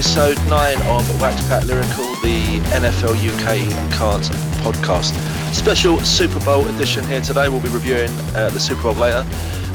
episode 0.00 0.38
9 0.48 0.76
of 0.86 1.04
Waxpat 1.20 1.66
Lyrical, 1.66 2.06
the 2.22 2.58
NFL 2.70 3.16
UK 3.20 3.92
Cards 3.92 4.30
podcast. 4.62 5.12
Special 5.52 6.00
Super 6.00 6.42
Bowl 6.42 6.66
edition 6.68 7.04
here 7.04 7.20
today. 7.20 7.50
We'll 7.50 7.60
be 7.60 7.68
reviewing 7.68 8.08
uh, 8.34 8.48
the 8.48 8.58
Super 8.58 8.84
Bowl 8.84 8.94
later 8.94 9.26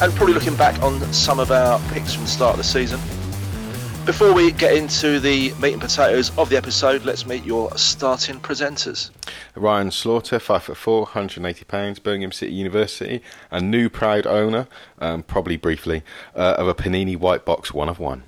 and 0.02 0.12
probably 0.16 0.34
looking 0.34 0.56
back 0.56 0.82
on 0.82 1.00
some 1.14 1.40
of 1.40 1.52
our 1.52 1.80
picks 1.94 2.16
from 2.16 2.24
the 2.24 2.30
start 2.30 2.54
of 2.54 2.58
the 2.58 2.64
season. 2.64 3.00
Before 4.08 4.34
we 4.34 4.52
get 4.52 4.74
into 4.76 5.20
the 5.20 5.54
meat 5.62 5.74
and 5.74 5.82
potatoes 5.82 6.36
of 6.40 6.50
the 6.50 6.58
episode, 6.58 7.06
let's 7.06 7.28
meet 7.28 7.46
your 7.46 7.70
starting 7.78 8.40
presenters. 8.40 9.12
Ryan 9.54 9.92
Slaughter, 9.92 10.40
five 10.40 10.64
foot 10.64 10.78
four, 10.78 11.02
180 11.04 11.66
pounds, 11.66 12.00
Birmingham 12.00 12.32
City 12.32 12.52
University, 12.54 13.22
and 13.52 13.70
new 13.70 13.90
proud 13.90 14.26
owner, 14.26 14.68
um, 14.98 15.22
probably 15.22 15.56
briefly, 15.56 16.02
uh, 16.36 16.56
of 16.58 16.68
a 16.68 16.74
Panini 16.74 17.16
White 17.16 17.46
Box 17.46 17.76
one 17.76 17.90
of 17.90 18.00
one. 18.00 18.24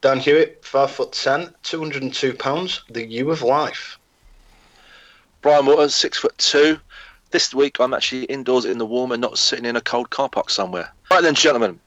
Dan 0.00 0.18
Hewitt, 0.18 0.64
five 0.64 0.90
foot 0.90 1.12
ten, 1.12 1.52
202 1.62 2.34
pounds, 2.34 2.82
the 2.88 3.06
U 3.06 3.30
of 3.30 3.42
life. 3.42 3.98
Brian 5.42 5.66
Waters, 5.66 5.94
six 5.94 6.18
foot 6.18 6.36
two. 6.38 6.78
This 7.30 7.54
week 7.54 7.78
I'm 7.80 7.94
actually 7.94 8.24
indoors 8.24 8.64
in 8.64 8.78
the 8.78 8.86
warm 8.86 9.12
and 9.12 9.20
not 9.20 9.38
sitting 9.38 9.64
in 9.64 9.76
a 9.76 9.80
cold 9.80 10.10
car 10.10 10.28
park 10.28 10.50
somewhere. 10.50 10.92
Right 11.10 11.22
then, 11.22 11.34
gentlemen. 11.34 11.78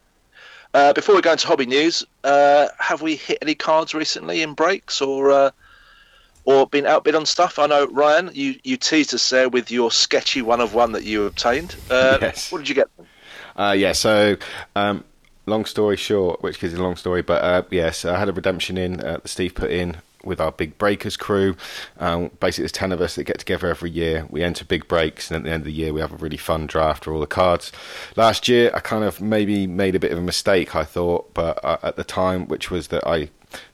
Uh, 0.74 0.94
before 0.94 1.16
we 1.16 1.22
go 1.22 1.34
into 1.34 1.46
hobby 1.48 1.66
news, 1.68 2.04
uh, 2.24 2.68
have 2.80 3.02
we 3.02 3.16
hit 3.16 3.38
any 3.42 3.54
cards 3.54 3.94
recently 3.94 4.42
in 4.42 4.54
breaks 4.54 5.02
or 5.02 5.32
uh, 5.32 5.52
or 6.46 6.68
been 6.68 6.86
outbid 6.86 7.14
on 7.16 7.26
stuff? 7.26 7.60
I 7.60 7.68
know 7.68 7.88
Ryan, 7.88 8.32
you, 8.34 8.56
you 8.64 8.78
teased 8.78 9.14
us 9.14 9.30
there 9.30 9.50
with 9.50 9.70
your 9.70 9.92
sketchy 9.92 10.42
one 10.42 10.62
of 10.62 10.74
one 10.74 10.92
that 10.94 11.04
you 11.04 11.26
obtained. 11.26 11.76
Uh, 11.90 12.18
Yes. 12.22 12.52
What 12.52 12.60
did 12.60 12.70
you 12.70 12.76
get? 12.76 12.88
Uh, 13.56 13.76
yeah, 13.78 13.92
so 13.92 14.36
um, 14.76 15.04
long 15.46 15.66
story 15.66 15.98
short, 15.98 16.42
which 16.42 16.64
is 16.64 16.74
a 16.74 16.82
long 16.82 16.96
story, 16.96 17.22
but 17.22 17.44
uh, 17.44 17.64
yes, 17.70 18.06
I 18.06 18.18
had 18.18 18.30
a 18.30 18.34
redemption 18.34 18.78
in 18.78 19.00
uh, 19.00 19.14
that 19.18 19.28
Steve 19.28 19.56
put 19.56 19.72
in 19.72 19.98
with 20.24 20.40
our 20.40 20.52
Big 20.52 20.78
Breakers 20.78 21.18
crew. 21.18 21.56
Um, 22.00 22.32
basically, 22.40 22.64
there's 22.64 22.72
10 22.72 22.92
of 22.92 23.02
us 23.02 23.16
that 23.16 23.26
get 23.26 23.40
together 23.40 23.68
every 23.68 23.90
year. 23.90 24.26
We 24.30 24.42
enter 24.42 24.66
big 24.66 24.88
breaks, 24.88 25.30
and 25.30 25.38
at 25.38 25.44
the 25.44 25.52
end 25.52 25.62
of 25.62 25.66
the 25.66 25.74
year, 25.74 25.94
we 25.94 26.02
have 26.02 26.14
a 26.14 26.18
really 26.18 26.38
fun 26.38 26.66
draft 26.66 27.04
for 27.04 27.14
all 27.14 27.20
the 27.20 27.28
cards. 27.28 27.72
Last 28.16 28.48
year, 28.48 28.72
I 28.74 28.80
kind 28.80 29.04
of 29.04 29.22
maybe 29.22 29.68
made 29.68 29.96
a 29.96 30.00
bit 30.00 30.12
of 30.12 30.18
a 30.18 30.22
mistake, 30.22 30.76
I 30.76 30.84
thought, 30.84 31.34
but 31.34 31.64
uh, 31.64 31.78
at 31.84 31.96
the 31.96 32.04
time, 32.04 32.48
which 32.48 32.72
was 32.72 32.88
that 32.88 33.06
I 33.06 33.30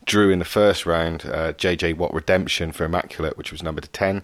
drew 0.05 0.29
in 0.29 0.39
the 0.39 0.45
first 0.45 0.85
round 0.85 1.25
uh, 1.25 1.53
JJ 1.53 1.95
Watt 1.97 2.13
Redemption 2.13 2.71
for 2.71 2.83
Immaculate, 2.83 3.37
which 3.37 3.51
was 3.51 3.63
number 3.63 3.81
to 3.81 3.89
10. 3.89 4.23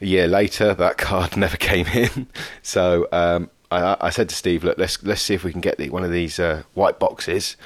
A 0.00 0.06
year 0.06 0.26
later, 0.26 0.74
that 0.74 0.98
card 0.98 1.36
never 1.36 1.56
came 1.56 1.86
in. 1.88 2.26
so 2.62 3.06
um, 3.12 3.50
I, 3.70 3.96
I 4.00 4.10
said 4.10 4.28
to 4.28 4.34
Steve, 4.34 4.64
look, 4.64 4.78
let's 4.78 5.02
let's 5.02 5.22
see 5.22 5.34
if 5.34 5.44
we 5.44 5.52
can 5.52 5.60
get 5.60 5.78
the, 5.78 5.90
one 5.90 6.04
of 6.04 6.10
these 6.10 6.38
uh, 6.38 6.62
white 6.74 6.98
boxes. 6.98 7.56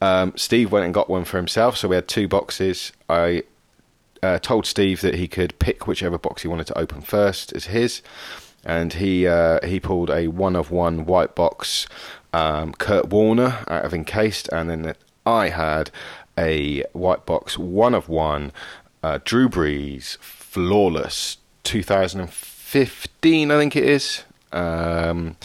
Um, 0.00 0.32
Steve 0.36 0.70
went 0.70 0.84
and 0.84 0.94
got 0.94 1.10
one 1.10 1.24
for 1.24 1.36
himself, 1.36 1.76
so 1.76 1.88
we 1.88 1.96
had 1.96 2.06
two 2.06 2.28
boxes. 2.28 2.92
I 3.08 3.42
uh, 4.22 4.38
told 4.38 4.66
Steve 4.66 5.00
that 5.00 5.14
he 5.14 5.26
could 5.26 5.58
pick 5.58 5.86
whichever 5.86 6.18
box 6.18 6.42
he 6.42 6.48
wanted 6.48 6.68
to 6.68 6.78
open 6.78 7.00
first 7.00 7.52
as 7.52 7.66
his, 7.66 8.02
and 8.64 8.94
he 8.94 9.26
uh, 9.26 9.64
he 9.66 9.80
pulled 9.80 10.10
a 10.10 10.28
one 10.28 10.54
of 10.54 10.70
one 10.70 11.04
white 11.04 11.34
box 11.34 11.88
um, 12.32 12.72
Kurt 12.72 13.08
Warner 13.08 13.64
out 13.68 13.84
of 13.84 13.92
encased, 13.92 14.48
and 14.52 14.70
then 14.70 14.94
I 15.26 15.48
had 15.48 15.90
a 16.38 16.84
white 16.92 17.26
box 17.26 17.58
one 17.58 17.94
of 17.94 18.08
one 18.08 18.52
Drew 19.24 19.48
Brees 19.48 20.18
flawless 20.18 21.38
2015, 21.64 23.50
I 23.50 23.58
think 23.58 23.76
it 23.76 23.84
is. 23.84 24.24
Um, 24.52 25.36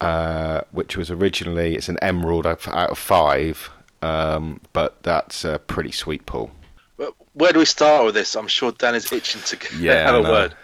uh, 0.00 0.60
which 0.72 0.96
was 0.96 1.10
originally 1.10 1.74
it's 1.76 1.88
an 1.88 1.98
emerald 2.02 2.46
out 2.46 2.66
out 2.68 2.90
of 2.90 2.98
five, 2.98 3.70
um, 4.02 4.60
but 4.72 5.02
that's 5.02 5.44
a 5.44 5.58
pretty 5.58 5.92
sweet 5.92 6.26
pull. 6.26 6.50
Well, 6.98 7.14
Where 7.32 7.52
do 7.52 7.58
we 7.58 7.64
start 7.64 8.04
with 8.04 8.14
this? 8.14 8.34
I'm 8.36 8.48
sure 8.48 8.72
Dan 8.72 8.94
is 8.94 9.10
itching 9.12 9.42
to 9.42 9.76
Yeah, 9.78 10.06
have 10.06 10.14
a 10.16 10.22
know. 10.22 10.30
word. 10.30 10.54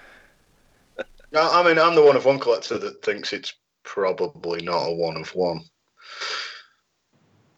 No, 1.33 1.51
I 1.51 1.63
mean, 1.63 1.79
I'm 1.79 1.95
the 1.95 2.03
one 2.03 2.17
of 2.17 2.25
one 2.27 2.39
collector 2.39 2.79
that 2.79 3.03
thinks 3.03 3.33
it's 3.33 3.55
probably 3.85 4.63
not 4.63 4.87
a 4.87 4.93
one 4.95 5.17
of 5.17 5.35
one. 5.35 5.63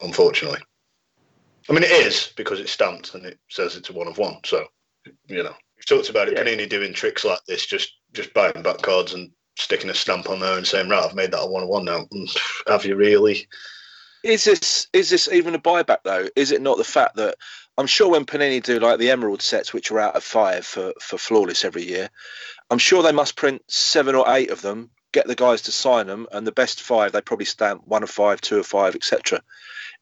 Unfortunately. 0.01 0.59
I 1.69 1.73
mean, 1.73 1.83
it 1.83 1.91
is 1.91 2.31
because 2.37 2.59
it's 2.59 2.71
stamped 2.71 3.15
and 3.15 3.25
it 3.25 3.39
says 3.49 3.75
it's 3.75 3.89
a 3.89 3.93
one 3.93 4.07
of 4.07 4.17
one. 4.17 4.37
So, 4.45 4.65
you 5.27 5.43
know, 5.43 5.53
we've 5.75 5.85
talked 5.85 6.09
about 6.09 6.27
it. 6.29 6.35
Yeah. 6.35 6.43
Panini 6.43 6.69
doing 6.69 6.93
tricks 6.93 7.25
like 7.25 7.39
this, 7.47 7.65
just 7.65 7.91
just 8.13 8.33
buying 8.33 8.61
back 8.61 8.81
cards 8.81 9.13
and 9.13 9.31
sticking 9.55 9.89
a 9.89 9.93
stamp 9.93 10.29
on 10.29 10.39
there 10.39 10.57
and 10.57 10.67
saying, 10.67 10.89
right, 10.89 11.03
I've 11.03 11.15
made 11.15 11.31
that 11.31 11.41
a 11.41 11.47
one 11.47 11.63
of 11.63 11.69
one 11.69 11.85
now. 11.85 12.05
Mm, 12.13 12.37
Have 12.67 12.85
you 12.85 12.95
really? 12.95 13.47
Is 14.23 14.43
this 14.43 14.87
is 14.91 15.09
this 15.09 15.29
even 15.31 15.55
a 15.55 15.59
buyback 15.59 15.99
though? 16.03 16.27
Is 16.35 16.51
it 16.51 16.61
not 16.61 16.77
the 16.77 16.83
fact 16.83 17.15
that 17.17 17.35
I'm 17.77 17.87
sure 17.87 18.09
when 18.09 18.25
Panini 18.25 18.61
do 18.61 18.79
like 18.79 18.97
the 18.97 19.11
Emerald 19.11 19.41
sets, 19.41 19.73
which 19.73 19.91
are 19.91 19.99
out 19.99 20.15
of 20.15 20.23
five 20.23 20.65
for 20.65 20.93
for 20.99 21.17
flawless 21.17 21.63
every 21.63 21.83
year, 21.83 22.09
I'm 22.71 22.79
sure 22.79 23.03
they 23.03 23.11
must 23.11 23.35
print 23.35 23.61
seven 23.67 24.15
or 24.15 24.25
eight 24.29 24.49
of 24.49 24.61
them, 24.61 24.89
get 25.11 25.27
the 25.27 25.35
guys 25.35 25.63
to 25.63 25.71
sign 25.71 26.07
them, 26.07 26.27
and 26.31 26.45
the 26.45 26.51
best 26.51 26.81
five 26.81 27.11
they 27.11 27.21
probably 27.21 27.45
stamp 27.45 27.83
one 27.85 28.01
of 28.03 28.09
five, 28.09 28.41
two 28.41 28.57
of 28.57 28.65
five, 28.65 28.95
etc. 28.95 29.41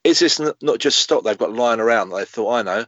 Is 0.03 0.19
this 0.19 0.39
not 0.61 0.79
just 0.79 0.99
stock 0.99 1.23
they've 1.23 1.37
got 1.37 1.53
lying 1.53 1.79
around? 1.79 2.09
That 2.09 2.17
they 2.17 2.25
thought, 2.25 2.53
I 2.53 2.61
know, 2.61 2.85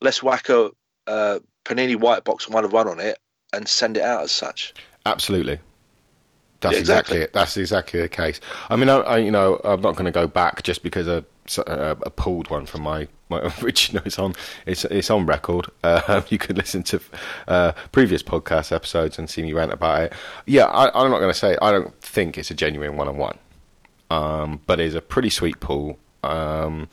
let's 0.00 0.22
whack 0.22 0.48
a 0.48 0.70
uh, 1.06 1.38
Panini 1.64 1.96
white 1.96 2.24
box 2.24 2.48
one 2.48 2.64
of 2.64 2.72
one 2.72 2.88
on 2.88 3.00
it 3.00 3.18
and 3.52 3.68
send 3.68 3.96
it 3.96 4.02
out 4.02 4.22
as 4.22 4.32
such. 4.32 4.74
Absolutely. 5.04 5.58
That's 6.60 6.76
exactly. 6.76 7.18
exactly 7.18 7.20
it. 7.20 7.32
That's 7.32 7.56
exactly 7.56 8.00
the 8.00 8.08
case. 8.08 8.40
I 8.68 8.76
mean, 8.76 8.88
I, 8.88 8.96
I 8.98 9.18
you 9.18 9.30
know, 9.30 9.60
I'm 9.64 9.80
not 9.80 9.92
going 9.94 10.06
to 10.06 10.10
go 10.10 10.26
back 10.26 10.62
just 10.64 10.82
because 10.82 11.06
I, 11.08 11.22
I, 11.66 11.90
I 11.92 12.08
pulled 12.16 12.50
one 12.50 12.66
from 12.66 12.82
my, 12.82 13.06
my 13.28 13.52
original. 13.62 14.02
It's 14.04 14.18
on. 14.18 14.34
It's 14.66 14.84
it's 14.86 15.10
on 15.10 15.26
record. 15.26 15.66
Uh, 15.84 16.22
you 16.28 16.38
could 16.38 16.56
listen 16.56 16.82
to 16.84 17.00
uh, 17.46 17.72
previous 17.92 18.22
podcast 18.22 18.72
episodes 18.72 19.18
and 19.18 19.30
see 19.30 19.42
me 19.42 19.52
rant 19.52 19.72
about 19.72 20.02
it. 20.02 20.12
Yeah, 20.46 20.64
I, 20.64 20.86
I'm 20.86 21.10
not 21.10 21.18
going 21.20 21.32
to 21.32 21.38
say 21.38 21.56
I 21.62 21.70
don't 21.70 21.94
think 22.02 22.36
it's 22.36 22.50
a 22.50 22.54
genuine 22.54 22.96
one 22.96 23.08
on 23.08 23.16
one, 23.16 23.38
um, 24.10 24.60
but 24.66 24.80
it's 24.80 24.94
a 24.94 25.00
pretty 25.00 25.30
sweet 25.30 25.60
pull. 25.60 25.98
Um, 26.24 26.88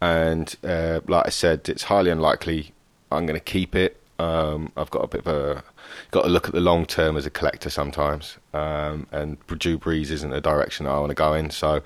and 0.00 0.56
uh, 0.64 1.00
like 1.06 1.26
I 1.26 1.30
said, 1.30 1.68
it's 1.68 1.84
highly 1.84 2.10
unlikely 2.10 2.72
I'm 3.12 3.26
going 3.26 3.38
to 3.38 3.44
keep 3.44 3.74
it. 3.74 4.01
Um, 4.18 4.70
I've 4.76 4.90
got 4.90 5.04
a 5.04 5.08
bit 5.08 5.26
of 5.26 5.26
a 5.26 5.64
got 6.10 6.22
to 6.22 6.28
look 6.28 6.46
at 6.46 6.54
the 6.54 6.60
long 6.60 6.86
term 6.86 7.16
as 7.16 7.26
a 7.26 7.30
collector 7.30 7.70
sometimes, 7.70 8.38
um, 8.54 9.06
and 9.10 9.38
Drew 9.46 9.78
Brees 9.78 10.10
isn't 10.10 10.32
a 10.32 10.40
direction 10.40 10.86
that 10.86 10.92
I 10.92 10.98
want 10.98 11.10
to 11.10 11.14
go 11.14 11.34
in. 11.34 11.50
So, 11.50 11.82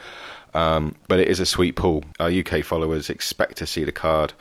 um, 0.54 0.94
but 1.08 1.20
it 1.20 1.28
is 1.28 1.40
a 1.40 1.46
sweet 1.46 1.76
pool. 1.76 2.04
Our 2.20 2.30
UK 2.30 2.64
followers 2.64 3.08
expect 3.10 3.56
to 3.58 3.66
see 3.66 3.84
the 3.84 3.92
card 3.92 4.32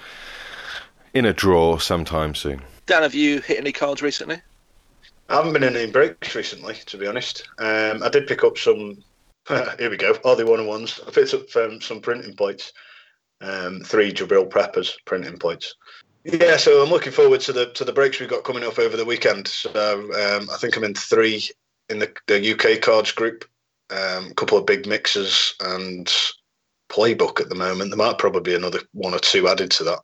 in 1.13 1.25
a 1.25 1.33
draw 1.33 1.77
sometime 1.77 2.35
soon. 2.35 2.61
Dan, 2.85 3.01
have 3.01 3.15
you 3.15 3.39
hit 3.41 3.57
any 3.57 3.71
cards 3.71 4.01
recently? 4.01 4.41
I 5.29 5.37
haven't 5.37 5.53
been 5.53 5.63
in 5.63 5.75
any 5.75 5.91
breaks 5.91 6.35
recently, 6.35 6.75
to 6.85 6.97
be 6.97 7.07
honest. 7.07 7.47
Um, 7.57 8.03
I 8.03 8.09
did 8.09 8.27
pick 8.27 8.43
up 8.43 8.57
some. 8.57 9.03
here 9.47 9.89
we 9.89 9.97
go. 9.97 10.13
All 10.23 10.35
the 10.35 10.45
one 10.45 10.59
on 10.59 10.67
ones. 10.67 10.99
I 11.07 11.11
picked 11.11 11.33
up 11.33 11.55
um, 11.55 11.81
some 11.81 12.01
printing 12.01 12.35
points. 12.35 12.73
Um, 13.41 13.81
three 13.81 14.13
Jabrill 14.13 14.49
Peppers 14.49 14.97
printing 15.05 15.37
points. 15.37 15.75
Yeah, 16.25 16.57
so 16.57 16.81
I'm 16.81 16.89
looking 16.89 17.11
forward 17.11 17.41
to 17.41 17.53
the 17.53 17.67
to 17.73 17.85
the 17.85 17.93
breaks 17.93 18.19
we've 18.19 18.27
got 18.27 18.43
coming 18.43 18.63
up 18.63 18.79
over 18.79 18.97
the 18.97 19.05
weekend. 19.05 19.47
So 19.47 19.69
um, 19.69 20.49
I 20.51 20.57
think 20.57 20.75
I'm 20.75 20.83
in 20.83 20.95
three 20.95 21.47
in 21.87 21.99
the, 21.99 22.11
the 22.25 22.53
UK 22.53 22.81
cards 22.81 23.11
group. 23.11 23.45
Um, 23.91 24.31
a 24.31 24.33
couple 24.33 24.57
of 24.57 24.65
big 24.65 24.87
mixers 24.87 25.53
and 25.59 26.07
playbook 26.89 27.39
at 27.39 27.49
the 27.49 27.53
moment. 27.53 27.91
There 27.91 27.97
might 27.97 28.17
probably 28.17 28.41
be 28.41 28.55
another 28.55 28.79
one 28.93 29.13
or 29.13 29.19
two 29.19 29.47
added 29.47 29.69
to 29.71 29.83
that 29.83 29.99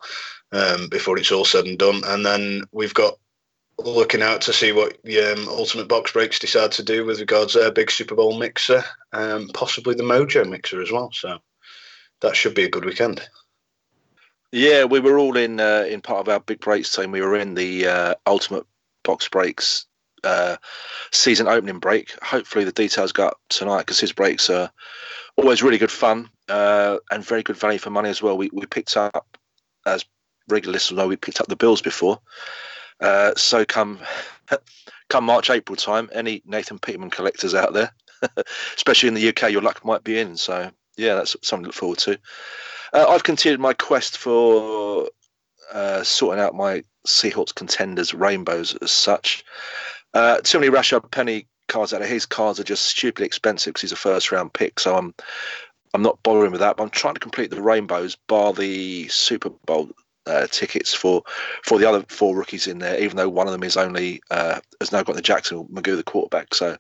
um, 0.52 0.90
before 0.90 1.18
it's 1.18 1.32
all 1.32 1.44
said 1.44 1.66
and 1.66 1.80
done. 1.80 2.04
And 2.06 2.24
then 2.24 2.66
we've 2.72 2.94
got 2.94 3.16
looking 3.80 4.22
out 4.22 4.42
to 4.42 4.54
see 4.54 4.72
what 4.72 5.00
the 5.04 5.34
um, 5.34 5.48
Ultimate 5.50 5.88
Box 5.88 6.12
Breaks 6.12 6.38
decide 6.38 6.72
to 6.74 6.84
do 6.84 7.04
with 7.04 7.20
regards 7.20 7.54
to 7.54 7.60
their 7.60 7.72
big 7.72 7.90
Super 7.90 8.14
Bowl 8.14 8.38
mixer, 8.38 8.84
um, 9.12 9.50
possibly 9.56 9.96
the 9.96 10.04
Mojo 10.04 10.48
mixer 10.48 10.84
as 10.84 10.92
well. 10.92 11.10
So 11.12 11.40
that 12.20 12.36
should 12.36 12.54
be 12.54 12.66
a 12.66 12.70
good 12.70 12.86
weekend. 12.86 13.28
Yeah, 14.52 14.84
we 14.84 15.00
were 15.00 15.18
all 15.18 15.38
in 15.38 15.60
uh, 15.60 15.86
in 15.88 16.02
part 16.02 16.20
of 16.20 16.30
our 16.30 16.40
big 16.40 16.60
breaks 16.60 16.94
team. 16.94 17.12
We 17.12 17.22
were 17.22 17.38
in 17.38 17.54
the 17.54 17.88
uh, 17.88 18.16
ultimate 18.26 18.66
box 19.04 19.30
breaks 19.30 19.86
uh, 20.24 20.58
season 21.12 21.48
opening 21.48 21.80
break. 21.80 22.14
Hopefully, 22.22 22.66
the 22.66 22.72
details 22.72 23.12
go 23.12 23.28
up 23.28 23.40
tonight 23.50 23.80
because 23.80 24.00
his 24.00 24.12
breaks 24.12 24.50
are 24.50 24.72
always 25.38 25.64
really 25.64 25.78
good 25.78 25.92
fun 25.92 26.30
uh, 26.50 26.98
and 27.10 27.26
very 27.26 27.44
good 27.44 27.58
value 27.58 27.80
for 27.80 27.90
money 27.90 28.10
as 28.10 28.22
well. 28.22 28.38
We 28.38 28.50
we 28.52 28.66
picked 28.66 28.98
up 28.98 29.38
as 29.86 30.06
regular 30.50 30.74
listeners 30.74 30.98
know 30.98 31.08
we 31.08 31.16
picked 31.16 31.42
up 31.42 31.48
the 31.48 31.56
bills 31.56 31.82
before. 31.82 32.20
Uh, 33.00 33.34
so 33.36 33.64
come 33.66 34.00
come 35.10 35.24
March 35.24 35.50
April 35.50 35.76
time, 35.76 36.10
any 36.14 36.42
Nathan 36.46 36.78
Peterman 36.78 37.10
collectors 37.10 37.56
out 37.56 37.74
there, 37.74 37.94
especially 38.76 39.08
in 39.08 39.16
the 39.16 39.30
UK, 39.30 39.50
your 39.52 39.62
luck 39.62 39.86
might 39.86 40.04
be 40.04 40.20
in. 40.20 40.36
So 40.36 40.72
yeah, 40.98 41.16
that's 41.16 41.38
something 41.42 41.64
to 41.64 41.68
look 41.70 41.76
forward 41.76 42.00
to. 42.00 42.20
Uh, 42.94 43.06
I've 43.08 43.24
continued 43.24 43.60
my 43.60 43.74
quest 43.74 44.18
for 44.18 45.10
uh, 45.74 46.04
sorting 46.04 46.44
out 46.44 46.56
my 46.56 46.84
Seahawks 47.08 47.56
contenders 47.56 48.14
rainbows 48.14 48.76
as 48.82 48.92
such. 48.92 49.44
Uh, 50.14 50.42
too 50.42 50.60
many 50.60 50.72
Rashad 50.72 51.10
Penny 51.12 51.48
cards 51.68 51.94
out 51.94 52.02
of 52.02 52.08
his 52.08 52.26
cards 52.26 52.60
are 52.60 52.66
just 52.66 52.86
stupidly 52.86 53.26
expensive 53.26 53.74
because 53.74 53.82
he's 53.82 53.92
a 53.94 53.98
first 53.98 54.32
round 54.32 54.54
pick. 54.54 54.80
So 54.80 54.96
I'm 54.96 55.14
I'm 55.94 56.02
not 56.02 56.22
bothering 56.24 56.52
with 56.52 56.62
that, 56.62 56.78
but 56.78 56.84
I'm 56.84 56.90
trying 56.90 57.16
to 57.16 57.20
complete 57.20 57.50
the 57.50 57.62
rainbows, 57.62 58.16
bar 58.28 58.54
the 58.54 59.08
Super 59.08 59.50
Bowl 59.50 59.90
uh, 60.26 60.48
tickets 60.48 60.94
for 60.94 61.24
for 61.64 61.80
the 61.80 61.88
other 61.88 62.04
four 62.10 62.36
rookies 62.36 62.68
in 62.68 62.80
there. 62.80 63.00
Even 63.00 63.18
though 63.18 63.30
one 63.30 63.48
of 63.48 63.54
them 63.54 63.64
is 63.64 63.78
only 63.78 64.22
uh, 64.30 64.60
has 64.80 64.92
now 64.92 65.04
got 65.04 65.16
the 65.16 65.22
Jackson 65.22 65.66
McGough, 65.68 65.96
the 65.96 66.04
quarterback. 66.04 66.54
So 66.54 66.78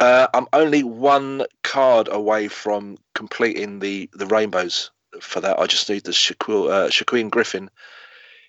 uh, 0.00 0.26
I'm 0.34 0.46
only 0.52 0.82
one 0.82 1.44
card 1.62 2.08
away 2.10 2.48
from 2.48 2.98
completing 3.14 3.78
the 3.78 4.10
the 4.12 4.26
rainbows 4.26 4.90
for 5.20 5.40
that. 5.40 5.58
I 5.58 5.66
just 5.66 5.88
need 5.88 6.04
the 6.04 6.12
Shaquille, 6.12 6.70
uh, 6.70 6.88
Shaquem 6.88 7.30
Griffin. 7.30 7.70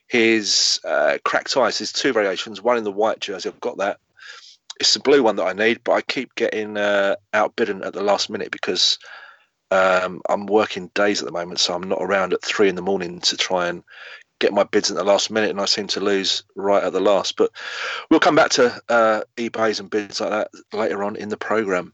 His 0.08 0.80
uh, 0.84 1.18
cracked 1.24 1.58
ice. 1.58 1.80
There's 1.80 1.92
two 1.92 2.14
variations. 2.14 2.62
One 2.62 2.78
in 2.78 2.84
the 2.84 2.92
white 2.92 3.20
jersey. 3.20 3.50
I've 3.50 3.60
got 3.60 3.78
that. 3.78 4.00
It's 4.80 4.94
the 4.94 5.00
blue 5.00 5.24
one 5.24 5.38
that 5.38 5.48
I 5.48 5.54
need, 5.54 5.82
but 5.84 5.94
I 5.94 6.02
keep 6.02 6.36
getting 6.36 6.78
uh, 6.78 7.16
outbidden 7.34 7.84
at 7.84 7.94
the 7.94 8.04
last 8.04 8.30
minute 8.30 8.52
because 8.52 9.00
um, 9.72 10.22
I'm 10.30 10.46
working 10.46 10.92
days 10.94 11.22
at 11.22 11.26
the 11.26 11.32
moment, 11.32 11.60
so 11.60 11.74
I'm 11.74 11.90
not 11.90 12.02
around 12.02 12.34
at 12.34 12.44
three 12.44 12.70
in 12.70 12.76
the 12.76 12.82
morning 12.82 13.20
to 13.22 13.38
try 13.38 13.68
and 13.68 13.84
get 14.40 14.54
my 14.54 14.64
bids 14.64 14.90
in 14.90 14.96
the 14.98 15.04
last 15.04 15.32
minute, 15.32 15.50
and 15.50 15.62
I 15.62 15.66
seem 15.66 15.88
to 15.88 16.00
lose 16.00 16.44
right 16.56 16.84
at 16.84 16.94
the 16.94 17.00
last. 17.00 17.38
But 17.38 17.52
we'll 18.10 18.20
come 18.20 18.36
back 18.36 18.52
to 18.52 18.80
uh, 18.90 19.22
eBays 19.38 19.80
and 19.80 19.90
bids 19.90 20.20
like 20.20 20.30
that 20.30 20.50
later 20.74 21.04
on 21.04 21.16
in 21.16 21.30
the 21.30 21.38
program. 21.38 21.94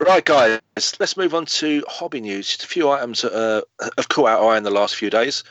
Right, 0.00 0.24
guys, 0.24 0.60
let's 1.00 1.16
move 1.16 1.34
on 1.34 1.46
to 1.46 1.82
hobby 1.88 2.20
news. 2.20 2.46
Just 2.46 2.62
a 2.62 2.68
few 2.68 2.88
items 2.88 3.22
that 3.22 3.32
uh, 3.34 3.62
have 3.96 4.08
caught 4.08 4.28
our 4.28 4.52
eye 4.52 4.56
in 4.56 4.62
the 4.62 4.70
last 4.70 4.94
few 4.94 5.10
days. 5.10 5.42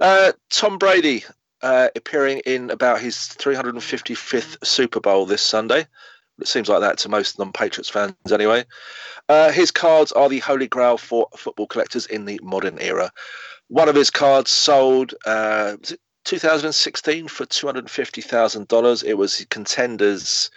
Uh, 0.00 0.32
Tom 0.50 0.78
Brady 0.78 1.24
uh, 1.62 1.88
appearing 1.94 2.40
in 2.40 2.70
about 2.70 3.00
his 3.00 3.14
355th 3.14 4.66
Super 4.66 4.98
Bowl 4.98 5.26
this 5.26 5.42
Sunday. 5.42 5.86
It 6.40 6.48
seems 6.48 6.68
like 6.68 6.80
that 6.80 6.98
to 6.98 7.08
most 7.08 7.38
non-Patriots 7.38 7.88
fans, 7.88 8.32
anyway. 8.32 8.64
Uh, 9.28 9.52
his 9.52 9.70
cards 9.70 10.10
are 10.10 10.28
the 10.28 10.40
holy 10.40 10.66
grail 10.66 10.98
for 10.98 11.28
football 11.36 11.68
collectors 11.68 12.06
in 12.06 12.24
the 12.24 12.40
modern 12.42 12.80
era. 12.80 13.12
One 13.68 13.88
of 13.88 13.94
his 13.94 14.10
cards 14.10 14.50
sold 14.50 15.14
uh, 15.24 15.76
2016 16.24 17.28
for 17.28 17.46
$250,000. 17.46 19.04
It 19.04 19.14
was 19.14 19.46
contenders 19.50 20.50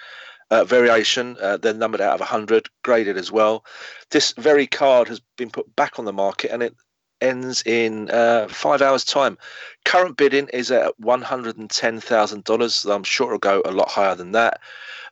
uh, 0.52 0.64
variation. 0.64 1.38
Uh, 1.42 1.58
they're 1.58 1.74
numbered 1.74 2.02
out 2.02 2.14
of 2.16 2.20
100, 2.20 2.68
graded 2.84 3.18
as 3.18 3.32
well. 3.32 3.66
This 4.12 4.34
very 4.38 4.68
card 4.68 5.08
has 5.08 5.22
been 5.38 5.50
put 5.50 5.76
back 5.76 6.00
on 6.00 6.06
the 6.06 6.14
market 6.14 6.52
and 6.52 6.62
it 6.64 6.76
ends 7.22 7.64
in 7.66 8.10
uh, 8.12 8.48
five 8.50 8.82
hours' 8.82 9.06
time. 9.06 9.38
Current 9.86 10.18
bidding 10.18 10.50
is 10.54 10.72
at 10.72 10.94
$110,000. 11.02 12.96
I'm 12.96 13.04
sure 13.04 13.28
it'll 13.28 13.40
go 13.40 13.62
a 13.66 13.72
lot 13.72 13.90
higher 13.90 14.16
than 14.16 14.32
that. 14.34 14.60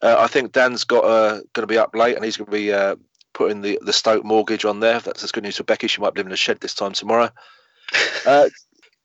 Uh, 0.01 0.17
I 0.19 0.27
think 0.27 0.51
Dan's 0.51 0.83
got 0.83 1.05
uh, 1.05 1.41
going 1.53 1.63
to 1.63 1.67
be 1.67 1.77
up 1.77 1.95
late 1.95 2.15
and 2.15 2.25
he's 2.25 2.37
going 2.37 2.47
to 2.47 2.51
be 2.51 2.73
uh, 2.73 2.95
putting 3.33 3.61
the, 3.61 3.79
the 3.81 3.93
Stoke 3.93 4.25
mortgage 4.25 4.65
on 4.65 4.79
there. 4.79 4.99
That's, 4.99 5.21
that's 5.21 5.31
good 5.31 5.43
news 5.43 5.57
for 5.57 5.63
Becky. 5.63 5.87
She 5.87 6.01
might 6.01 6.15
live 6.15 6.25
in 6.25 6.31
a 6.31 6.37
shed 6.37 6.59
this 6.59 6.73
time 6.75 6.93
tomorrow. 6.93 7.29
Uh, 8.25 8.47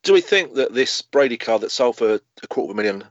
do 0.04 0.12
we 0.12 0.20
think 0.20 0.54
that 0.54 0.72
this 0.72 1.02
Brady 1.02 1.36
card 1.36 1.62
that 1.62 1.72
sold 1.72 1.96
for 1.96 2.20
a 2.42 2.46
quarter 2.46 2.70
of 2.70 2.78
a 2.78 2.80
million 2.80 3.04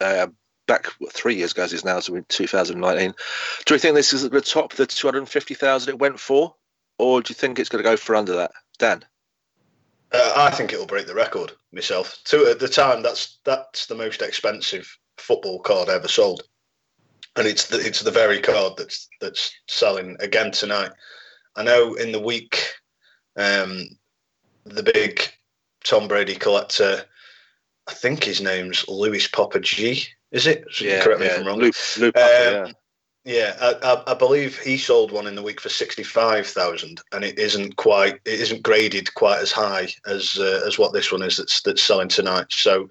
uh, 0.00 0.26
back 0.66 0.86
what, 0.98 1.12
three 1.12 1.34
years 1.34 1.52
ago, 1.52 1.62
as 1.62 1.72
it's 1.72 1.84
now, 1.84 2.00
so 2.00 2.14
in 2.14 2.24
2019, 2.28 3.14
do 3.66 3.74
we 3.74 3.78
think 3.78 3.94
this 3.94 4.12
is 4.12 4.24
at 4.24 4.32
the 4.32 4.40
top 4.40 4.72
the 4.74 4.86
250,000 4.86 5.88
it 5.88 5.98
went 5.98 6.18
for? 6.18 6.54
Or 6.98 7.20
do 7.20 7.30
you 7.30 7.34
think 7.34 7.58
it's 7.58 7.68
going 7.68 7.82
to 7.82 7.90
go 7.90 7.96
for 7.96 8.14
under 8.14 8.34
that? 8.36 8.52
Dan? 8.78 9.04
Uh, 10.12 10.32
I 10.36 10.50
think 10.50 10.72
it'll 10.72 10.86
break 10.86 11.06
the 11.06 11.14
record 11.14 11.52
myself. 11.72 12.18
To 12.26 12.46
at 12.46 12.60
the 12.60 12.68
time, 12.68 13.02
that's 13.02 13.40
that's 13.44 13.86
the 13.86 13.96
most 13.96 14.22
expensive 14.22 14.96
football 15.18 15.58
card 15.58 15.88
ever 15.88 16.06
sold, 16.06 16.42
and 17.34 17.48
it's 17.48 17.66
the 17.66 17.78
it's 17.78 18.00
the 18.00 18.12
very 18.12 18.40
card 18.40 18.74
that's 18.76 19.08
that's 19.20 19.52
selling 19.66 20.16
again 20.20 20.52
tonight. 20.52 20.92
I 21.56 21.64
know 21.64 21.94
in 21.94 22.12
the 22.12 22.20
week, 22.20 22.74
um, 23.36 23.88
the 24.64 24.84
big 24.84 25.20
Tom 25.82 26.06
Brady 26.06 26.36
collector, 26.36 27.04
I 27.88 27.92
think 27.92 28.22
his 28.22 28.40
name's 28.40 28.86
Louis 28.86 29.26
Popper 29.26 29.58
G. 29.58 30.06
Is 30.34 30.48
it? 30.48 30.66
Yeah, 30.80 31.02
Correct 31.02 31.20
me 31.20 31.26
yeah. 31.26 31.32
if 31.32 31.38
I'm 31.40 31.46
wrong. 31.46 31.58
Luke, 31.60 31.76
Luke 31.98 32.14
Popper, 32.14 32.26
Um, 32.26 32.66
yeah. 32.66 32.72
Yeah, 33.26 33.56
I, 33.58 33.74
I, 33.82 34.12
I 34.12 34.14
believe 34.14 34.58
he 34.58 34.76
sold 34.76 35.10
one 35.10 35.26
in 35.26 35.34
the 35.34 35.42
week 35.42 35.58
for 35.58 35.70
sixty-five 35.70 36.46
thousand, 36.46 37.00
and 37.12 37.24
it 37.24 37.38
isn't 37.38 37.76
quite, 37.76 38.16
it 38.26 38.40
isn't 38.40 38.62
graded 38.62 39.14
quite 39.14 39.40
as 39.40 39.50
high 39.50 39.88
as 40.06 40.36
uh, 40.38 40.60
as 40.66 40.78
what 40.78 40.92
this 40.92 41.10
one 41.10 41.22
is 41.22 41.38
that's 41.38 41.62
that's 41.62 41.82
selling 41.82 42.08
tonight. 42.08 42.48
So, 42.50 42.90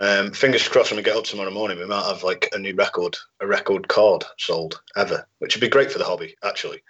um, 0.00 0.32
fingers 0.32 0.68
crossed 0.68 0.90
when 0.90 0.98
we 0.98 1.02
get 1.02 1.16
up 1.16 1.24
tomorrow 1.24 1.50
morning, 1.50 1.78
we 1.78 1.86
might 1.86 2.04
have 2.04 2.22
like 2.22 2.50
a 2.52 2.58
new 2.58 2.74
record, 2.74 3.16
a 3.40 3.46
record 3.46 3.88
card 3.88 4.24
sold 4.36 4.78
ever, 4.94 5.26
which 5.38 5.54
would 5.56 5.62
be 5.62 5.68
great 5.68 5.90
for 5.90 5.98
the 5.98 6.04
hobby, 6.04 6.34
actually. 6.44 6.82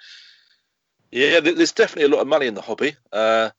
Yeah, 1.12 1.38
there's 1.38 1.72
definitely 1.72 2.10
a 2.10 2.16
lot 2.16 2.22
of 2.22 2.26
money 2.26 2.46
in 2.46 2.54
the 2.54 2.62
hobby. 2.62 2.96
Uh, 3.12 3.50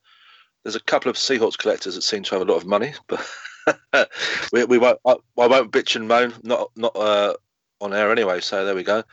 there's 0.63 0.75
a 0.75 0.81
couple 0.81 1.09
of 1.09 1.15
Seahawks 1.15 1.57
collectors 1.57 1.95
that 1.95 2.01
seem 2.01 2.24
to 2.24 2.31
have 2.36 2.41
a 2.41 2.51
lot 2.51 2.57
of 2.57 2.65
money, 2.65 2.94
but 3.07 3.25
we, 4.54 4.65
we 4.65 4.77
won't. 4.77 5.00
I, 5.06 5.15
I 5.38 5.48
won't 5.48 5.71
bitch 5.71 5.95
and 5.95 6.07
moan. 6.07 6.33
Not 6.44 6.71
not 6.75 6.95
uh, 6.95 7.33
on 7.81 7.94
air 7.94 8.12
anyway. 8.12 8.42
So 8.42 8.65
there 8.65 8.75
we 8.75 8.83
go. 8.83 9.04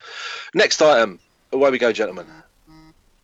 Next 0.55 0.81
item. 0.81 1.19
Away 1.53 1.71
we 1.71 1.79
go, 1.79 1.93
gentlemen. 1.93 2.27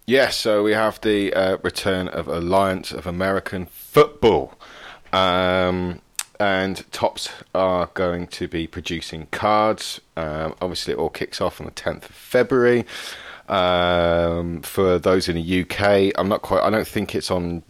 Yes, 0.08 0.36
so 0.36 0.62
we 0.62 0.72
have 0.72 1.00
the 1.00 1.32
uh, 1.34 1.56
return 1.62 2.06
of 2.08 2.28
Alliance 2.28 2.92
of 2.92 3.06
American 3.06 3.66
Football. 3.66 4.54
Um, 5.12 6.00
and 6.38 6.84
Topps 6.92 7.28
are 7.54 7.90
going 7.94 8.26
to 8.28 8.46
be 8.46 8.66
producing 8.66 9.26
cards. 9.32 10.00
Um, 10.16 10.54
obviously, 10.60 10.92
it 10.92 10.98
all 10.98 11.08
kicks 11.08 11.40
off 11.40 11.60
on 11.60 11.66
the 11.66 11.72
10th 11.72 12.08
of 12.08 12.14
February. 12.14 12.86
Um, 13.48 14.62
for 14.62 14.98
those 14.98 15.28
in 15.28 15.36
the 15.36 15.62
UK, 15.62 16.12
I'm 16.18 16.28
not 16.28 16.42
quite, 16.42 16.62
I 16.62 16.70
don't 16.70 16.86
think 16.86 17.14
it's 17.14 17.30
on 17.30 17.62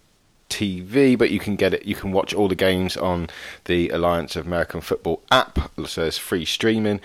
TV, 0.49 1.17
but 1.17 1.31
you 1.31 1.38
can 1.38 1.57
get 1.57 1.75
it. 1.75 1.85
You 1.85 1.95
can 1.95 2.12
watch 2.12 2.35
all 2.35 2.49
the 2.49 2.55
games 2.55 2.97
on 2.97 3.29
the 3.65 3.88
Alliance 3.91 4.37
of 4.37 4.47
American 4.47 4.81
Football 4.81 5.23
app. 5.31 5.71
So 5.87 6.05
it's 6.05 6.19
free 6.19 6.45
streaming. 6.45 7.00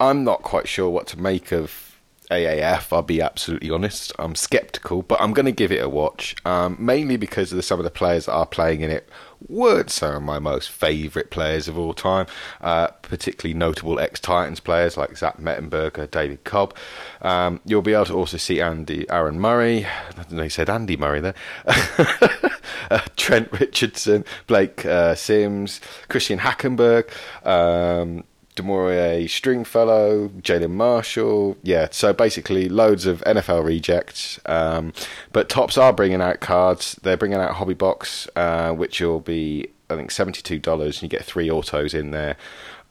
I'm 0.00 0.24
not 0.24 0.42
quite 0.42 0.68
sure 0.68 0.90
what 0.90 1.06
to 1.08 1.20
make 1.20 1.52
of 1.52 1.93
AAF. 2.34 2.92
I'll 2.92 3.02
be 3.02 3.20
absolutely 3.20 3.70
honest. 3.70 4.12
I'm 4.18 4.34
skeptical, 4.34 5.02
but 5.02 5.20
I'm 5.20 5.32
going 5.32 5.46
to 5.46 5.52
give 5.52 5.72
it 5.72 5.82
a 5.82 5.88
watch. 5.88 6.34
Um, 6.44 6.76
mainly 6.78 7.16
because 7.16 7.52
of 7.52 7.56
the, 7.56 7.62
some 7.62 7.78
of 7.78 7.84
the 7.84 7.90
players 7.90 8.26
that 8.26 8.32
are 8.32 8.46
playing 8.46 8.80
in 8.80 8.90
it 8.90 9.08
weren't 9.48 9.90
some 9.90 10.14
of 10.14 10.22
my 10.22 10.38
most 10.38 10.70
favourite 10.70 11.30
players 11.30 11.68
of 11.68 11.78
all 11.78 11.94
time. 11.94 12.26
Uh, 12.60 12.88
particularly 13.02 13.54
notable 13.54 14.00
ex-Titans 14.00 14.60
players 14.60 14.96
like 14.96 15.16
Zach 15.16 15.38
Mettenberger, 15.38 16.10
David 16.10 16.44
Cobb. 16.44 16.74
Um, 17.22 17.60
you'll 17.64 17.82
be 17.82 17.94
able 17.94 18.06
to 18.06 18.14
also 18.14 18.36
see 18.36 18.60
Andy, 18.60 19.08
Aaron 19.10 19.38
Murray. 19.38 19.86
They 20.30 20.48
said 20.48 20.68
Andy 20.70 20.96
Murray 20.96 21.20
there. 21.20 21.34
uh, 21.66 23.00
Trent 23.16 23.52
Richardson, 23.52 24.24
Blake 24.46 24.84
uh, 24.84 25.14
Sims, 25.14 25.80
Christian 26.08 26.40
Hackenberg. 26.40 27.10
Um, 27.46 28.24
Damore'ea 28.56 29.28
Stringfellow, 29.28 30.28
Jalen 30.40 30.70
Marshall. 30.70 31.56
Yeah, 31.62 31.88
so 31.90 32.12
basically 32.12 32.68
loads 32.68 33.06
of 33.06 33.20
NFL 33.26 33.64
rejects. 33.64 34.38
Um, 34.46 34.92
but 35.32 35.48
Topps 35.48 35.76
are 35.76 35.92
bringing 35.92 36.20
out 36.20 36.40
cards. 36.40 36.98
They're 37.02 37.16
bringing 37.16 37.38
out 37.38 37.54
Hobby 37.54 37.74
Box, 37.74 38.28
uh, 38.36 38.72
which 38.72 39.00
will 39.00 39.20
be, 39.20 39.68
I 39.90 39.96
think, 39.96 40.10
$72, 40.10 40.84
and 40.84 41.02
you 41.02 41.08
get 41.08 41.24
three 41.24 41.50
autos 41.50 41.94
in 41.94 42.10
there. 42.12 42.36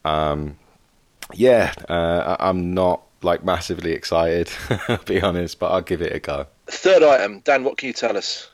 Um, 0.04 0.58
yeah, 1.32 1.72
uh, 1.88 2.36
I- 2.38 2.48
I'm 2.48 2.74
not 2.74 3.02
like 3.22 3.42
massively 3.42 3.92
excited, 3.92 4.50
I'll 4.88 4.98
be 4.98 5.22
honest, 5.22 5.58
but 5.58 5.70
I'll 5.72 5.80
give 5.80 6.02
it 6.02 6.12
a 6.14 6.20
go. 6.20 6.46
Third 6.66 7.02
item. 7.02 7.40
Dan, 7.40 7.64
what 7.64 7.78
can 7.78 7.86
you 7.86 7.92
tell 7.94 8.16
us? 8.18 8.50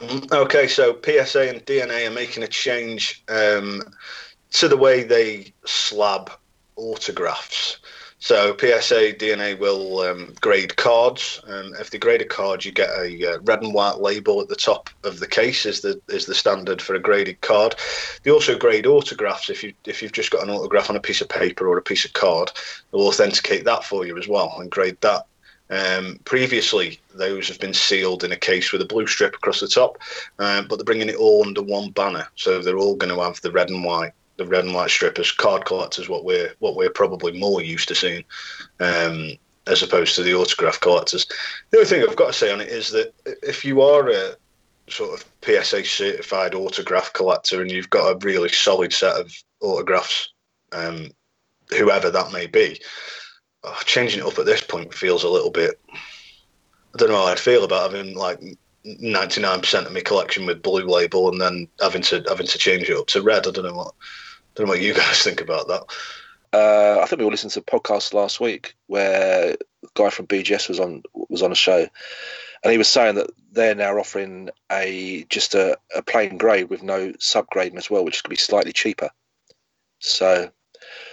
Mhm. 0.00 0.30
Okay, 0.30 0.68
so 0.68 0.96
PSA 1.02 1.48
and 1.48 1.64
DNA 1.66 2.06
are 2.06 2.10
making 2.12 2.42
a 2.42 2.46
change 2.48 3.24
um, 3.28 3.82
to 4.56 4.68
the 4.68 4.76
way 4.76 5.02
they 5.02 5.52
slab 5.66 6.30
autographs. 6.76 7.78
So 8.18 8.56
PSA 8.58 9.12
DNA 9.12 9.58
will 9.58 10.00
um, 10.00 10.32
grade 10.40 10.76
cards. 10.76 11.42
and 11.46 11.74
if 11.76 11.90
they 11.90 11.98
grade 11.98 12.22
a 12.22 12.24
card, 12.24 12.64
you 12.64 12.72
get 12.72 12.88
a 12.88 13.34
uh, 13.34 13.38
red 13.42 13.62
and 13.62 13.74
white 13.74 13.98
label 13.98 14.40
at 14.40 14.48
the 14.48 14.56
top 14.56 14.88
of 15.04 15.20
the 15.20 15.26
case. 15.26 15.66
is 15.66 15.82
the 15.82 16.00
is 16.08 16.24
the 16.24 16.34
standard 16.34 16.80
for 16.80 16.94
a 16.94 16.98
graded 16.98 17.38
card. 17.42 17.74
They 18.22 18.30
also 18.30 18.58
grade 18.58 18.86
autographs. 18.86 19.50
If 19.50 19.62
you 19.62 19.74
if 19.84 20.00
you've 20.00 20.12
just 20.12 20.30
got 20.30 20.42
an 20.42 20.50
autograph 20.50 20.88
on 20.88 20.96
a 20.96 21.00
piece 21.00 21.20
of 21.20 21.28
paper 21.28 21.68
or 21.68 21.76
a 21.76 21.82
piece 21.82 22.06
of 22.06 22.14
card, 22.14 22.50
they'll 22.90 23.08
authenticate 23.08 23.66
that 23.66 23.84
for 23.84 24.06
you 24.06 24.16
as 24.16 24.26
well 24.26 24.56
and 24.58 24.70
grade 24.70 24.96
that. 25.02 25.26
Um, 25.68 26.18
previously, 26.24 26.98
those 27.14 27.48
have 27.48 27.60
been 27.60 27.74
sealed 27.74 28.24
in 28.24 28.32
a 28.32 28.36
case 28.36 28.72
with 28.72 28.80
a 28.80 28.86
blue 28.86 29.06
strip 29.06 29.34
across 29.34 29.60
the 29.60 29.68
top, 29.68 29.98
um, 30.38 30.66
but 30.66 30.76
they're 30.76 30.84
bringing 30.84 31.10
it 31.10 31.16
all 31.16 31.44
under 31.44 31.62
one 31.62 31.90
banner, 31.90 32.28
so 32.36 32.62
they're 32.62 32.78
all 32.78 32.96
going 32.96 33.14
to 33.14 33.20
have 33.20 33.40
the 33.42 33.50
red 33.50 33.68
and 33.68 33.84
white, 33.84 34.12
the 34.36 34.46
red 34.46 34.64
and 34.64 34.74
white 34.74 34.90
strippers, 34.90 35.32
card 35.32 35.64
collectors. 35.64 36.08
What 36.08 36.24
we're 36.24 36.54
what 36.58 36.76
we're 36.76 36.90
probably 36.90 37.38
more 37.38 37.62
used 37.62 37.88
to 37.88 37.94
seeing, 37.94 38.24
um, 38.80 39.32
as 39.66 39.82
opposed 39.82 40.14
to 40.16 40.22
the 40.22 40.34
autograph 40.34 40.80
collectors. 40.80 41.26
The 41.70 41.78
other 41.78 41.86
thing 41.86 42.02
I've 42.02 42.16
got 42.16 42.28
to 42.28 42.32
say 42.32 42.52
on 42.52 42.60
it 42.60 42.68
is 42.68 42.90
that 42.90 43.14
if 43.42 43.64
you 43.64 43.82
are 43.82 44.10
a 44.10 44.36
sort 44.88 45.18
of 45.18 45.26
PSA 45.42 45.84
certified 45.84 46.54
autograph 46.54 47.12
collector 47.12 47.60
and 47.60 47.70
you've 47.70 47.90
got 47.90 48.10
a 48.10 48.26
really 48.26 48.48
solid 48.48 48.92
set 48.92 49.16
of 49.16 49.32
autographs, 49.60 50.32
um, 50.72 51.10
whoever 51.76 52.10
that 52.10 52.32
may 52.32 52.46
be 52.46 52.80
oh, 53.64 53.80
changing 53.84 54.20
it 54.20 54.26
up 54.26 54.38
at 54.38 54.46
this 54.46 54.60
point 54.60 54.94
feels 54.94 55.24
a 55.24 55.28
little 55.28 55.50
bit. 55.50 55.80
I 55.92 56.98
don't 56.98 57.10
know 57.10 57.16
how 57.16 57.24
I'd 57.24 57.38
feel 57.38 57.64
about 57.64 57.92
having 57.92 58.16
like 58.16 58.40
ninety 58.84 59.40
nine 59.40 59.60
percent 59.60 59.86
of 59.86 59.92
my 59.92 60.00
collection 60.00 60.46
with 60.46 60.62
blue 60.62 60.86
label, 60.86 61.30
and 61.30 61.40
then 61.40 61.68
having 61.80 62.02
to 62.02 62.24
having 62.28 62.46
to 62.46 62.58
change 62.58 62.88
it 62.88 62.96
up 62.96 63.06
to 63.08 63.22
red. 63.22 63.46
I 63.46 63.50
don't 63.50 63.64
know 63.64 63.74
what 63.74 63.94
don't 64.56 64.66
know 64.66 64.72
what 64.72 64.82
you 64.82 64.94
guys 64.94 65.22
think 65.22 65.40
about 65.40 65.68
that. 65.68 65.84
Uh, 66.52 67.00
I 67.02 67.06
think 67.06 67.18
we 67.18 67.24
all 67.24 67.30
listened 67.30 67.52
to 67.52 67.60
a 67.60 67.62
podcast 67.62 68.14
last 68.14 68.40
week 68.40 68.74
where 68.86 69.52
a 69.52 69.56
guy 69.94 70.10
from 70.10 70.26
BGS 70.26 70.68
was 70.68 70.80
on 70.80 71.02
was 71.28 71.42
on 71.42 71.52
a 71.52 71.56
show, 71.56 71.86
and 72.62 72.72
he 72.72 72.78
was 72.78 72.88
saying 72.88 73.16
that 73.16 73.30
they're 73.52 73.74
now 73.74 73.98
offering 73.98 74.50
a 74.70 75.26
just 75.28 75.54
a, 75.54 75.76
a 75.94 76.02
plain 76.02 76.38
grade 76.38 76.70
with 76.70 76.82
no 76.82 77.12
subgrading 77.12 77.76
as 77.76 77.90
well, 77.90 78.04
which 78.04 78.22
could 78.22 78.30
be 78.30 78.36
slightly 78.36 78.72
cheaper. 78.72 79.10
So, 79.98 80.50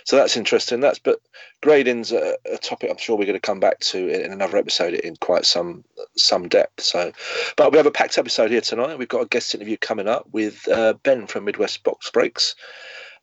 so 0.06 0.16
that's 0.16 0.38
interesting. 0.38 0.80
That's 0.80 1.00
but 1.00 1.20
grading's 1.64 2.12
a, 2.12 2.38
a 2.52 2.58
topic 2.58 2.90
I'm 2.90 2.98
sure 2.98 3.18
we're 3.18 3.26
going 3.26 3.34
to 3.34 3.40
come 3.40 3.60
back 3.60 3.80
to 3.80 4.10
in, 4.10 4.22
in, 4.22 4.32
another 4.32 4.58
episode 4.58 4.94
in 4.94 5.16
quite 5.18 5.46
some 5.46 5.84
some 6.16 6.48
depth. 6.48 6.82
So, 6.82 7.12
but 7.58 7.72
we 7.72 7.78
have 7.78 7.88
a 7.88 7.92
packed 7.92 8.18
episode 8.18 8.52
here 8.52 8.62
tonight. 8.62 8.98
We've 8.98 9.08
got 9.08 9.24
a 9.24 9.28
guest 9.28 9.56
interview 9.56 9.78
coming 9.78 10.08
up 10.08 10.28
with 10.32 10.68
uh, 10.68 10.94
Ben 11.04 11.28
from 11.28 11.46
Midwest 11.46 11.84
Box 11.84 12.12
Breaks. 12.12 12.56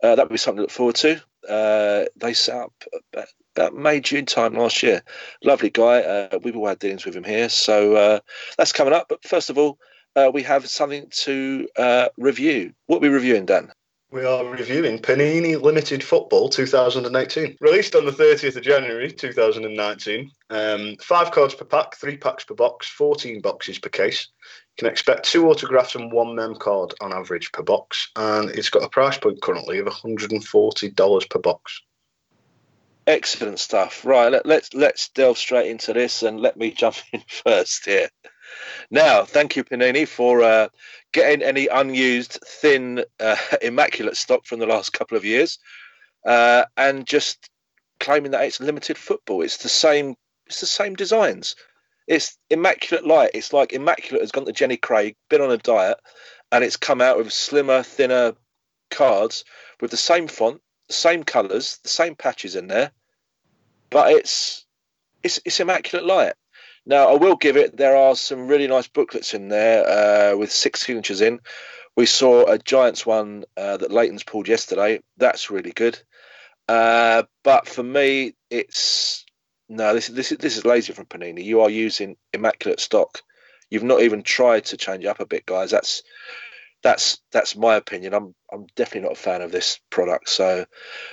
Uh, 0.02 0.14
that 0.14 0.24
would 0.24 0.32
be 0.32 0.38
something 0.38 0.58
to 0.58 0.62
look 0.62 0.70
forward 0.70 0.96
to. 0.96 1.20
Uh, 1.48 2.04
they 2.16 2.32
set 2.32 2.56
up 2.56 2.72
about, 3.12 3.28
about, 3.56 3.74
May 3.74 4.00
June 4.00 4.26
time 4.26 4.54
last 4.54 4.82
year. 4.82 5.02
Lovely 5.42 5.70
guy. 5.70 6.00
Uh, 6.00 6.38
we've 6.42 6.56
all 6.56 6.68
had 6.68 6.78
dealings 6.78 7.04
with 7.04 7.16
him 7.16 7.24
here, 7.24 7.48
so 7.48 7.96
uh, 7.96 8.20
that's 8.56 8.72
coming 8.72 8.94
up. 8.94 9.06
But 9.08 9.24
first 9.24 9.50
of 9.50 9.58
all, 9.58 9.78
uh, 10.16 10.30
we 10.32 10.42
have 10.42 10.68
something 10.68 11.06
to 11.10 11.68
uh, 11.76 12.08
review. 12.16 12.72
What 12.86 12.98
are 12.98 13.00
we 13.00 13.08
reviewing, 13.08 13.46
Dan? 13.46 13.72
We 14.12 14.24
are 14.24 14.44
reviewing 14.44 14.98
Panini 14.98 15.60
Limited 15.60 16.02
Football 16.02 16.48
2018, 16.48 17.58
released 17.60 17.94
on 17.94 18.06
the 18.06 18.10
30th 18.10 18.56
of 18.56 18.62
January 18.64 19.12
2019. 19.12 20.32
Um, 20.50 20.96
five 21.00 21.30
cards 21.30 21.54
per 21.54 21.64
pack, 21.64 21.94
three 21.94 22.16
packs 22.16 22.42
per 22.42 22.54
box, 22.54 22.88
14 22.88 23.40
boxes 23.40 23.78
per 23.78 23.88
case. 23.88 24.26
Can 24.78 24.88
expect 24.88 25.24
two 25.24 25.48
autographs 25.48 25.94
and 25.94 26.10
one 26.10 26.34
mem 26.34 26.54
card 26.54 26.94
on 27.00 27.12
average 27.12 27.52
per 27.52 27.62
box, 27.62 28.10
and 28.16 28.50
it's 28.50 28.70
got 28.70 28.84
a 28.84 28.88
price 28.88 29.18
point 29.18 29.42
currently 29.42 29.78
of 29.78 29.86
$140 29.86 31.30
per 31.30 31.38
box. 31.38 31.82
Excellent 33.06 33.58
stuff. 33.58 34.04
Right, 34.04 34.30
let, 34.30 34.46
let's 34.46 34.72
let's 34.72 35.08
delve 35.08 35.36
straight 35.36 35.68
into 35.68 35.92
this, 35.92 36.22
and 36.22 36.40
let 36.40 36.56
me 36.56 36.70
jump 36.82 36.96
in 37.12 37.22
first 37.28 37.84
here. 37.84 38.08
Now, 38.90 39.24
thank 39.24 39.56
you, 39.56 39.64
Panini, 39.64 40.06
for 40.06 40.42
uh, 40.42 40.68
getting 41.12 41.42
any 41.42 41.66
unused, 41.66 42.38
thin, 42.46 43.04
uh, 43.18 43.36
immaculate 43.62 44.16
stock 44.16 44.44
from 44.46 44.60
the 44.60 44.66
last 44.66 44.92
couple 44.92 45.16
of 45.16 45.24
years, 45.24 45.58
uh, 46.24 46.64
and 46.76 47.06
just 47.06 47.50
claiming 47.98 48.32
that 48.32 48.44
it's 48.44 48.60
limited 48.60 48.98
football. 48.98 49.42
It's 49.42 49.58
the 49.58 49.68
same. 49.68 50.14
It's 50.46 50.60
the 50.60 50.66
same 50.66 50.94
designs. 50.94 51.54
It's 52.10 52.36
immaculate 52.50 53.06
light. 53.06 53.30
It's 53.34 53.52
like 53.52 53.72
immaculate 53.72 54.22
has 54.22 54.32
gone 54.32 54.44
to 54.46 54.52
Jenny 54.52 54.76
Craig, 54.76 55.14
been 55.28 55.40
on 55.40 55.52
a 55.52 55.58
diet, 55.58 55.96
and 56.50 56.64
it's 56.64 56.76
come 56.76 57.00
out 57.00 57.16
with 57.16 57.32
slimmer, 57.32 57.84
thinner 57.84 58.34
cards 58.90 59.44
with 59.80 59.92
the 59.92 59.96
same 59.96 60.26
font, 60.26 60.60
the 60.88 60.94
same 60.94 61.22
colours, 61.22 61.78
the 61.84 61.88
same 61.88 62.16
patches 62.16 62.56
in 62.56 62.66
there, 62.66 62.90
but 63.90 64.10
it's 64.10 64.66
it's 65.22 65.38
it's 65.44 65.60
immaculate 65.60 66.04
light. 66.04 66.34
Now, 66.84 67.10
I 67.10 67.14
will 67.14 67.36
give 67.36 67.56
it, 67.56 67.76
there 67.76 67.96
are 67.96 68.16
some 68.16 68.48
really 68.48 68.66
nice 68.66 68.88
booklets 68.88 69.32
in 69.32 69.46
there 69.46 69.86
uh, 69.86 70.36
with 70.36 70.50
six 70.50 70.80
signatures 70.80 71.20
in. 71.20 71.38
We 71.94 72.06
saw 72.06 72.44
a 72.46 72.58
Giants 72.58 73.06
one 73.06 73.44
uh, 73.56 73.76
that 73.76 73.92
Layton's 73.92 74.24
pulled 74.24 74.48
yesterday. 74.48 75.00
That's 75.16 75.50
really 75.50 75.70
good. 75.70 76.02
Uh, 76.68 77.24
but 77.44 77.68
for 77.68 77.84
me, 77.84 78.34
it's 78.50 79.24
no. 79.70 79.94
This 79.94 80.10
is 80.10 80.14
this 80.14 80.32
is 80.32 80.38
this 80.38 80.56
is 80.56 80.64
lazy 80.66 80.92
from 80.92 81.06
Panini. 81.06 81.42
You 81.42 81.62
are 81.62 81.70
using 81.70 82.16
immaculate 82.34 82.80
stock. 82.80 83.22
You've 83.70 83.84
not 83.84 84.02
even 84.02 84.22
tried 84.22 84.66
to 84.66 84.76
change 84.76 85.04
up 85.06 85.20
a 85.20 85.26
bit, 85.26 85.46
guys. 85.46 85.70
That's 85.70 86.02
that's 86.82 87.18
that's 87.30 87.56
my 87.56 87.76
opinion. 87.76 88.12
I'm 88.12 88.34
I'm 88.52 88.66
definitely 88.76 89.08
not 89.08 89.18
a 89.18 89.22
fan 89.22 89.42
of 89.42 89.52
this 89.52 89.80
product. 89.90 90.28
So, 90.28 90.66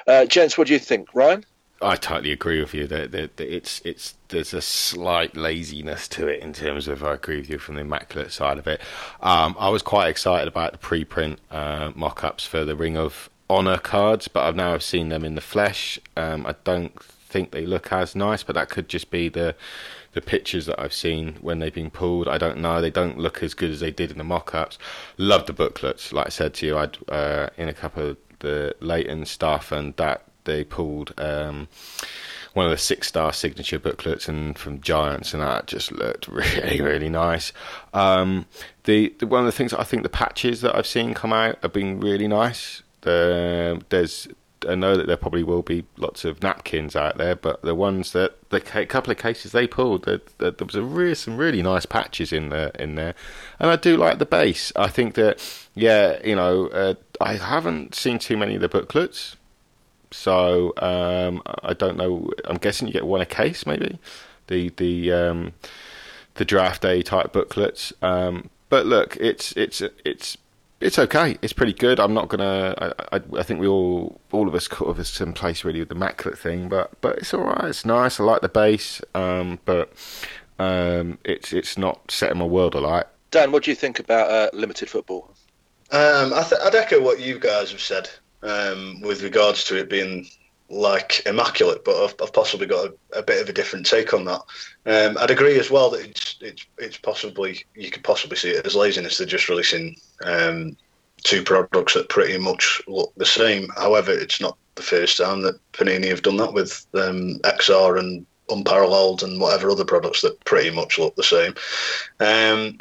uh, 0.08 0.26
gents, 0.26 0.58
what 0.58 0.68
do 0.68 0.74
you 0.74 0.80
think, 0.80 1.14
Ryan? 1.14 1.46
I 1.82 1.96
totally 1.96 2.32
agree 2.32 2.60
with 2.60 2.74
you 2.74 2.88
that, 2.88 3.40
it's 3.40 3.82
it's 3.86 4.16
there's 4.30 4.54
a 4.54 4.62
slight 4.62 5.38
laziness 5.38 6.08
to 6.10 6.28
it 6.28 6.42
in 6.42 6.52
terms 6.52 6.88
of 6.88 7.04
I 7.04 7.14
agree 7.14 7.38
with 7.38 7.50
you 7.50 7.60
from 7.60 7.76
the 7.76 7.82
immaculate 7.82 8.32
side 8.32 8.58
of 8.58 8.68
it. 8.68 8.82
Um, 9.22 9.56
I 9.60 9.70
was 9.70 9.84
quite 9.84 10.08
excited 10.08 10.48
about 10.48 10.72
the 10.72 10.80
preprint 10.80 11.38
uh, 11.52 11.92
mock-ups 11.96 12.46
for 12.46 12.66
the 12.66 12.76
Ring 12.76 12.98
of 12.98 13.30
Honor 13.48 13.78
cards, 13.78 14.28
but 14.28 14.44
I've 14.44 14.56
now 14.56 14.78
seen 14.80 15.10
them 15.10 15.24
in 15.24 15.36
the 15.36 15.42
flesh. 15.42 16.00
Um, 16.16 16.48
I 16.48 16.56
don't 16.64 17.00
think 17.27 17.51
they 17.51 17.65
look 17.65 17.91
as 17.91 18.15
nice, 18.15 18.43
but 18.43 18.55
that 18.55 18.69
could 18.69 18.89
just 18.89 19.12
be 19.12 19.29
the 19.29 19.55
the 20.13 20.22
pictures 20.22 20.65
that 20.65 20.79
I've 20.79 20.93
seen 20.93 21.38
when 21.41 21.60
they've 21.60 21.74
been 21.74 21.91
pulled. 21.91 22.27
I 22.27 22.38
don't 22.38 22.60
know; 22.60 22.81
they 22.81 22.89
don't 22.89 23.17
look 23.19 23.43
as 23.43 23.53
good 23.53 23.72
as 23.72 23.79
they 23.79 23.91
did 23.91 24.12
in 24.12 24.17
the 24.17 24.24
mock-ups. 24.24 24.77
Love 25.17 25.46
the 25.46 25.53
booklets, 25.53 26.12
like 26.12 26.27
I 26.27 26.29
said 26.29 26.53
to 26.55 26.65
you. 26.65 26.77
I'd 26.77 26.98
uh, 27.10 27.50
in 27.57 27.69
a 27.69 27.74
couple 27.74 28.10
of 28.10 28.17
the 28.39 28.75
Layton 28.79 29.25
stuff, 29.25 29.72
and 29.72 29.96
that 29.98 30.24
they 30.46 30.63
pulled 30.63 31.13
um, 31.19 31.67
one 32.53 32.65
of 32.65 32.72
the 32.72 32.77
six 32.77 33.07
star 33.07 33.31
signature 33.34 33.77
booklets 33.77 34.27
and 34.27 34.57
from 34.57 34.81
Giants, 34.81 35.34
and 35.34 35.43
that 35.43 35.67
just 35.67 35.91
looked 35.91 36.27
really 36.39 36.81
really 36.81 37.10
nice. 37.10 37.53
Um, 37.93 38.48
the, 38.86 39.13
the, 39.19 39.27
one 39.27 39.41
of 39.41 39.46
the 39.46 39.51
things 39.51 39.74
I 39.74 39.84
think 39.84 40.03
the 40.03 40.10
patches 40.10 40.62
that 40.62 40.75
I've 40.75 40.88
seen 40.88 41.13
come 41.13 41.34
out 41.34 41.60
have 41.62 41.74
been 41.74 42.00
really 42.00 42.27
nice. 42.27 42.81
The, 43.01 43.81
there's 43.89 44.27
I 44.67 44.75
know 44.75 44.95
that 44.95 45.07
there 45.07 45.17
probably 45.17 45.43
will 45.43 45.62
be 45.62 45.86
lots 45.97 46.25
of 46.25 46.41
napkins 46.43 46.95
out 46.95 47.17
there, 47.17 47.36
but 47.36 47.62
the 47.62 47.75
ones 47.75 48.12
that 48.12 48.38
the 48.50 48.59
couple 48.59 49.12
of 49.12 49.17
cases 49.17 49.51
they 49.51 49.67
pulled, 49.67 50.05
there, 50.05 50.21
there 50.38 50.53
was 50.59 51.19
some 51.19 51.38
really 51.38 51.62
nice 51.62 51.86
patches 51.86 52.33
in 52.33 52.50
there. 52.50 52.71
In 52.79 52.95
there, 52.95 53.15
and 53.59 53.69
I 53.69 53.75
do 53.75 53.97
like 53.97 54.19
the 54.19 54.25
base. 54.25 54.71
I 54.75 54.88
think 54.88 55.15
that 55.15 55.39
yeah, 55.75 56.19
you 56.24 56.36
know, 56.36 56.67
uh, 56.67 56.95
I 57.21 57.33
haven't 57.33 57.95
seen 57.95 58.19
too 58.19 58.38
many 58.38 58.55
of 58.55 58.62
the 58.62 58.69
booklets. 58.69 59.36
So 60.12 60.74
um, 60.77 61.41
I 61.63 61.74
don't 61.74 61.97
know. 61.97 62.31
I'm 62.45 62.57
guessing 62.57 62.88
you 62.88 62.93
get 62.93 63.05
one 63.05 63.21
a 63.21 63.25
case, 63.25 63.65
maybe 63.65 64.00
the 64.47 64.69
the 64.77 65.12
um, 65.12 65.53
the 66.36 66.45
draft 66.45 66.81
day 66.81 67.01
type 67.01 67.33
booklets. 67.33 67.93
Um, 68.01 68.50
but 68.69 68.86
look, 68.86 69.17
it's 69.17 69.51
it's 69.53 69.81
it's 70.03 70.38
it's 70.79 71.00
okay. 71.00 71.38
It's 71.41 71.53
pretty 71.53 71.74
good. 71.74 72.00
I'm 72.00 72.13
not 72.13 72.27
gonna. 72.27 72.75
I, 72.77 73.17
I, 73.17 73.22
I 73.38 73.43
think 73.43 73.60
we 73.60 73.67
all 73.67 74.22
all 74.31 74.48
of 74.48 74.55
us 74.55 74.67
kind 74.67 74.89
of 74.89 75.22
in 75.22 75.34
place 75.34 75.63
really 75.63 75.79
with 75.79 75.89
the 75.89 75.96
maclet 75.96 76.38
thing, 76.38 76.69
but 76.69 76.91
but 77.01 77.17
it's 77.17 77.34
all 77.34 77.43
right. 77.43 77.65
It's 77.65 77.86
nice. 77.86 78.19
I 78.19 78.24
like 78.24 78.41
the 78.41 78.50
base, 78.50 79.01
um, 79.15 79.60
but 79.65 79.91
um, 80.60 81.17
it's 81.24 81.53
it's 81.53 81.77
not 81.77 82.12
setting 82.12 82.38
my 82.38 82.46
world 82.46 82.75
alight. 82.75 83.05
Dan, 83.31 83.51
what 83.51 83.63
do 83.63 83.72
you 83.72 83.75
think 83.75 84.00
about 84.00 84.29
uh, 84.29 84.50
limited 84.53 84.89
football? 84.89 85.34
Um, 85.91 86.34
I 86.34 86.43
th- 86.43 86.62
I'd 86.63 86.75
echo 86.75 87.01
what 87.01 87.19
you 87.19 87.39
guys 87.39 87.72
have 87.72 87.81
said 87.81 88.10
um, 88.43 89.01
with 89.01 89.24
regards 89.24 89.63
to 89.65 89.77
it 89.77 89.89
being 89.89 90.27
like 90.69 91.25
immaculate, 91.25 91.86
but 91.86 92.03
I've, 92.03 92.15
I've 92.21 92.33
possibly 92.33 92.67
got 92.67 92.88
a, 92.88 93.19
a, 93.19 93.24
bit 93.24 93.41
of 93.41 93.50
a 93.50 93.53
different 93.53 93.86
take 93.86 94.13
on 94.13 94.25
that. 94.25 94.41
Um, 94.86 95.17
I'd 95.17 95.31
agree 95.31 95.59
as 95.59 95.71
well 95.71 95.89
that 95.91 96.05
it's 96.05 96.38
it's 96.41 96.65
it's 96.77 96.97
possibly 96.97 97.65
you 97.75 97.89
could 97.89 98.03
possibly 98.03 98.38
see 98.38 98.50
it 98.50 98.65
as 98.65 98.75
laziness. 98.75 99.17
They're 99.17 99.27
just 99.27 99.50
releasing 99.50 99.95
um, 100.24 100.75
two 101.24 101.43
products 101.43 101.93
that 101.93 102.09
pretty 102.09 102.38
much 102.38 102.81
look 102.88 103.13
the 103.15 103.25
same. 103.25 103.69
However, 103.75 104.12
it's 104.12 104.41
not 104.41 104.57
the 104.75 104.81
first 104.81 105.17
time 105.17 105.41
that 105.41 105.59
Panini 105.74 106.07
have 106.09 106.21
done 106.21 106.38
that 106.38 106.53
with 106.53 106.86
um, 106.93 107.39
XR 107.39 108.00
and 108.00 108.25
Unparalleled 108.50 109.24
and 109.24 109.41
whatever 109.41 109.69
other 109.69 109.83
products 109.83 110.21
that 110.21 110.43
pretty 110.45 110.69
much 110.74 110.97
look 110.97 111.15
the 111.15 111.24
same. 111.24 111.53
Um, 112.21 112.77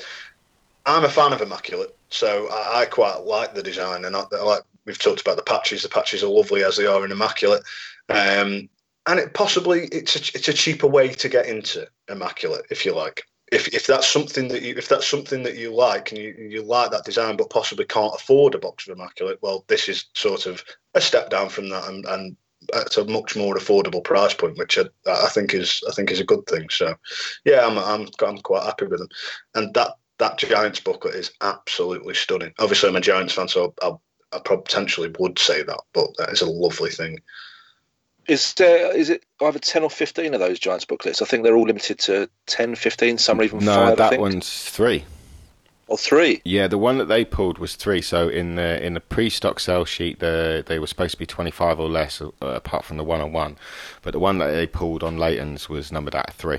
I'm 0.84 1.04
a 1.04 1.08
fan 1.08 1.32
of 1.32 1.42
immaculate, 1.42 1.96
so 2.08 2.48
I, 2.52 2.82
I, 2.82 2.84
quite 2.84 3.24
like 3.24 3.52
the 3.52 3.64
design 3.64 4.04
and 4.04 4.14
I, 4.14 4.22
I 4.32 4.42
like 4.44 4.62
we've 4.86 4.98
talked 4.98 5.20
about 5.20 5.36
the 5.36 5.42
patches. 5.42 5.82
The 5.82 5.88
patches 5.88 6.22
are 6.22 6.28
lovely 6.28 6.64
as 6.64 6.76
they 6.76 6.86
are 6.86 7.04
in 7.04 7.12
immaculate, 7.12 7.62
um, 8.08 8.68
and 9.06 9.20
it 9.20 9.34
possibly 9.34 9.86
it's 9.92 10.16
a, 10.16 10.36
it's 10.36 10.48
a 10.48 10.52
cheaper 10.52 10.86
way 10.86 11.08
to 11.08 11.28
get 11.28 11.46
into 11.46 11.86
immaculate 12.08 12.66
if 12.70 12.84
you 12.84 12.94
like. 12.94 13.24
If, 13.52 13.68
if 13.68 13.86
that's 13.86 14.08
something 14.08 14.48
that 14.48 14.62
you 14.62 14.74
if 14.76 14.88
that's 14.88 15.06
something 15.06 15.44
that 15.44 15.56
you 15.56 15.72
like 15.72 16.10
and 16.10 16.20
you, 16.20 16.34
you 16.36 16.62
like 16.62 16.90
that 16.90 17.04
design 17.04 17.36
but 17.36 17.50
possibly 17.50 17.84
can't 17.84 18.14
afford 18.16 18.56
a 18.56 18.58
box 18.58 18.88
of 18.88 18.98
immaculate 18.98 19.38
well 19.40 19.64
this 19.68 19.88
is 19.88 20.06
sort 20.14 20.46
of 20.46 20.64
a 20.94 21.00
step 21.00 21.30
down 21.30 21.48
from 21.48 21.68
that 21.68 21.86
and, 21.86 22.04
and 22.06 22.36
at 22.74 22.96
a 22.96 23.04
much 23.04 23.36
more 23.36 23.54
affordable 23.54 24.02
price 24.02 24.34
point, 24.34 24.58
which 24.58 24.78
I, 24.78 24.84
I, 25.06 25.28
think 25.28 25.54
is 25.54 25.82
I 25.88 25.92
think 25.92 26.10
is 26.10 26.20
a 26.20 26.24
good 26.24 26.46
thing. 26.46 26.68
So, 26.70 26.94
yeah, 27.44 27.66
I'm 27.66 27.78
I'm 27.78 28.08
I'm 28.26 28.38
quite 28.38 28.64
happy 28.64 28.86
with 28.86 29.00
them, 29.00 29.08
and 29.54 29.72
that 29.74 29.92
that 30.18 30.38
Giants 30.38 30.80
booklet 30.80 31.14
is 31.14 31.32
absolutely 31.40 32.14
stunning. 32.14 32.52
Obviously, 32.58 32.88
I'm 32.88 32.96
a 32.96 33.00
Giants 33.00 33.34
fan, 33.34 33.48
so 33.48 33.74
I'll 33.82 34.02
I 34.32 34.38
potentially 34.38 35.12
would 35.18 35.38
say 35.38 35.62
that, 35.62 35.80
but 35.92 36.16
that 36.18 36.30
is 36.30 36.42
a 36.42 36.50
lovely 36.50 36.90
thing. 36.90 37.20
Is 38.28 38.54
there 38.54 38.94
is 38.94 39.08
it 39.08 39.24
either 39.40 39.58
ten 39.58 39.82
or 39.84 39.90
fifteen 39.90 40.34
of 40.34 40.40
those 40.40 40.58
Giants 40.58 40.84
booklets? 40.84 41.22
I 41.22 41.26
think 41.26 41.44
they're 41.44 41.56
all 41.56 41.66
limited 41.66 41.98
to 42.00 42.28
10, 42.46 42.74
15, 42.74 43.18
Some 43.18 43.40
are 43.40 43.44
even 43.44 43.60
no, 43.60 43.74
five. 43.74 43.98
that 43.98 44.18
one's 44.18 44.68
three. 44.68 45.04
Or 45.88 45.96
three? 45.96 46.42
Yeah, 46.44 46.66
the 46.66 46.78
one 46.78 46.98
that 46.98 47.04
they 47.04 47.24
pulled 47.24 47.58
was 47.58 47.76
three. 47.76 48.02
So 48.02 48.28
in 48.28 48.56
the 48.56 48.84
in 48.84 48.94
the 48.94 49.00
pre-stock 49.00 49.60
sell 49.60 49.84
sheet, 49.84 50.18
the, 50.18 50.64
they 50.66 50.80
were 50.80 50.88
supposed 50.88 51.12
to 51.12 51.18
be 51.18 51.26
twenty 51.26 51.52
five 51.52 51.78
or 51.78 51.88
less, 51.88 52.20
uh, 52.20 52.30
apart 52.42 52.84
from 52.84 52.96
the 52.96 53.04
one 53.04 53.20
on 53.20 53.32
one. 53.32 53.56
But 54.02 54.10
the 54.10 54.18
one 54.18 54.38
that 54.38 54.50
they 54.50 54.66
pulled 54.66 55.04
on 55.04 55.16
Layton's 55.16 55.68
was 55.68 55.92
numbered 55.92 56.16
at 56.16 56.34
three. 56.34 56.58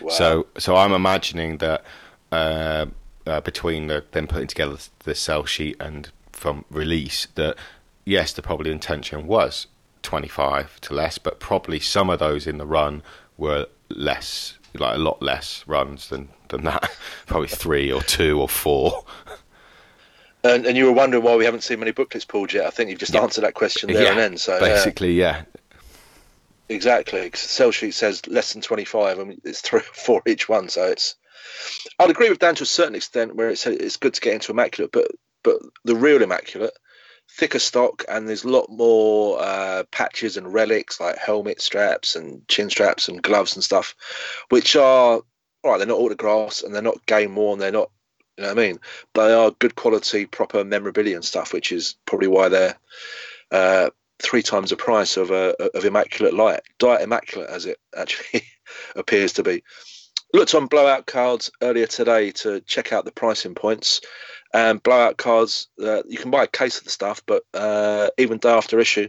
Wow. 0.00 0.08
So 0.10 0.46
so 0.58 0.76
I'm 0.76 0.92
imagining 0.92 1.58
that. 1.58 1.84
Uh, 2.32 2.86
uh, 3.26 3.40
between 3.40 3.86
the, 3.86 4.04
them 4.10 4.26
putting 4.26 4.46
together 4.46 4.76
the 5.04 5.14
sell 5.14 5.44
sheet 5.44 5.76
and 5.80 6.10
from 6.34 6.64
release 6.70 7.26
that 7.34 7.56
yes, 8.04 8.32
the 8.32 8.42
probably 8.42 8.70
intention 8.70 9.26
was 9.26 9.66
25 10.02 10.80
to 10.82 10.94
less, 10.94 11.18
but 11.18 11.40
probably 11.40 11.80
some 11.80 12.10
of 12.10 12.18
those 12.18 12.46
in 12.46 12.58
the 12.58 12.66
run 12.66 13.02
were 13.36 13.66
less, 13.88 14.58
like 14.74 14.96
a 14.96 14.98
lot 14.98 15.22
less 15.22 15.64
runs 15.66 16.08
than, 16.08 16.28
than 16.48 16.64
that. 16.64 16.90
probably 17.26 17.48
three 17.48 17.90
or 17.90 18.02
two 18.02 18.40
or 18.40 18.48
four. 18.48 19.04
And, 20.44 20.66
and 20.66 20.76
you 20.76 20.84
were 20.84 20.92
wondering 20.92 21.24
why 21.24 21.36
we 21.36 21.46
haven't 21.46 21.62
seen 21.62 21.80
many 21.80 21.92
booklets 21.92 22.26
pulled 22.26 22.52
yet. 22.52 22.66
I 22.66 22.70
think 22.70 22.90
you've 22.90 22.98
just 22.98 23.14
yeah. 23.14 23.22
answered 23.22 23.44
that 23.44 23.54
question 23.54 23.90
there 23.90 24.02
yeah, 24.02 24.10
and 24.10 24.18
then. 24.18 24.36
So 24.36 24.60
basically, 24.60 25.14
yeah. 25.14 25.44
Exactly. 26.68 27.30
Cause 27.30 27.42
the 27.42 27.48
sell 27.48 27.70
sheet 27.70 27.94
says 27.94 28.26
less 28.26 28.52
than 28.52 28.60
25. 28.60 29.18
I 29.18 29.24
mean, 29.24 29.40
it's 29.44 29.62
three 29.62 29.80
or 29.80 29.82
four 29.82 30.22
each 30.26 30.46
one. 30.48 30.68
So 30.68 30.84
it's. 30.84 31.14
I'd 31.98 32.10
agree 32.10 32.28
with 32.28 32.40
Dan 32.40 32.54
to 32.56 32.64
a 32.64 32.66
certain 32.66 32.94
extent 32.94 33.36
where 33.36 33.48
it's 33.48 33.66
it's 33.66 33.96
good 33.96 34.12
to 34.14 34.20
get 34.20 34.34
into 34.34 34.52
immaculate, 34.52 34.92
but 34.92 35.08
but 35.44 35.58
the 35.84 35.94
real 35.94 36.22
immaculate, 36.22 36.76
thicker 37.30 37.60
stock, 37.60 38.04
and 38.08 38.28
there's 38.28 38.44
a 38.44 38.48
lot 38.48 38.68
more 38.68 39.40
uh, 39.40 39.84
patches 39.92 40.36
and 40.36 40.52
relics 40.52 40.98
like 40.98 41.16
helmet 41.16 41.60
straps 41.60 42.16
and 42.16 42.46
chin 42.48 42.68
straps 42.68 43.08
and 43.08 43.22
gloves 43.22 43.54
and 43.54 43.62
stuff, 43.62 43.94
which 44.48 44.74
are 44.74 45.20
all 45.62 45.70
right. 45.70 45.78
They're 45.78 45.86
not 45.86 45.98
autographs 45.98 46.62
and 46.62 46.74
they're 46.74 46.82
not 46.82 47.06
game 47.06 47.36
worn. 47.36 47.58
They're 47.58 47.70
not 47.70 47.90
you 48.36 48.42
know 48.42 48.48
what 48.48 48.58
I 48.58 48.66
mean? 48.66 48.80
They 49.14 49.32
are 49.32 49.50
good 49.52 49.76
quality, 49.76 50.26
proper 50.26 50.64
memorabilia 50.64 51.14
and 51.14 51.24
stuff, 51.24 51.52
which 51.52 51.70
is 51.70 51.94
probably 52.04 52.26
why 52.28 52.48
they're 52.48 52.76
uh, 53.52 53.90
three 54.20 54.42
times 54.42 54.70
the 54.70 54.76
price 54.76 55.16
of 55.16 55.30
a 55.30 55.54
of 55.76 55.84
immaculate 55.84 56.34
light, 56.34 56.62
diet 56.78 57.02
immaculate 57.02 57.50
as 57.50 57.66
it 57.66 57.78
actually 57.96 58.42
appears 58.96 59.32
to 59.34 59.42
be. 59.42 59.62
Looked 60.32 60.54
on 60.54 60.66
blowout 60.66 61.06
cards 61.06 61.52
earlier 61.62 61.86
today 61.86 62.32
to 62.32 62.60
check 62.62 62.92
out 62.92 63.04
the 63.04 63.12
pricing 63.12 63.54
points. 63.54 64.00
And 64.54 64.80
blowout 64.80 65.16
cards, 65.16 65.66
uh, 65.82 66.04
you 66.08 66.16
can 66.16 66.30
buy 66.30 66.44
a 66.44 66.46
case 66.46 66.78
of 66.78 66.84
the 66.84 66.90
stuff, 66.90 67.20
but 67.26 67.42
uh, 67.54 68.10
even 68.18 68.38
day 68.38 68.50
after 68.50 68.78
issue, 68.78 69.08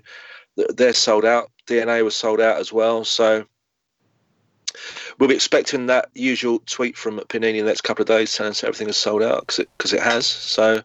they're 0.56 0.94
sold 0.94 1.24
out. 1.24 1.52
DNA 1.68 2.04
was 2.04 2.16
sold 2.16 2.42
out 2.42 2.58
as 2.58 2.74
well. 2.74 3.06
So 3.06 3.46
we'll 5.20 5.30
be 5.30 5.36
expecting 5.36 5.86
that 5.86 6.10
usual 6.16 6.64
tweet 6.66 6.98
from 6.98 7.20
Panini 7.20 7.58
in 7.60 7.66
the 7.66 7.72
next 7.72 7.82
couple 7.82 8.02
of 8.02 8.08
days 8.08 8.40
us 8.40 8.64
everything 8.64 8.90
is 8.90 8.98
sold 8.98 9.22
out 9.22 9.42
because 9.42 9.60
it, 9.94 10.00
it 10.00 10.04
has. 10.04 10.26
So 10.26 10.82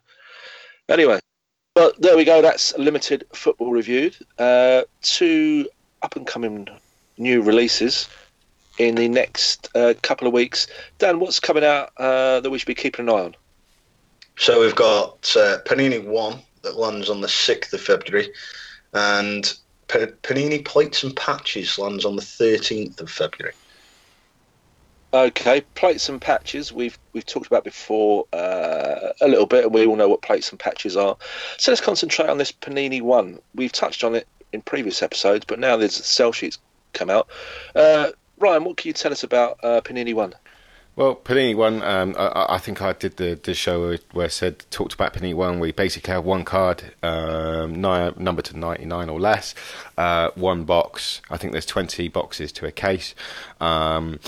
anyway, 0.90 1.20
but 1.74 2.00
there 2.00 2.16
we 2.16 2.24
go. 2.24 2.42
That's 2.42 2.76
limited 2.76 3.24
football 3.32 3.72
reviewed. 3.72 4.14
Uh, 4.38 4.82
two 5.00 5.68
up 6.02 6.16
and 6.16 6.26
coming 6.26 6.68
new 7.16 7.40
releases 7.42 8.08
in 8.78 8.94
the 8.94 9.08
next 9.08 9.70
uh, 9.74 9.94
couple 10.02 10.26
of 10.26 10.34
weeks. 10.34 10.66
Dan, 10.98 11.18
what's 11.18 11.40
coming 11.40 11.64
out 11.64 11.92
uh, 11.96 12.40
that 12.40 12.50
we 12.50 12.58
should 12.58 12.66
be 12.66 12.74
keeping 12.74 13.08
an 13.08 13.14
eye 13.14 13.24
on? 13.24 13.36
So 14.40 14.58
we've 14.58 14.74
got 14.74 15.36
uh, 15.36 15.58
Panini 15.66 16.02
One 16.02 16.38
that 16.62 16.78
lands 16.78 17.10
on 17.10 17.20
the 17.20 17.28
sixth 17.28 17.74
of 17.74 17.80
February, 17.82 18.32
and 18.94 19.54
Panini 19.86 20.64
Plates 20.64 21.02
and 21.04 21.14
Patches 21.14 21.78
lands 21.78 22.06
on 22.06 22.16
the 22.16 22.22
thirteenth 22.22 23.02
of 23.02 23.10
February. 23.10 23.52
Okay, 25.12 25.60
plates 25.74 26.08
and 26.08 26.22
patches 26.22 26.72
we've 26.72 26.98
we've 27.12 27.26
talked 27.26 27.48
about 27.48 27.64
before 27.64 28.24
uh, 28.32 29.12
a 29.20 29.28
little 29.28 29.44
bit, 29.44 29.64
and 29.64 29.74
we 29.74 29.84
all 29.84 29.96
know 29.96 30.08
what 30.08 30.22
plates 30.22 30.50
and 30.50 30.58
patches 30.58 30.96
are. 30.96 31.18
So 31.58 31.70
let's 31.70 31.82
concentrate 31.82 32.30
on 32.30 32.38
this 32.38 32.50
Panini 32.50 33.02
one. 33.02 33.40
We've 33.54 33.72
touched 33.72 34.04
on 34.04 34.14
it 34.14 34.26
in 34.54 34.62
previous 34.62 35.02
episodes, 35.02 35.44
but 35.44 35.58
now 35.58 35.76
there's 35.76 35.94
sell 35.94 36.32
sheets 36.32 36.58
come 36.94 37.10
out. 37.10 37.28
Uh, 37.74 38.12
Ryan, 38.38 38.64
what 38.64 38.78
can 38.78 38.88
you 38.88 38.94
tell 38.94 39.12
us 39.12 39.22
about 39.22 39.58
uh, 39.62 39.82
Panini 39.82 40.14
one? 40.14 40.32
Well, 41.00 41.16
Panini 41.16 41.56
One, 41.56 41.82
um, 41.82 42.14
I, 42.18 42.44
I, 42.50 42.58
think 42.58 42.82
I 42.82 42.92
did 42.92 43.16
the, 43.16 43.40
the 43.42 43.54
show 43.54 43.96
where 44.12 44.26
I 44.26 44.28
said 44.28 44.66
talked 44.70 44.92
about 44.92 45.14
Panini 45.14 45.32
One. 45.32 45.58
We 45.58 45.72
basically 45.72 46.12
have 46.12 46.26
one 46.26 46.44
card, 46.44 46.92
um, 47.02 47.80
number 47.80 48.42
to 48.42 48.58
ninety 48.58 48.84
nine 48.84 49.08
or 49.08 49.18
less, 49.18 49.54
uh, 49.96 50.28
one 50.34 50.64
box. 50.64 51.22
I 51.30 51.38
think 51.38 51.52
there's 51.52 51.64
twenty 51.64 52.08
boxes 52.08 52.52
to 52.52 52.66
a 52.66 52.70
case. 52.70 53.14
Um, 53.62 54.20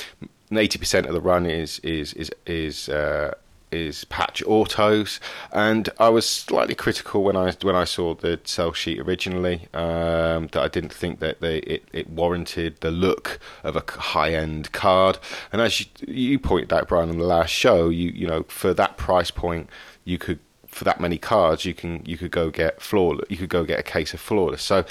eighty 0.50 0.78
percent 0.78 1.04
of 1.04 1.12
the 1.12 1.20
run 1.20 1.44
is 1.44 1.78
is 1.80 2.14
is 2.14 2.30
is 2.46 2.88
uh, 2.88 3.34
is 3.72 4.04
patch 4.04 4.42
autos, 4.46 5.20
and 5.52 5.88
I 5.98 6.08
was 6.08 6.28
slightly 6.28 6.74
critical 6.74 7.24
when 7.24 7.36
I 7.36 7.52
when 7.62 7.76
I 7.76 7.84
saw 7.84 8.14
the 8.14 8.40
sell 8.44 8.72
sheet 8.72 9.00
originally 9.00 9.68
um, 9.74 10.48
that 10.48 10.62
I 10.62 10.68
didn't 10.68 10.92
think 10.92 11.20
that 11.20 11.40
they 11.40 11.58
it, 11.58 11.84
it 11.92 12.10
warranted 12.10 12.80
the 12.80 12.90
look 12.90 13.38
of 13.64 13.76
a 13.76 13.84
high 13.90 14.34
end 14.34 14.72
card. 14.72 15.18
And 15.52 15.60
as 15.60 15.80
you, 15.80 15.86
you 16.06 16.38
pointed 16.38 16.72
out, 16.72 16.88
Brian, 16.88 17.10
on 17.10 17.18
the 17.18 17.24
last 17.24 17.50
show, 17.50 17.88
you 17.88 18.10
you 18.10 18.26
know 18.26 18.44
for 18.44 18.74
that 18.74 18.96
price 18.96 19.30
point, 19.30 19.68
you 20.04 20.18
could 20.18 20.40
for 20.72 20.84
that 20.84 21.00
many 21.00 21.18
cards, 21.18 21.64
you 21.64 21.74
can 21.74 22.02
you 22.04 22.16
could 22.16 22.30
go 22.30 22.50
get 22.50 22.80
flawless. 22.80 23.26
You 23.28 23.36
could 23.36 23.50
go 23.50 23.62
get 23.62 23.78
a 23.78 23.82
case 23.82 24.14
of 24.14 24.20
flawless. 24.20 24.62
So, 24.62 24.84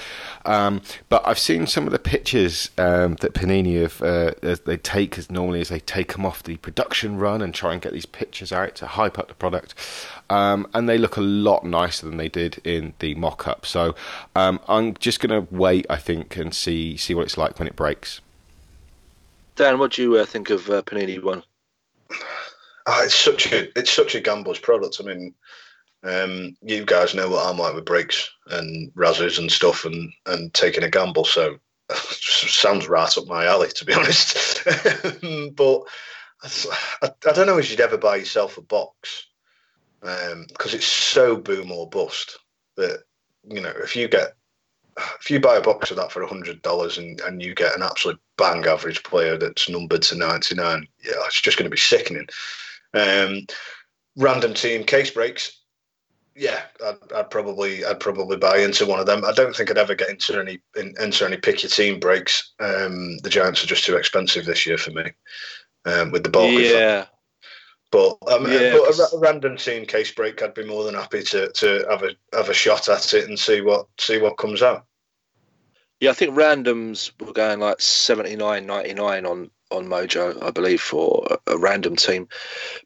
um, 0.46 0.82
but 1.10 1.22
I've 1.26 1.39
seen 1.39 1.65
some 1.67 1.88
of 1.88 1.91
the 1.91 2.00
pictures 2.00 2.70
um, 2.78 3.15
that 3.15 3.34
Panini 3.34 3.82
have 3.82 4.02
uh, 4.02 4.56
they 4.65 4.78
take 4.78 5.17
as 5.17 5.30
normally 5.30 5.60
as 5.60 5.70
they 5.70 5.80
take 5.80 6.13
them 6.13 6.26
off 6.26 6.44
the 6.44 6.58
production 6.58 7.17
run 7.17 7.41
and 7.41 7.54
try 7.54 7.74
and 7.74 7.82
get 7.82 7.94
these 7.94 8.06
pictures 8.06 8.52
out 8.52 8.76
to 8.76 8.88
hype 8.88 9.17
up 9.17 9.28
the 9.28 9.34
product, 9.34 9.74
um, 10.30 10.67
and 10.74 10.88
they 10.88 11.00
look 11.00 11.17
a 11.17 11.22
lot 11.22 11.65
nicer 11.65 12.06
than 12.06 12.17
they 12.17 12.30
did 12.30 12.62
in 12.63 12.94
the 13.00 13.15
mock-up. 13.15 13.65
So, 13.65 13.96
um, 14.36 14.60
I'm 14.67 14.94
just 14.96 15.20
going 15.20 15.46
to 15.46 15.54
wait, 15.54 15.88
I 15.89 15.98
think, 15.98 16.38
and 16.38 16.54
see 16.54 16.96
see 16.96 17.15
what 17.15 17.24
it's 17.24 17.38
like 17.38 17.58
when 17.58 17.67
it 17.67 17.76
breaks. 17.76 18.22
Dan, 19.56 19.80
what 19.80 19.94
do 19.94 20.04
you 20.04 20.15
uh, 20.15 20.26
think 20.26 20.52
of 20.52 20.70
uh, 20.70 20.84
Panini 20.84 21.22
One? 21.22 21.44
Oh, 22.88 23.04
it's 23.04 23.15
such 23.15 23.52
a 23.52 23.78
it's 23.78 23.91
such 23.91 24.15
a 24.15 24.22
gambler's 24.22 24.60
product. 24.60 24.98
I 25.00 25.04
mean, 25.04 25.34
um, 26.04 26.56
you 26.62 26.84
guys 26.86 27.14
know 27.14 27.30
what 27.30 27.46
I'm 27.46 27.58
like 27.58 27.76
with 27.76 27.86
breaks 27.86 28.30
and 28.48 28.92
razzes 28.94 29.38
and 29.38 29.52
stuff, 29.52 29.86
and 29.86 30.12
and 30.26 30.54
taking 30.54 30.84
a 30.84 30.90
gamble. 30.90 31.26
So 31.26 31.58
sounds 31.94 32.88
right 32.88 33.18
up 33.18 33.28
my 33.28 33.46
alley, 33.46 33.70
to 33.70 33.86
be 33.86 33.94
honest. 33.94 34.64
but 35.56 35.82
I, 37.04 37.12
I, 37.28 37.32
don't 37.34 37.46
know 37.46 37.60
if 37.60 37.70
you'd 37.70 37.80
ever 37.80 37.98
buy 37.98 38.18
yourself 38.18 38.58
a 38.58 38.62
box 38.62 39.28
because 40.00 40.34
um, 40.34 40.48
it's 40.74 40.88
so 40.88 41.36
boom 41.36 41.72
or 41.72 41.88
bust 41.88 42.40
that 42.78 43.04
you 43.44 43.62
know 43.62 43.74
if 43.84 43.96
you 43.96 44.08
get 44.08 44.34
if 45.20 45.30
you 45.30 45.40
buy 45.40 45.56
a 45.56 45.62
box 45.62 45.92
of 45.92 45.98
that 45.98 46.12
for 46.12 46.26
hundred 46.26 46.62
dollars 46.64 46.98
and, 46.98 47.22
and 47.22 47.44
you 47.44 47.54
get 47.54 47.76
an 47.76 47.84
absolute 47.84 48.20
bang 48.38 48.66
average 48.66 49.04
player 49.04 49.38
that's 49.38 49.70
numbered 49.70 50.02
to 50.02 50.16
ninety 50.16 50.56
nine, 50.56 50.88
yeah, 51.04 51.14
it's 51.28 51.42
just 51.42 51.58
going 51.58 51.70
to 51.70 51.74
be 51.74 51.78
sickening. 51.78 52.28
Um, 52.94 53.46
random 54.18 54.54
team 54.54 54.84
case 54.84 55.12
breaks 55.12 55.61
yeah, 56.41 56.63
I'd, 56.84 57.13
I'd, 57.13 57.30
probably 57.30 57.86
I'd 57.86 57.99
probably 57.99 58.36
buy 58.36 58.58
into 58.58 58.88
one 58.88 58.99
of 58.99 59.06
them. 59.06 59.23
I 59.23 59.32
don't 59.32 59.56
think 59.56 59.69
I'd 59.69 59.77
ever 59.77 59.93
get 59.93 60.10
into 60.10 60.39
any 60.39 60.60
in, 60.75 60.95
into 60.99 61.23
any 61.23 61.38
pick 61.38 61.62
your 61.62 61.69
team 61.69 61.99
breaks. 61.99 62.54
Um, 62.60 63.19
the 63.19 63.30
Giants 63.30 63.63
are 63.63 63.67
just 63.67 63.86
too 63.86 63.95
expensive 63.95 64.45
this 64.45 64.65
year 64.65 64.80
for 64.80 64.89
me 64.89 65.12
um, 65.86 66.10
with 66.10 66.23
the 66.23 66.32
bulk. 66.32 66.51
Yeah. 66.51 67.06
But, 67.91 68.17
um, 68.27 68.51
yeah, 68.51 68.71
but 68.71 68.97
a, 68.97 69.15
a, 69.15 69.19
random 69.19 69.56
team 69.58 69.86
case 69.86 70.12
break, 70.13 70.41
I'd 70.41 70.56
be 70.56 70.65
more 70.65 70.84
than 70.84 70.95
happy 70.95 71.21
to, 71.23 71.51
to 71.51 71.86
have 71.89 72.01
a 72.01 72.15
have 72.34 72.49
a 72.49 72.54
shot 72.56 72.89
at 72.89 73.13
it 73.13 73.27
and 73.27 73.38
see 73.38 73.62
what 73.62 73.86
see 73.99 74.17
what 74.17 74.38
comes 74.38 74.63
out. 74.63 74.86
Yeah, 75.99 76.10
I 76.10 76.13
think 76.13 76.34
randoms 76.34 77.12
were 77.23 77.34
going 77.34 77.60
like 77.60 77.82
seventy 77.82 78.36
nine 78.36 78.65
ninety 78.65 78.95
nine 78.95 79.27
on 79.27 79.51
on 79.69 79.86
Mojo, 79.86 80.41
I 80.41 80.49
believe, 80.49 80.82
for 80.82 81.27
a, 81.30 81.54
a, 81.54 81.58
random 81.58 81.95
team. 81.95 82.27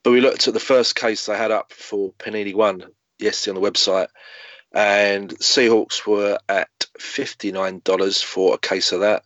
But 0.04 0.12
we 0.12 0.20
looked 0.20 0.50
at 0.50 0.54
the 0.54 0.60
first 0.60 0.98
case 0.98 1.26
they 1.26 1.38
had 1.38 1.52
up 1.52 1.72
for 1.72 2.12
Panini 2.20 2.54
One, 2.54 2.86
yesterday 3.20 3.56
on 3.56 3.62
the 3.62 3.72
website, 3.72 4.08
and 4.74 5.30
Seahawks 5.40 6.06
were 6.06 6.38
at 6.50 6.70
$59 7.00 8.24
for 8.24 8.56
a 8.56 8.58
case 8.58 8.92
of 8.92 9.00
that. 9.02 9.24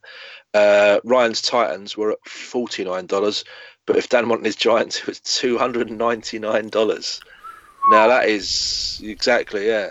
Uh, 0.53 0.99
Ryan's 1.03 1.41
Titans 1.41 1.97
were 1.97 2.11
at 2.11 2.23
$49, 2.23 3.43
but 3.85 3.95
if 3.95 4.09
Dan 4.09 4.29
wanted 4.29 4.45
his 4.45 4.55
Giants, 4.55 4.99
it 4.99 5.07
was 5.07 5.19
$299. 5.19 7.19
Now 7.91 8.07
that 8.07 8.29
is 8.29 9.01
exactly, 9.03 9.67
yeah. 9.67 9.89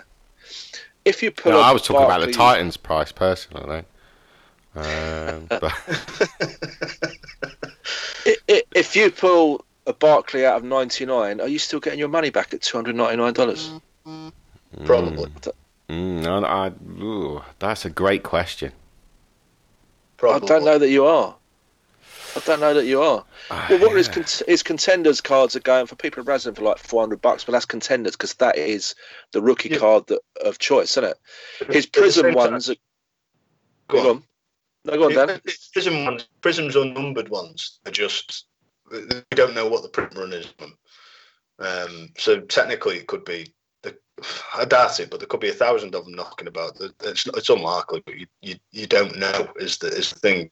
If 1.05 1.23
you 1.23 1.31
put, 1.31 1.51
no, 1.51 1.59
I 1.59 1.71
was 1.71 1.81
talking 1.81 2.05
about 2.05 2.25
the 2.25 2.31
Titans 2.31 2.77
price 2.77 3.11
personally. 3.11 3.83
Um, 4.75 5.47
but... 5.49 5.73
if 8.75 8.95
you 8.95 9.11
pull 9.11 9.65
a 9.87 9.93
Barkley 9.93 10.45
out 10.45 10.57
of 10.57 10.63
99, 10.63 11.41
are 11.41 11.47
you 11.47 11.59
still 11.59 11.79
getting 11.79 11.99
your 11.99 12.09
money 12.09 12.29
back 12.29 12.53
at 12.53 12.61
$299? 12.61 13.81
Probably. 14.85 15.31
Mm, 15.89 16.23
no, 16.23 16.45
I, 16.45 16.71
ooh, 17.01 17.41
that's 17.59 17.85
a 17.85 17.89
great 17.89 18.23
question. 18.23 18.71
Probably. 20.17 20.47
I 20.47 20.49
don't 20.49 20.65
know 20.65 20.77
that 20.77 20.89
you 20.89 21.05
are. 21.05 21.35
I 22.35 22.39
don't 22.41 22.59
know 22.59 22.73
that 22.75 22.85
you 22.85 23.01
are. 23.01 23.25
Uh, 23.49 23.67
well, 23.69 23.79
what 23.79 23.91
yeah. 23.93 23.97
is, 23.97 24.07
cont- 24.07 24.41
is 24.47 24.61
contenders 24.61 25.19
cards 25.19 25.55
are 25.55 25.61
going 25.61 25.87
for 25.87 25.95
people 25.95 26.23
razzing 26.23 26.55
for 26.55 26.61
like 26.61 26.77
four 26.77 27.01
hundred 27.01 27.21
bucks, 27.21 27.43
but 27.43 27.53
that's 27.53 27.65
contenders 27.65 28.15
because 28.15 28.35
that 28.35 28.57
is 28.57 28.93
the 29.31 29.41
rookie 29.41 29.69
yeah. 29.69 29.77
card 29.77 30.05
that, 30.07 30.19
of 30.45 30.59
choice, 30.59 30.91
isn't 30.91 31.05
it? 31.05 31.17
His 31.73 31.87
Prism 31.87 32.33
ones. 32.35 32.69
Are... 32.69 32.75
Go, 33.87 34.03
go 34.03 34.09
on. 34.09 34.15
on. 34.17 34.23
No, 34.85 34.93
go 34.93 35.05
on, 35.05 35.27
Dan. 35.27 35.41
Prism 35.73 36.05
ones, 36.05 36.27
Prism's 36.41 36.75
unnumbered 36.75 37.29
ones 37.29 37.79
are 37.87 37.91
just 37.91 38.45
we 38.91 39.05
don't 39.31 39.55
know 39.55 39.67
what 39.67 39.81
the 39.83 39.89
print 39.89 40.15
run 40.15 40.33
is. 40.33 40.53
Um, 41.59 42.09
so 42.17 42.39
technically, 42.41 42.97
it 42.97 43.07
could 43.07 43.25
be. 43.25 43.53
I 44.55 44.65
doubt 44.65 44.99
it, 44.99 45.09
but 45.09 45.19
there 45.19 45.27
could 45.27 45.39
be 45.39 45.49
a 45.49 45.53
thousand 45.53 45.95
of 45.95 46.05
them 46.05 46.15
knocking 46.15 46.47
about. 46.47 46.79
It's, 47.03 47.27
it's 47.27 47.49
unlikely, 47.49 48.01
but 48.05 48.17
you, 48.17 48.27
you, 48.41 48.55
you 48.71 48.87
don't 48.87 49.17
know 49.17 49.49
is 49.57 49.77
the 49.77 49.87
is 49.87 50.11
the 50.11 50.19
thing. 50.19 50.49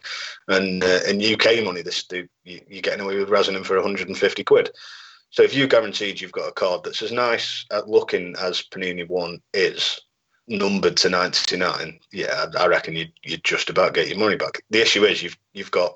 And 0.48 0.84
uh, 0.84 1.00
in 1.08 1.22
UK 1.22 1.64
money, 1.64 1.82
this 1.82 2.06
you, 2.12 2.28
you're 2.44 2.82
getting 2.82 3.02
away 3.02 3.18
with 3.18 3.30
resin 3.30 3.64
for 3.64 3.76
150 3.76 4.44
quid. 4.44 4.72
So 5.30 5.44
if 5.44 5.54
you 5.54 5.68
guaranteed 5.68 6.22
you've 6.22 6.32
got 6.32 6.50
a 6.50 6.54
card 6.54 6.84
that's 6.84 7.02
as 7.02 7.12
nice 7.12 7.66
at 7.72 7.90
looking 7.90 8.36
as 8.42 8.64
Panini 8.64 9.08
One 9.08 9.42
is, 9.54 10.00
numbered 10.48 10.98
to 10.98 11.10
99, 11.10 12.00
yeah, 12.12 12.46
I 12.58 12.68
reckon 12.68 12.96
you'd, 12.96 13.12
you'd 13.24 13.44
just 13.44 13.70
about 13.70 13.94
get 13.94 14.08
your 14.08 14.18
money 14.18 14.38
back. 14.38 14.64
The 14.70 14.82
issue 14.82 15.04
is 15.04 15.22
you've 15.22 15.38
you've 15.54 15.72
got 15.72 15.96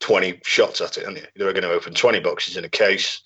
20 0.00 0.40
shots 0.44 0.80
at 0.80 0.98
it, 0.98 1.06
and 1.06 1.16
you? 1.16 1.24
They're 1.36 1.52
going 1.52 1.62
to 1.62 1.72
open 1.72 1.94
20 1.94 2.20
boxes 2.20 2.56
in 2.56 2.64
a 2.64 2.68
case. 2.68 3.22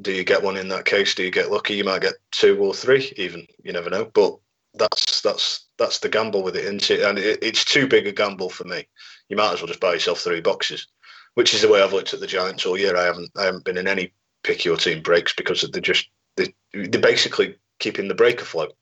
Do 0.00 0.12
you 0.12 0.24
get 0.24 0.42
one 0.42 0.56
in 0.56 0.68
that 0.68 0.84
case? 0.84 1.14
Do 1.14 1.24
you 1.24 1.30
get 1.30 1.50
lucky? 1.50 1.74
You 1.74 1.84
might 1.84 2.02
get 2.02 2.14
two 2.30 2.58
or 2.58 2.72
three, 2.72 3.12
even. 3.16 3.46
You 3.62 3.72
never 3.72 3.90
know. 3.90 4.04
But 4.06 4.36
that's 4.74 5.20
that's 5.22 5.66
that's 5.78 5.98
the 5.98 6.08
gamble 6.08 6.42
with 6.42 6.56
it, 6.56 6.64
isn't 6.64 6.90
it? 6.90 7.02
And 7.02 7.18
it, 7.18 7.38
it's 7.42 7.64
too 7.64 7.86
big 7.86 8.06
a 8.06 8.12
gamble 8.12 8.50
for 8.50 8.64
me. 8.64 8.86
You 9.28 9.36
might 9.36 9.52
as 9.52 9.60
well 9.60 9.68
just 9.68 9.80
buy 9.80 9.94
yourself 9.94 10.20
three 10.20 10.40
boxes, 10.40 10.86
which 11.34 11.54
is 11.54 11.62
the 11.62 11.68
way 11.68 11.82
I've 11.82 11.92
looked 11.92 12.14
at 12.14 12.20
the 12.20 12.26
Giants 12.26 12.66
all 12.66 12.78
year. 12.78 12.96
I 12.96 13.04
haven't 13.04 13.30
I 13.36 13.44
haven't 13.44 13.64
been 13.64 13.78
in 13.78 13.88
any 13.88 14.12
pick 14.42 14.64
your 14.64 14.76
team 14.76 15.02
breaks 15.02 15.34
because 15.34 15.62
they're 15.62 15.82
just 15.82 16.08
they, 16.36 16.54
they're 16.72 17.00
basically 17.00 17.56
keeping 17.78 18.08
the 18.08 18.14
break 18.14 18.40
afloat. 18.40 18.74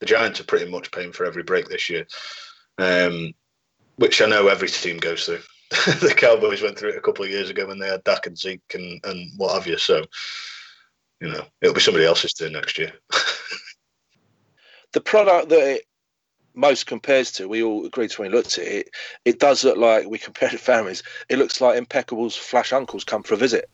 The 0.00 0.06
Giants 0.06 0.40
are 0.40 0.44
pretty 0.44 0.70
much 0.70 0.90
paying 0.90 1.12
for 1.12 1.24
every 1.24 1.42
break 1.42 1.68
this 1.68 1.88
year, 1.88 2.06
um, 2.78 3.32
which 3.96 4.20
I 4.20 4.26
know 4.26 4.48
every 4.48 4.68
team 4.68 4.98
goes 4.98 5.24
through. 5.24 5.40
the 5.70 6.14
Cowboys 6.16 6.62
went 6.62 6.78
through 6.78 6.90
it 6.90 6.98
a 6.98 7.00
couple 7.00 7.24
of 7.24 7.30
years 7.30 7.50
ago 7.50 7.66
when 7.66 7.78
they 7.78 7.88
had 7.88 8.04
Dak 8.04 8.26
and 8.26 8.38
Zeke 8.38 8.60
and, 8.74 9.00
and 9.04 9.30
what 9.36 9.54
have 9.54 9.66
you. 9.66 9.78
So, 9.78 10.04
you 11.20 11.28
know, 11.28 11.44
it'll 11.60 11.74
be 11.74 11.80
somebody 11.80 12.06
else's 12.06 12.32
turn 12.32 12.52
next 12.52 12.78
year. 12.78 12.92
the 14.92 15.00
product 15.00 15.48
that 15.48 15.76
it 15.76 15.82
most 16.54 16.86
compares 16.86 17.32
to, 17.32 17.48
we 17.48 17.62
all 17.62 17.84
agreed 17.84 18.10
to 18.10 18.22
when 18.22 18.30
we 18.30 18.36
looked 18.36 18.58
at 18.58 18.66
it, 18.66 18.90
it 19.24 19.38
does 19.40 19.64
look 19.64 19.76
like, 19.76 20.08
we 20.08 20.18
compared 20.18 20.52
to 20.52 20.58
families, 20.58 21.02
it 21.28 21.38
looks 21.38 21.60
like 21.60 21.76
Impeccable's 21.76 22.36
Flash 22.36 22.72
Uncles 22.72 23.04
come 23.04 23.22
for 23.22 23.34
a 23.34 23.36
visit. 23.36 23.68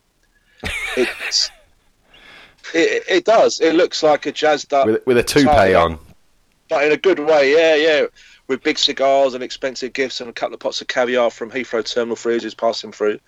It's, 0.97 1.49
it, 2.73 3.03
it 3.07 3.25
does. 3.25 3.61
It 3.61 3.75
looks 3.75 4.03
like 4.03 4.25
a 4.25 4.31
jazzed 4.31 4.73
up. 4.73 4.87
With, 4.87 5.05
with 5.05 5.17
a 5.17 5.23
toupee 5.23 5.73
on. 5.73 5.99
But 6.69 6.85
in 6.85 6.91
a 6.91 6.97
good 6.97 7.19
way, 7.19 7.53
yeah, 7.53 7.75
yeah. 7.75 8.05
With 8.47 8.63
big 8.63 8.77
cigars 8.77 9.33
and 9.33 9.43
expensive 9.43 9.93
gifts 9.93 10.19
and 10.19 10.29
a 10.29 10.33
couple 10.33 10.55
of 10.55 10.59
pots 10.59 10.81
of 10.81 10.87
caviar 10.87 11.29
from 11.29 11.51
Heathrow 11.51 11.85
Terminal 11.85 12.15
3 12.15 12.37
as 12.37 12.43
he's 12.43 12.53
passing 12.53 12.91
through. 12.91 13.19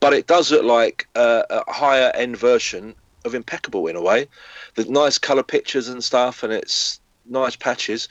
But 0.00 0.12
it 0.12 0.26
does 0.26 0.50
look 0.50 0.64
like 0.64 1.08
a, 1.14 1.44
a 1.50 1.72
higher 1.72 2.10
end 2.14 2.36
version 2.36 2.94
of 3.24 3.34
Impeccable 3.34 3.86
in 3.86 3.96
a 3.96 4.02
way. 4.02 4.28
The 4.74 4.84
nice 4.84 5.18
colour 5.18 5.42
pictures 5.42 5.88
and 5.88 6.02
stuff, 6.02 6.42
and 6.42 6.52
it's 6.52 7.00
nice 7.26 7.56
patches. 7.56 8.08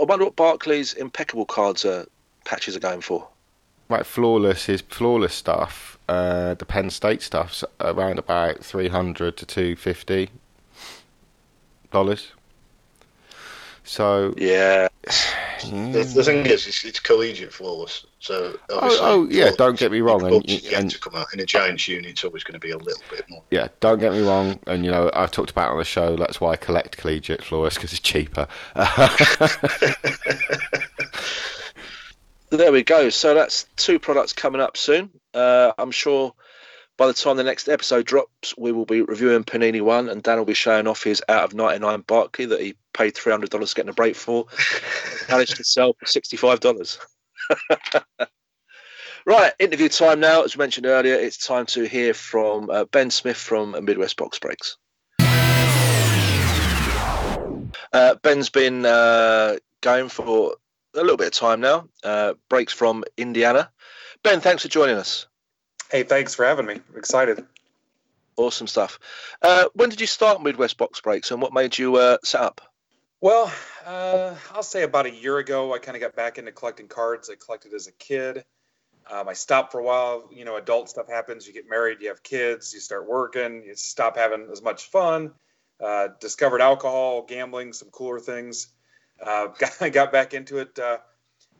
I 0.00 0.04
wonder 0.04 0.24
what 0.24 0.36
Barkley's 0.36 0.92
Impeccable 0.94 1.46
cards 1.46 1.84
are, 1.84 2.06
patches 2.44 2.76
are 2.76 2.80
going 2.80 3.00
for. 3.00 3.26
Right, 3.88 4.04
flawless 4.04 4.68
is 4.68 4.82
flawless 4.82 5.34
stuff 5.34 5.98
uh, 6.08 6.54
the 6.54 6.64
Penn 6.64 6.90
State 6.90 7.22
stuff's 7.22 7.64
around 7.80 8.18
about 8.18 8.64
three 8.64 8.88
hundred 8.88 9.36
to 9.36 9.46
two 9.46 9.76
fifty 9.76 10.30
dollars. 11.90 12.32
So 13.88 14.34
yeah, 14.36 14.88
the, 15.64 16.12
the, 16.14 16.22
thing 16.22 16.44
is, 16.44 16.66
it's, 16.66 16.84
it's, 16.84 17.00
collegiate 17.00 17.54
flawless. 17.54 18.04
So 18.18 18.58
oh, 18.68 18.98
oh 19.00 19.26
yeah, 19.30 19.52
don't 19.56 19.78
get 19.78 19.90
me 19.90 20.02
wrong. 20.02 20.26
And, 20.26 20.44
and 20.74 20.90
to 20.90 21.00
come 21.00 21.14
out 21.14 21.28
in 21.32 21.40
a 21.40 21.46
Giants 21.46 21.88
unit, 21.88 22.10
it's 22.10 22.22
always 22.22 22.44
going 22.44 22.52
to 22.52 22.60
be 22.60 22.70
a 22.70 22.76
little 22.76 23.02
bit 23.10 23.24
more. 23.30 23.42
Yeah, 23.50 23.68
don't 23.80 23.98
get 23.98 24.12
me 24.12 24.20
wrong. 24.20 24.58
And 24.66 24.84
you 24.84 24.90
know, 24.90 25.10
I've 25.14 25.30
talked 25.30 25.50
about 25.50 25.70
on 25.70 25.78
the 25.78 25.86
show. 25.86 26.16
That's 26.16 26.38
why 26.38 26.52
I 26.52 26.56
collect 26.56 26.98
collegiate 26.98 27.42
flawless 27.42 27.76
because 27.76 27.92
it's 27.92 28.00
cheaper. 28.00 28.46
there 32.50 32.70
we 32.70 32.82
go. 32.82 33.08
So 33.08 33.32
that's 33.32 33.64
two 33.76 33.98
products 33.98 34.34
coming 34.34 34.60
up 34.60 34.76
soon. 34.76 35.08
Uh, 35.32 35.72
I'm 35.78 35.92
sure 35.92 36.34
by 36.98 37.06
the 37.06 37.14
time 37.14 37.36
the 37.36 37.44
next 37.44 37.68
episode 37.68 38.04
drops, 38.04 38.58
we 38.58 38.72
will 38.72 38.84
be 38.84 39.02
reviewing 39.02 39.44
Panini 39.44 39.80
One, 39.80 40.08
and 40.08 40.20
Dan 40.20 40.36
will 40.36 40.44
be 40.44 40.52
showing 40.52 40.88
off 40.88 41.04
his 41.04 41.22
out 41.28 41.44
of 41.44 41.54
99 41.54 42.00
Barkley 42.00 42.44
that 42.46 42.60
he 42.60 42.74
paid 42.92 43.14
$300 43.14 43.74
getting 43.74 43.88
a 43.88 43.94
break 43.94 44.16
for, 44.16 44.46
managed 45.30 45.56
to 45.56 45.64
sell 45.64 45.94
for 45.94 46.06
$65. 46.06 46.98
right, 49.26 49.52
interview 49.60 49.88
time 49.88 50.18
now. 50.18 50.42
As 50.42 50.56
we 50.56 50.62
mentioned 50.62 50.86
earlier, 50.86 51.14
it's 51.14 51.46
time 51.46 51.66
to 51.66 51.84
hear 51.84 52.12
from 52.14 52.68
uh, 52.68 52.84
Ben 52.86 53.10
Smith 53.10 53.36
from 53.36 53.76
Midwest 53.84 54.16
Box 54.16 54.40
Breaks. 54.40 54.76
Uh, 57.92 58.16
Ben's 58.22 58.50
been 58.50 58.84
uh, 58.84 59.56
going 59.82 60.08
for 60.08 60.56
a 60.94 61.00
little 61.00 61.16
bit 61.16 61.28
of 61.28 61.32
time 61.32 61.60
now. 61.60 61.88
Uh, 62.02 62.34
breaks 62.50 62.72
from 62.72 63.04
Indiana. 63.16 63.70
Ben, 64.24 64.40
thanks 64.40 64.64
for 64.64 64.68
joining 64.68 64.96
us. 64.96 65.28
Hey, 65.90 66.02
thanks 66.02 66.34
for 66.34 66.44
having 66.44 66.66
me. 66.66 66.74
I'm 66.74 66.98
excited. 66.98 67.44
Awesome 68.36 68.66
stuff. 68.66 68.98
Uh, 69.40 69.66
when 69.74 69.88
did 69.88 70.00
you 70.00 70.06
start 70.06 70.42
Midwest 70.42 70.76
Box 70.76 71.00
Breaks, 71.00 71.30
and 71.30 71.40
what 71.40 71.52
made 71.52 71.76
you 71.78 71.96
uh, 71.96 72.18
set 72.22 72.42
up? 72.42 72.60
Well, 73.20 73.52
uh, 73.84 74.34
I'll 74.52 74.62
say 74.62 74.82
about 74.82 75.06
a 75.06 75.10
year 75.10 75.38
ago, 75.38 75.74
I 75.74 75.78
kind 75.78 75.96
of 75.96 76.02
got 76.02 76.14
back 76.14 76.38
into 76.38 76.52
collecting 76.52 76.88
cards 76.88 77.30
I 77.30 77.34
collected 77.34 77.72
as 77.72 77.86
a 77.86 77.92
kid. 77.92 78.44
Um, 79.10 79.28
I 79.28 79.32
stopped 79.32 79.72
for 79.72 79.80
a 79.80 79.82
while. 79.82 80.28
You 80.30 80.44
know, 80.44 80.56
adult 80.56 80.90
stuff 80.90 81.08
happens. 81.08 81.46
You 81.46 81.54
get 81.54 81.68
married, 81.68 81.98
you 82.00 82.08
have 82.08 82.22
kids, 82.22 82.72
you 82.74 82.80
start 82.80 83.08
working, 83.08 83.64
you 83.64 83.74
stop 83.74 84.16
having 84.16 84.48
as 84.52 84.62
much 84.62 84.90
fun. 84.90 85.32
Uh, 85.82 86.08
discovered 86.20 86.60
alcohol, 86.60 87.22
gambling, 87.22 87.72
some 87.72 87.88
cooler 87.88 88.20
things. 88.20 88.68
Uh, 89.24 89.46
got, 89.58 89.92
got 89.92 90.12
back 90.12 90.34
into 90.34 90.58
it 90.58 90.78
uh, 90.78 90.98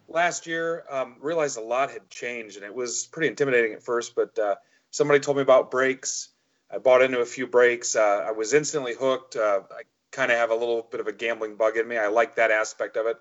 last 0.09 0.47
year. 0.47 0.85
Um, 0.90 1.16
realized 1.21 1.59
a 1.59 1.62
lot 1.62 1.90
had 1.90 2.09
changed, 2.11 2.57
and 2.57 2.64
it 2.64 2.75
was 2.75 3.07
pretty 3.07 3.29
intimidating 3.29 3.75
at 3.75 3.83
first. 3.83 4.14
But 4.14 4.38
uh, 4.38 4.57
somebody 4.90 5.21
told 5.21 5.37
me 5.37 5.42
about 5.42 5.71
breaks. 5.71 6.29
I 6.71 6.79
bought 6.79 7.03
into 7.03 7.21
a 7.21 7.27
few 7.27 7.47
breaks. 7.47 7.97
Uh, 7.97 8.25
I 8.27 8.33
was 8.33 8.53
instantly 8.53 8.94
hooked. 8.94 9.37
Uh, 9.37 9.61
I 9.71 9.83
kind 10.11 10.31
of 10.31 10.38
have 10.38 10.51
a 10.51 10.55
little 10.55 10.87
bit 10.90 11.01
of 11.01 11.07
a 11.07 11.12
gambling 11.12 11.57
bug 11.57 11.77
in 11.77 11.87
me. 11.87 11.97
I 11.97 12.09
like 12.09 12.37
that 12.37 12.51
aspect 12.51 12.97
of 12.97 13.07
it. 13.07 13.16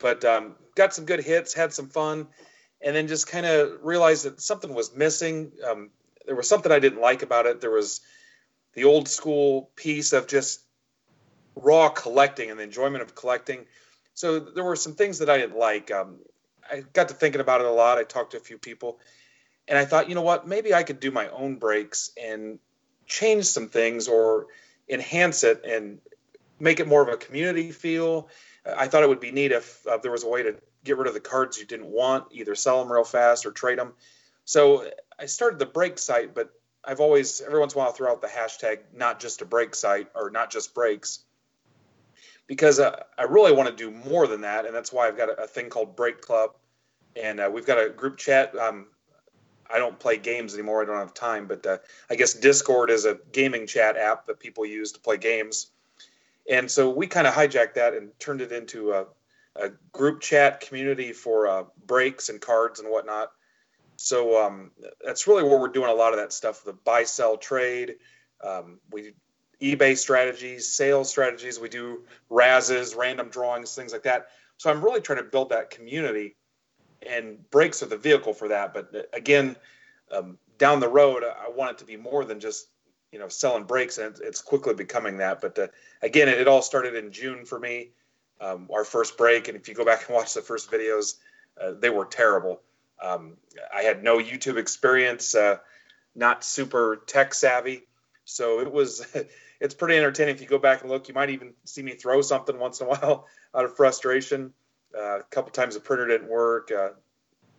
But 0.00 0.24
um, 0.24 0.54
got 0.74 0.94
some 0.94 1.04
good 1.04 1.20
hits, 1.20 1.54
had 1.54 1.72
some 1.72 1.88
fun, 1.88 2.28
and 2.80 2.94
then 2.94 3.08
just 3.08 3.28
kind 3.28 3.46
of 3.46 3.78
realized 3.82 4.24
that 4.24 4.40
something 4.40 4.74
was 4.74 4.94
missing. 4.94 5.52
Um, 5.68 5.90
there 6.26 6.36
was 6.36 6.48
something 6.48 6.70
I 6.70 6.80
didn't 6.80 7.00
like 7.00 7.22
about 7.22 7.46
it. 7.46 7.60
There 7.60 7.70
was 7.70 8.00
the 8.74 8.84
old 8.84 9.08
school 9.08 9.70
piece 9.74 10.12
of 10.12 10.26
just 10.26 10.60
raw 11.54 11.88
collecting 11.88 12.50
and 12.50 12.58
the 12.58 12.64
enjoyment 12.64 13.02
of 13.02 13.14
collecting. 13.14 13.64
So 14.16 14.40
there 14.40 14.64
were 14.64 14.76
some 14.76 14.94
things 14.94 15.18
that 15.18 15.28
I 15.28 15.36
didn't 15.36 15.58
like. 15.58 15.90
Um, 15.90 16.16
I 16.68 16.82
got 16.94 17.08
to 17.08 17.14
thinking 17.14 17.42
about 17.42 17.60
it 17.60 17.66
a 17.66 17.70
lot. 17.70 17.98
I 17.98 18.02
talked 18.02 18.30
to 18.30 18.38
a 18.38 18.40
few 18.40 18.56
people, 18.56 18.98
and 19.68 19.78
I 19.78 19.84
thought, 19.84 20.08
you 20.08 20.14
know 20.14 20.22
what, 20.22 20.48
maybe 20.48 20.72
I 20.72 20.84
could 20.84 21.00
do 21.00 21.10
my 21.10 21.28
own 21.28 21.56
breaks 21.56 22.10
and 22.20 22.58
change 23.04 23.44
some 23.44 23.68
things 23.68 24.08
or 24.08 24.46
enhance 24.88 25.44
it 25.44 25.64
and 25.66 25.98
make 26.58 26.80
it 26.80 26.88
more 26.88 27.02
of 27.02 27.08
a 27.08 27.18
community 27.18 27.70
feel. 27.70 28.28
I 28.64 28.88
thought 28.88 29.02
it 29.02 29.08
would 29.10 29.20
be 29.20 29.32
neat 29.32 29.52
if 29.52 29.86
uh, 29.86 29.98
there 29.98 30.10
was 30.10 30.24
a 30.24 30.28
way 30.28 30.42
to 30.44 30.56
get 30.82 30.96
rid 30.96 31.08
of 31.08 31.14
the 31.14 31.20
cards 31.20 31.58
you 31.58 31.66
didn't 31.66 31.88
want, 31.88 32.24
either 32.32 32.54
sell 32.54 32.80
them 32.80 32.90
real 32.90 33.04
fast 33.04 33.44
or 33.44 33.50
trade 33.50 33.78
them. 33.78 33.92
So 34.46 34.90
I 35.18 35.26
started 35.26 35.58
the 35.58 35.66
break 35.66 35.98
site, 35.98 36.34
but 36.34 36.50
I've 36.82 37.00
always, 37.00 37.42
every 37.42 37.60
once 37.60 37.74
in 37.74 37.80
a 37.80 37.84
while, 37.84 37.92
throw 37.92 38.10
out 38.10 38.22
the 38.22 38.28
hashtag 38.28 38.78
not 38.94 39.20
just 39.20 39.42
a 39.42 39.44
break 39.44 39.74
site 39.74 40.08
or 40.14 40.30
not 40.30 40.50
just 40.50 40.74
breaks 40.74 41.18
because 42.46 42.78
uh, 42.78 43.02
I 43.18 43.24
really 43.24 43.52
want 43.52 43.68
to 43.68 43.74
do 43.74 43.90
more 44.08 44.26
than 44.26 44.42
that, 44.42 44.66
and 44.66 44.74
that's 44.74 44.92
why 44.92 45.08
I've 45.08 45.16
got 45.16 45.30
a, 45.30 45.42
a 45.42 45.46
thing 45.46 45.68
called 45.68 45.96
Break 45.96 46.20
Club, 46.20 46.50
and 47.20 47.40
uh, 47.40 47.50
we've 47.52 47.66
got 47.66 47.78
a 47.78 47.88
group 47.90 48.16
chat. 48.16 48.56
Um, 48.56 48.86
I 49.68 49.78
don't 49.78 49.98
play 49.98 50.16
games 50.16 50.54
anymore; 50.54 50.82
I 50.82 50.86
don't 50.86 50.98
have 50.98 51.14
time. 51.14 51.46
But 51.46 51.66
uh, 51.66 51.78
I 52.10 52.14
guess 52.14 52.34
Discord 52.34 52.90
is 52.90 53.04
a 53.04 53.18
gaming 53.32 53.66
chat 53.66 53.96
app 53.96 54.26
that 54.26 54.38
people 54.38 54.64
use 54.64 54.92
to 54.92 55.00
play 55.00 55.16
games, 55.16 55.68
and 56.50 56.70
so 56.70 56.90
we 56.90 57.06
kind 57.06 57.26
of 57.26 57.34
hijacked 57.34 57.74
that 57.74 57.94
and 57.94 58.10
turned 58.20 58.40
it 58.40 58.52
into 58.52 58.92
a, 58.92 59.06
a 59.56 59.70
group 59.92 60.20
chat 60.20 60.60
community 60.60 61.12
for 61.12 61.48
uh, 61.48 61.64
breaks 61.86 62.28
and 62.28 62.40
cards 62.40 62.80
and 62.80 62.90
whatnot. 62.90 63.32
So 63.96 64.44
um, 64.44 64.70
that's 65.04 65.26
really 65.26 65.42
where 65.42 65.58
we're 65.58 65.68
doing 65.68 65.90
a 65.90 65.94
lot 65.94 66.12
of 66.12 66.20
that 66.20 66.32
stuff: 66.32 66.62
the 66.64 66.72
buy, 66.72 67.04
sell, 67.04 67.36
trade. 67.36 67.96
Um, 68.44 68.78
we 68.92 69.14
eBay 69.60 69.96
strategies, 69.96 70.68
sales 70.68 71.08
strategies. 71.08 71.58
We 71.58 71.68
do 71.68 72.04
razzes, 72.30 72.96
random 72.96 73.28
drawings, 73.28 73.74
things 73.74 73.92
like 73.92 74.02
that. 74.04 74.28
So 74.58 74.70
I'm 74.70 74.82
really 74.82 75.00
trying 75.00 75.18
to 75.18 75.24
build 75.24 75.50
that 75.50 75.70
community, 75.70 76.36
and 77.06 77.48
breaks 77.50 77.82
are 77.82 77.86
the 77.86 77.96
vehicle 77.96 78.32
for 78.32 78.48
that. 78.48 78.74
But 78.74 78.94
uh, 78.94 79.02
again, 79.12 79.56
um, 80.10 80.38
down 80.58 80.80
the 80.80 80.88
road, 80.88 81.24
I 81.24 81.50
want 81.50 81.72
it 81.72 81.78
to 81.78 81.84
be 81.84 81.96
more 81.96 82.24
than 82.24 82.40
just 82.40 82.68
you 83.12 83.18
know 83.18 83.28
selling 83.28 83.64
breaks, 83.64 83.98
and 83.98 84.16
it's 84.22 84.40
quickly 84.40 84.74
becoming 84.74 85.18
that. 85.18 85.40
But 85.40 85.58
uh, 85.58 85.68
again, 86.02 86.28
it, 86.28 86.40
it, 86.40 86.48
all 86.48 86.62
started 86.62 86.94
in 86.94 87.12
June 87.12 87.44
for 87.44 87.58
me, 87.58 87.90
um, 88.40 88.68
our 88.72 88.84
first 88.84 89.16
break. 89.16 89.48
And 89.48 89.56
if 89.56 89.68
you 89.68 89.74
go 89.74 89.84
back 89.84 90.06
and 90.06 90.14
watch 90.14 90.34
the 90.34 90.42
first 90.42 90.70
videos, 90.70 91.14
uh, 91.60 91.72
they 91.78 91.90
were 91.90 92.04
terrible. 92.04 92.60
Um, 93.02 93.36
I 93.74 93.82
had 93.82 94.02
no 94.02 94.18
YouTube 94.18 94.56
experience, 94.56 95.34
uh, 95.34 95.58
not 96.14 96.44
super 96.44 97.02
tech 97.06 97.34
savvy 97.34 97.82
So 98.24 98.60
it 98.60 98.72
was, 98.72 99.06
it's 99.60 99.74
pretty 99.74 99.96
entertaining. 99.96 100.34
If 100.34 100.40
you 100.40 100.46
go 100.46 100.58
back 100.58 100.82
and 100.82 100.90
look, 100.90 101.08
you 101.08 101.14
might 101.14 101.30
even 101.30 101.54
see 101.64 101.82
me 101.82 101.92
throw 101.92 102.20
something 102.22 102.58
once 102.58 102.80
in 102.80 102.86
a 102.86 102.90
while 102.90 103.26
out 103.54 103.64
of 103.64 103.76
frustration. 103.76 104.52
Uh, 104.96 105.18
a 105.18 105.22
couple 105.24 105.50
times 105.50 105.74
the 105.74 105.80
printer 105.80 106.06
didn't 106.06 106.28
work, 106.28 106.70
uh, 106.70 106.90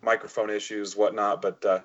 microphone 0.02 0.50
issues, 0.50 0.96
whatnot. 0.96 1.42
But 1.42 1.64
uh, 1.66 1.80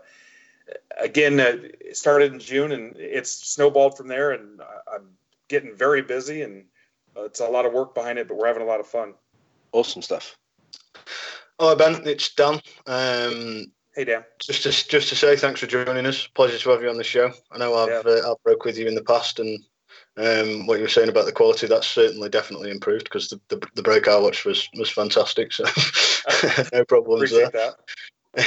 again, 0.98 1.40
uh, 1.40 1.56
it 1.80 1.96
started 1.96 2.32
in 2.32 2.38
June 2.38 2.72
and 2.72 2.96
it's 2.96 3.30
snowballed 3.30 3.96
from 3.96 4.08
there. 4.08 4.32
And 4.32 4.60
I'm 4.92 5.08
getting 5.48 5.76
very 5.76 6.02
busy 6.02 6.42
and 6.42 6.64
it's 7.16 7.40
a 7.40 7.46
lot 7.46 7.66
of 7.66 7.72
work 7.72 7.94
behind 7.94 8.18
it, 8.18 8.28
but 8.28 8.36
we're 8.36 8.46
having 8.46 8.62
a 8.62 8.66
lot 8.66 8.80
of 8.80 8.86
fun. 8.86 9.14
Awesome 9.72 10.02
stuff. 10.02 10.36
Hi 11.60 11.74
Ben, 11.74 12.06
it's 12.06 12.34
Dan. 12.34 12.60
Um, 12.86 13.66
hey 13.94 14.04
Dan. 14.04 14.24
Just 14.40 14.62
to 14.64 14.70
just 14.70 15.08
to 15.10 15.16
say 15.16 15.36
thanks 15.36 15.60
for 15.60 15.66
joining 15.66 16.06
us. 16.06 16.26
Pleasure 16.26 16.58
to 16.58 16.70
have 16.70 16.82
you 16.82 16.88
on 16.88 16.96
the 16.96 17.04
show. 17.04 17.30
I 17.50 17.58
know 17.58 17.76
I've 17.76 18.04
yeah. 18.04 18.10
uh, 18.10 18.32
I've 18.32 18.42
broke 18.42 18.64
with 18.64 18.78
you 18.78 18.86
in 18.86 18.94
the 18.94 19.04
past, 19.04 19.38
and 19.38 19.62
um, 20.16 20.66
what 20.66 20.76
you 20.76 20.82
were 20.82 20.88
saying 20.88 21.08
about 21.08 21.24
the 21.24 21.32
quality 21.32 21.66
that's 21.66 21.86
certainly 21.86 22.28
definitely 22.28 22.70
improved 22.70 23.04
because 23.04 23.28
the, 23.28 23.40
the, 23.48 23.66
the 23.74 23.82
break 23.82 24.08
I 24.08 24.18
watched 24.18 24.44
was 24.44 24.68
was 24.76 24.90
fantastic. 24.90 25.52
So 25.52 25.64
no 26.72 26.84
problems 26.84 27.30
there. 27.30 27.74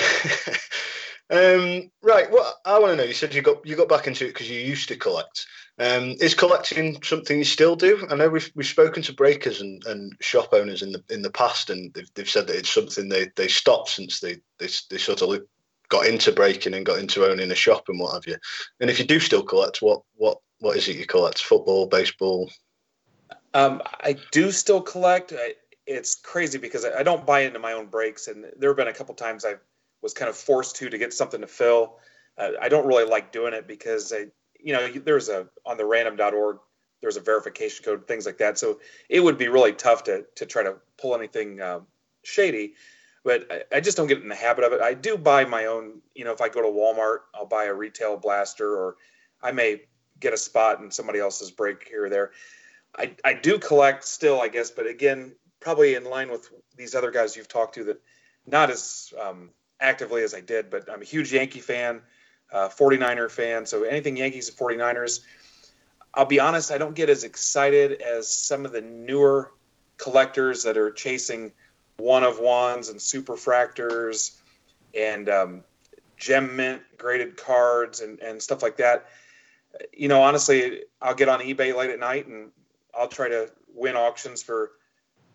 um, 1.30 1.90
right, 2.04 2.30
what 2.30 2.56
I 2.66 2.78
want 2.80 2.92
to 2.92 2.98
know, 2.98 3.04
you 3.04 3.14
said 3.14 3.34
you 3.34 3.42
got 3.42 3.66
you 3.66 3.76
got 3.76 3.90
back 3.90 4.08
into 4.08 4.26
it 4.26 4.30
because 4.30 4.50
you 4.50 4.60
used 4.60 4.88
to 4.90 4.96
collect. 4.96 5.48
Um, 5.78 6.16
is 6.22 6.34
collecting 6.34 7.02
something 7.04 7.38
you 7.38 7.44
still 7.44 7.76
do? 7.76 8.08
I 8.10 8.16
know 8.16 8.30
we've 8.30 8.50
we've 8.56 8.66
spoken 8.66 9.04
to 9.04 9.14
breakers 9.14 9.60
and, 9.60 9.84
and 9.86 10.16
shop 10.22 10.54
owners 10.54 10.82
in 10.82 10.92
the 10.92 11.04
in 11.10 11.22
the 11.22 11.32
past, 11.32 11.70
and 11.70 11.94
they've, 11.94 12.10
they've 12.14 12.30
said 12.30 12.48
that 12.48 12.56
it's 12.56 12.74
something 12.74 13.10
they, 13.10 13.30
they 13.36 13.48
stopped 13.48 13.90
since 13.90 14.20
they, 14.20 14.36
they 14.60 14.70
they 14.90 14.98
sort 14.98 15.22
of 15.22 15.42
got 15.90 16.06
into 16.06 16.32
breaking 16.32 16.74
and 16.74 16.86
got 16.86 17.00
into 17.00 17.26
owning 17.26 17.52
a 17.52 17.56
shop 17.56 17.90
and 17.90 18.00
what 18.00 18.14
have 18.14 18.26
you. 18.26 18.38
And 18.80 18.90
if 18.90 19.00
you 19.00 19.06
do 19.06 19.20
still 19.20 19.44
collect, 19.44 19.82
what 19.82 20.02
what 20.16 20.38
what 20.60 20.78
is 20.78 20.88
it 20.88 20.96
you 20.96 21.06
collect? 21.06 21.42
Football, 21.42 21.88
baseball? 21.88 22.50
Um, 23.54 23.82
I 23.86 24.18
do 24.32 24.52
still 24.52 24.82
collect. 24.82 25.34
It's 25.88 26.16
crazy 26.16 26.58
because 26.58 26.86
I, 26.86 27.04
don't 27.04 27.26
buy 27.26 27.42
into 27.42 27.60
my 27.60 27.74
own 27.74 27.88
breaks, 27.88 28.28
and 28.28 28.46
there 28.58 28.70
have 28.70 28.78
been 28.78 28.88
a 28.88 28.94
couple 28.94 29.16
times 29.16 29.46
I 29.46 29.56
was 30.02 30.14
kind 30.14 30.30
of 30.30 30.36
forced 30.36 30.76
to 30.78 30.90
to 30.90 30.98
get 30.98 31.14
something 31.14 31.42
to 31.42 31.48
fill. 31.48 32.00
Uh, 32.38 32.52
I 32.62 32.70
don't 32.70 32.86
really 32.86 33.06
like 33.06 33.32
doing 33.32 33.54
it 33.54 33.68
because 33.68 34.12
I 34.12 34.28
you 34.66 34.74
know, 34.74 34.88
there's 34.92 35.30
a 35.30 35.48
on 35.66 35.78
the 35.78 35.86
random.org, 35.86 36.58
there's 37.00 37.18
a 37.18 37.22
verification 37.22 37.86
code, 37.86 38.08
things 38.08 38.26
like 38.26 38.40
that. 38.40 38.58
So 38.58 38.80
it 39.10 39.20
would 39.20 39.38
be 39.38 39.48
really 39.48 39.74
tough 39.74 40.04
to 40.06 40.26
to 40.36 40.46
try 40.46 40.64
to 40.64 40.76
pull 40.98 41.16
anything 41.16 41.62
um, 41.62 41.86
shady. 42.24 42.74
But 43.24 43.48
I, 43.52 43.78
I, 43.78 43.80
just 43.80 43.96
don't 43.96 44.08
get 44.08 44.22
in 44.22 44.28
the 44.28 44.36
habit 44.36 44.64
of 44.66 44.74
it. 44.74 44.82
I 44.82 44.96
do 44.96 45.18
buy 45.18 45.46
my 45.46 45.68
own. 45.68 46.02
You 46.16 46.26
know, 46.26 46.32
if 46.32 46.42
I 46.42 46.50
go 46.50 46.62
to 46.62 46.68
Walmart, 46.68 47.20
I'll 47.34 47.46
buy 47.46 47.66
a 47.66 47.74
retail 47.74 48.18
blaster, 48.18 48.76
or 48.76 48.96
I 49.42 49.52
may 49.52 49.84
get 50.20 50.34
a 50.34 50.38
spot 50.38 50.82
in 50.82 50.92
somebody 50.92 51.20
else's 51.20 51.52
break 51.52 51.88
here 51.88 52.06
or 52.06 52.10
there. 52.10 52.32
I, 52.98 53.16
I 53.24 53.34
do 53.34 53.60
collect 53.60 54.06
still, 54.06 54.40
I 54.40 54.48
guess, 54.48 54.72
but 54.72 54.88
again, 54.88 55.36
probably 55.60 55.96
in 55.96 56.06
line 56.06 56.30
with 56.30 56.50
these 56.78 56.96
other 56.96 57.12
guys 57.12 57.36
you've 57.36 57.48
talked 57.48 57.76
to 57.76 57.84
that 57.86 58.02
not 58.48 58.70
as 58.70 59.14
um, 59.22 59.50
actively 59.80 60.24
as 60.24 60.34
I 60.34 60.42
did, 60.42 60.70
but 60.70 60.90
I'm 60.92 61.02
a 61.02 61.06
huge 61.06 61.34
Yankee 61.34 61.60
fan 61.60 62.02
uh, 62.52 62.70
49er 62.70 63.30
fan. 63.30 63.66
So 63.66 63.84
anything 63.84 64.18
Yankees 64.18 64.50
and 64.50 64.58
49ers. 64.58 65.22
I'll 66.14 66.26
be 66.26 66.40
honest, 66.40 66.72
I 66.72 66.78
don't 66.78 66.96
get 66.96 67.10
as 67.10 67.24
excited 67.24 68.02
as 68.02 68.32
some 68.32 68.66
of 68.66 68.72
the 68.72 68.82
newer 68.82 69.52
collectors 69.98 70.64
that 70.64 70.78
are 70.78 70.92
chasing 70.92 71.52
one 71.98 72.24
of 72.24 72.40
ones 72.40 72.90
and 72.90 73.00
superfractors 73.00 74.38
and 74.98 75.28
um, 75.28 75.64
gem 76.18 76.56
mint 76.56 76.82
graded 76.98 77.36
cards 77.36 78.00
and, 78.00 78.20
and 78.20 78.42
stuff 78.42 78.64
like 78.64 78.78
that. 78.78 79.08
You 79.94 80.08
know, 80.08 80.22
honestly, 80.22 80.84
I'll 81.02 81.16
get 81.16 81.30
on 81.30 81.40
eBay 81.40 81.76
late 81.76 81.90
at 81.90 82.00
night 82.00 82.28
and 82.28 82.52
I'll 82.98 83.08
try 83.08 83.30
to 83.30 83.52
win 83.74 83.96
auctions 83.96 84.42
for, 84.42 84.72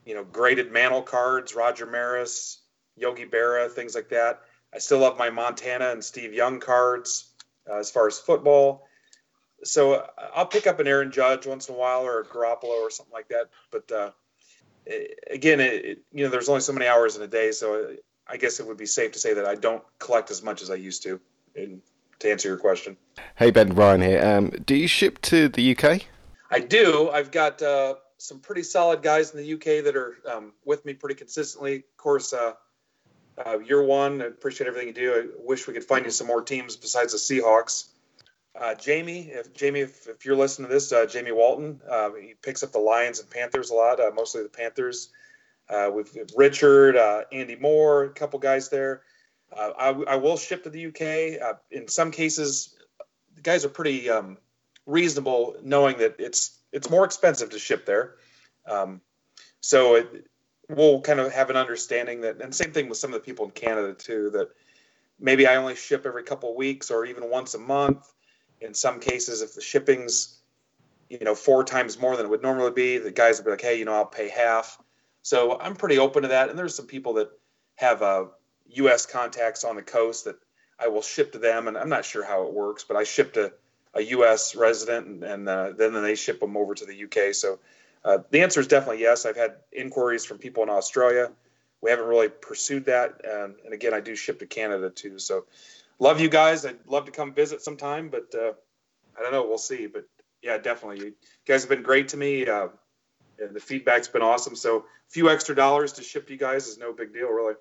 you 0.04 0.14
know, 0.14 0.24
graded 0.24 0.72
mantle 0.72 1.02
cards, 1.02 1.54
Roger 1.54 1.86
Maris, 1.86 2.60
Yogi 2.96 3.26
Berra, 3.26 3.70
things 3.70 3.94
like 3.94 4.08
that. 4.10 4.40
I 4.74 4.78
still 4.78 4.98
love 4.98 5.18
my 5.18 5.30
Montana 5.30 5.90
and 5.90 6.04
Steve 6.04 6.32
Young 6.32 6.60
cards 6.60 7.32
uh, 7.68 7.76
as 7.76 7.90
far 7.90 8.06
as 8.06 8.18
football. 8.18 8.86
So 9.64 9.94
uh, 9.94 10.06
I'll 10.34 10.46
pick 10.46 10.66
up 10.66 10.80
an 10.80 10.86
Aaron 10.86 11.10
Judge 11.10 11.46
once 11.46 11.68
in 11.68 11.74
a 11.74 11.78
while 11.78 12.02
or 12.02 12.20
a 12.20 12.24
Garoppolo 12.24 12.80
or 12.80 12.90
something 12.90 13.12
like 13.12 13.28
that. 13.28 13.50
But 13.70 13.92
uh, 13.92 14.10
it, 14.86 15.18
again, 15.30 15.60
it, 15.60 16.02
you 16.12 16.24
know, 16.24 16.30
there's 16.30 16.48
only 16.48 16.60
so 16.60 16.72
many 16.72 16.86
hours 16.86 17.16
in 17.16 17.22
a 17.22 17.26
day, 17.26 17.52
so 17.52 17.96
I 18.26 18.36
guess 18.36 18.60
it 18.60 18.66
would 18.66 18.78
be 18.78 18.86
safe 18.86 19.12
to 19.12 19.18
say 19.18 19.34
that 19.34 19.44
I 19.44 19.54
don't 19.54 19.82
collect 19.98 20.30
as 20.30 20.42
much 20.42 20.62
as 20.62 20.70
I 20.70 20.76
used 20.76 21.02
to. 21.02 21.20
In, 21.54 21.82
to 22.20 22.30
answer 22.30 22.48
your 22.48 22.58
question. 22.58 22.96
Hey 23.36 23.50
Ben, 23.50 23.74
Ryan 23.74 24.00
here. 24.00 24.24
Um, 24.24 24.50
do 24.64 24.74
you 24.74 24.86
ship 24.86 25.20
to 25.22 25.48
the 25.48 25.76
UK? 25.76 26.02
I 26.50 26.60
do. 26.60 27.10
I've 27.10 27.30
got 27.30 27.60
uh, 27.62 27.94
some 28.18 28.40
pretty 28.40 28.62
solid 28.62 29.02
guys 29.02 29.32
in 29.32 29.38
the 29.38 29.54
UK 29.54 29.84
that 29.84 29.96
are 29.96 30.16
um, 30.30 30.52
with 30.64 30.84
me 30.84 30.94
pretty 30.94 31.14
consistently. 31.14 31.76
Of 31.76 31.96
course, 31.96 32.32
uh, 32.32 32.52
uh, 33.44 33.58
year 33.58 33.82
one, 33.82 34.20
I 34.22 34.26
appreciate 34.26 34.66
everything 34.66 34.88
you 34.88 34.94
do. 34.94 35.14
I 35.14 35.42
wish 35.46 35.66
we 35.66 35.74
could 35.74 35.84
find 35.84 36.04
you 36.04 36.10
some 36.10 36.26
more 36.26 36.42
teams 36.42 36.76
besides 36.76 37.12
the 37.12 37.18
Seahawks. 37.18 37.88
Uh, 38.58 38.74
Jamie, 38.74 39.30
if 39.30 39.54
Jamie, 39.54 39.80
if, 39.80 40.08
if, 40.08 40.26
you're 40.26 40.36
listening 40.36 40.68
to 40.68 40.74
this, 40.74 40.92
uh, 40.92 41.06
Jamie 41.06 41.32
Walton, 41.32 41.80
uh, 41.88 42.10
he 42.20 42.34
picks 42.42 42.62
up 42.62 42.72
the 42.72 42.78
Lions 42.78 43.20
and 43.20 43.30
Panthers 43.30 43.70
a 43.70 43.74
lot, 43.74 44.00
uh, 44.00 44.10
mostly 44.14 44.42
the 44.42 44.48
Panthers. 44.48 45.10
Uh, 45.68 45.88
with 45.94 46.18
Richard, 46.36 46.96
uh, 46.96 47.22
Andy 47.30 47.54
Moore, 47.54 48.02
a 48.02 48.10
couple 48.10 48.40
guys 48.40 48.70
there. 48.70 49.02
I, 49.56 49.88
I, 49.88 50.16
will 50.16 50.36
ship 50.36 50.64
to 50.64 50.70
the 50.70 50.86
UK. 50.86 51.58
in 51.70 51.88
some 51.88 52.10
cases, 52.10 52.76
the 53.34 53.42
guys 53.42 53.64
are 53.64 53.68
pretty 53.68 54.08
um, 54.08 54.38
reasonable, 54.86 55.56
knowing 55.62 55.98
that 55.98 56.16
it's 56.18 56.58
it's 56.72 56.90
more 56.90 57.04
expensive 57.04 57.50
to 57.50 57.58
ship 57.58 57.84
there. 57.84 58.14
Um, 58.66 59.00
so 59.60 59.96
it, 59.96 60.26
we'll 60.68 61.00
kind 61.00 61.20
of 61.20 61.32
have 61.32 61.50
an 61.50 61.56
understanding 61.56 62.20
that, 62.22 62.40
and 62.40 62.54
same 62.54 62.72
thing 62.72 62.88
with 62.88 62.98
some 62.98 63.12
of 63.12 63.20
the 63.20 63.24
people 63.24 63.44
in 63.44 63.50
Canada 63.50 63.92
too, 63.92 64.30
that 64.30 64.50
maybe 65.18 65.46
I 65.46 65.56
only 65.56 65.74
ship 65.74 66.06
every 66.06 66.22
couple 66.22 66.50
of 66.50 66.56
weeks 66.56 66.90
or 66.90 67.04
even 67.04 67.28
once 67.30 67.54
a 67.54 67.58
month. 67.58 68.12
In 68.60 68.74
some 68.74 69.00
cases, 69.00 69.42
if 69.42 69.54
the 69.54 69.60
shipping's 69.60 70.40
you 71.08 71.18
know 71.22 71.34
four 71.34 71.64
times 71.64 71.98
more 71.98 72.16
than 72.16 72.26
it 72.26 72.28
would 72.28 72.42
normally 72.42 72.72
be, 72.72 72.98
the 72.98 73.10
guys 73.10 73.38
will 73.38 73.46
be 73.46 73.50
like, 73.52 73.62
hey, 73.62 73.78
you 73.78 73.84
know, 73.84 73.94
I'll 73.94 74.06
pay 74.06 74.28
half. 74.28 74.78
So 75.22 75.58
I'm 75.60 75.76
pretty 75.76 75.98
open 75.98 76.22
to 76.22 76.28
that. 76.28 76.48
And 76.48 76.58
there's 76.58 76.74
some 76.74 76.86
people 76.86 77.14
that 77.14 77.30
have 77.76 78.02
uh, 78.02 78.26
U.S. 78.74 79.06
contacts 79.06 79.64
on 79.64 79.76
the 79.76 79.82
coast 79.82 80.24
that 80.24 80.36
I 80.78 80.88
will 80.88 81.02
ship 81.02 81.32
to 81.32 81.38
them, 81.38 81.68
and 81.68 81.76
I'm 81.76 81.88
not 81.88 82.04
sure 82.04 82.24
how 82.24 82.46
it 82.46 82.52
works, 82.52 82.84
but 82.84 82.96
I 82.96 83.04
ship 83.04 83.34
to 83.34 83.52
a 83.94 84.02
U.S. 84.02 84.54
resident, 84.54 85.06
and, 85.06 85.24
and 85.24 85.48
uh, 85.48 85.72
then 85.76 85.92
they 86.02 86.14
ship 86.14 86.40
them 86.40 86.56
over 86.56 86.74
to 86.74 86.84
the 86.84 86.94
U.K. 86.94 87.32
So 87.32 87.58
uh, 88.04 88.18
the 88.30 88.42
answer 88.42 88.60
is 88.60 88.66
definitely 88.66 89.00
yes. 89.02 89.26
I've 89.26 89.36
had 89.36 89.56
inquiries 89.72 90.24
from 90.24 90.38
people 90.38 90.62
in 90.62 90.70
Australia. 90.70 91.30
We 91.82 91.90
haven't 91.90 92.06
really 92.06 92.28
pursued 92.28 92.86
that, 92.86 93.22
and, 93.24 93.54
again, 93.72 93.94
I 93.94 94.00
do 94.00 94.14
ship 94.14 94.38
to 94.40 94.46
Canada 94.46 94.90
too. 94.90 95.18
So, 95.18 95.46
love 95.98 96.20
you 96.20 96.28
guys. 96.28 96.64
I'd 96.66 96.78
love 96.86 97.06
to 97.06 97.10
come 97.10 97.32
visit 97.32 97.62
sometime, 97.62 98.10
but 98.10 98.34
uh, 98.34 98.52
I 99.18 99.22
don't 99.22 99.32
know. 99.32 99.46
We'll 99.46 99.58
see. 99.58 99.86
But 99.86 100.04
yeah, 100.42 100.58
definitely, 100.58 101.06
you 101.06 101.14
guys 101.46 101.62
have 101.62 101.70
been 101.70 101.82
great 101.82 102.08
to 102.08 102.16
me. 102.16 102.46
Uh, 102.46 102.68
and 103.38 103.56
the 103.56 103.60
feedback's 103.60 104.08
been 104.08 104.20
awesome. 104.20 104.54
So, 104.56 104.78
a 104.78 104.82
few 105.08 105.30
extra 105.30 105.54
dollars 105.54 105.94
to 105.94 106.02
ship 106.02 106.28
you 106.28 106.36
guys 106.36 106.68
is 106.68 106.76
no 106.76 106.92
big 106.92 107.14
deal, 107.14 107.28
really. 107.28 107.54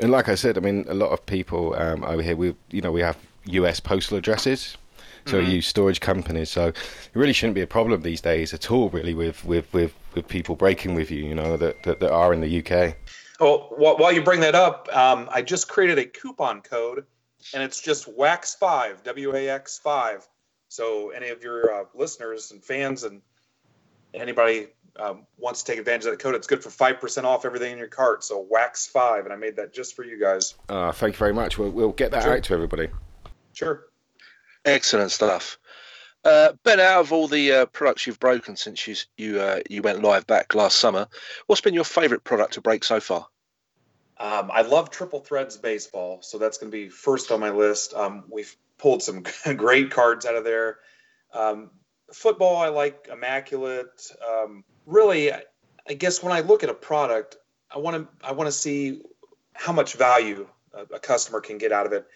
And 0.00 0.10
like 0.10 0.28
I 0.28 0.34
said, 0.34 0.58
I 0.58 0.60
mean, 0.60 0.84
a 0.88 0.94
lot 0.94 1.10
of 1.10 1.24
people 1.26 1.74
um, 1.74 2.04
over 2.04 2.22
here, 2.22 2.36
we 2.36 2.54
you 2.70 2.80
know 2.80 2.92
we 2.92 3.00
have 3.00 3.16
U.S. 3.46 3.80
postal 3.80 4.18
addresses 4.18 4.76
so 5.26 5.40
mm-hmm. 5.40 5.50
use 5.50 5.66
storage 5.66 6.00
companies. 6.00 6.50
So 6.50 6.68
it 6.68 6.76
really 7.14 7.32
shouldn't 7.32 7.54
be 7.54 7.62
a 7.62 7.66
problem 7.66 8.02
these 8.02 8.20
days 8.20 8.52
at 8.52 8.70
all, 8.70 8.90
really, 8.90 9.14
with 9.14 9.44
with 9.44 9.72
with, 9.72 9.94
with 10.14 10.28
people 10.28 10.54
breaking 10.54 10.94
with 10.94 11.10
you, 11.10 11.24
you 11.24 11.34
know, 11.34 11.56
that, 11.56 11.82
that, 11.84 12.00
that 12.00 12.12
are 12.12 12.32
in 12.32 12.40
the 12.40 12.58
UK. 12.58 12.96
Well, 13.40 13.70
while 13.76 14.12
you 14.12 14.22
bring 14.22 14.40
that 14.40 14.54
up, 14.54 14.88
um, 14.94 15.28
I 15.32 15.42
just 15.42 15.68
created 15.68 15.98
a 15.98 16.04
coupon 16.04 16.60
code, 16.60 17.04
and 17.52 17.62
it's 17.62 17.80
just 17.80 18.06
WAX 18.06 18.54
five, 18.54 19.02
W 19.02 19.34
A 19.34 19.48
X 19.48 19.78
five. 19.78 20.26
So 20.68 21.10
any 21.10 21.28
of 21.28 21.42
your 21.42 21.72
uh, 21.72 21.84
listeners 21.94 22.50
and 22.50 22.62
fans 22.62 23.04
and 23.04 23.22
anybody 24.12 24.68
um, 24.98 25.26
wants 25.38 25.62
to 25.62 25.72
take 25.72 25.78
advantage 25.78 26.06
of 26.06 26.12
that 26.12 26.20
code, 26.20 26.34
it's 26.34 26.46
good 26.46 26.62
for 26.62 26.70
five 26.70 27.00
percent 27.00 27.26
off 27.26 27.44
everything 27.44 27.72
in 27.72 27.78
your 27.78 27.88
cart. 27.88 28.24
So 28.24 28.46
wax 28.48 28.86
five, 28.86 29.24
and 29.24 29.32
I 29.32 29.36
made 29.36 29.56
that 29.56 29.72
just 29.72 29.96
for 29.96 30.04
you 30.04 30.20
guys. 30.20 30.54
Uh, 30.68 30.92
thank 30.92 31.14
you 31.14 31.18
very 31.18 31.34
much. 31.34 31.58
We'll, 31.58 31.70
we'll 31.70 31.92
get 31.92 32.10
that 32.12 32.22
sure. 32.22 32.36
out 32.36 32.44
to 32.44 32.54
everybody. 32.54 32.88
Sure. 33.52 33.86
Excellent 34.64 35.10
stuff. 35.10 35.58
Uh, 36.24 36.52
ben, 36.62 36.80
out 36.80 37.00
of 37.00 37.12
all 37.12 37.28
the 37.28 37.52
uh, 37.52 37.66
products 37.66 38.06
you've 38.06 38.18
broken 38.18 38.56
since 38.56 38.86
you 38.86 38.94
you 39.18 39.40
uh, 39.40 39.60
you 39.68 39.82
went 39.82 40.02
live 40.02 40.26
back 40.26 40.54
last 40.54 40.76
summer, 40.76 41.06
what's 41.46 41.60
been 41.60 41.74
your 41.74 41.84
favourite 41.84 42.24
product 42.24 42.54
to 42.54 42.60
break 42.60 42.82
so 42.82 42.98
far? 42.98 43.26
Um, 44.16 44.50
I 44.52 44.62
love 44.62 44.90
Triple 44.90 45.20
Threads 45.20 45.56
baseball, 45.56 46.20
so 46.22 46.38
that's 46.38 46.56
going 46.58 46.70
to 46.70 46.76
be 46.76 46.88
first 46.88 47.30
on 47.30 47.40
my 47.40 47.50
list. 47.50 47.92
Um, 47.94 48.24
we've 48.30 48.56
pulled 48.78 49.02
some 49.02 49.24
great 49.56 49.90
cards 49.90 50.24
out 50.24 50.36
of 50.36 50.44
there. 50.44 50.78
Um, 51.32 51.70
football, 52.14 52.56
I 52.56 52.68
like 52.68 53.08
Immaculate. 53.12 54.10
Um, 54.26 54.64
really, 54.86 55.32
I 55.32 55.94
guess 55.96 56.22
when 56.22 56.32
I 56.32 56.40
look 56.40 56.62
at 56.62 56.70
a 56.70 56.74
product, 56.74 57.36
I 57.70 57.78
want 57.78 57.96
to 57.96 58.26
I 58.26 58.32
want 58.32 58.48
to 58.48 58.52
see 58.52 59.02
how 59.54 59.72
much 59.72 59.94
value 59.94 60.46
a, 60.72 60.94
a 60.94 60.98
customer 60.98 61.40
can 61.40 61.58
get 61.58 61.72
out 61.72 61.86
of 61.86 61.92
it 61.92 62.06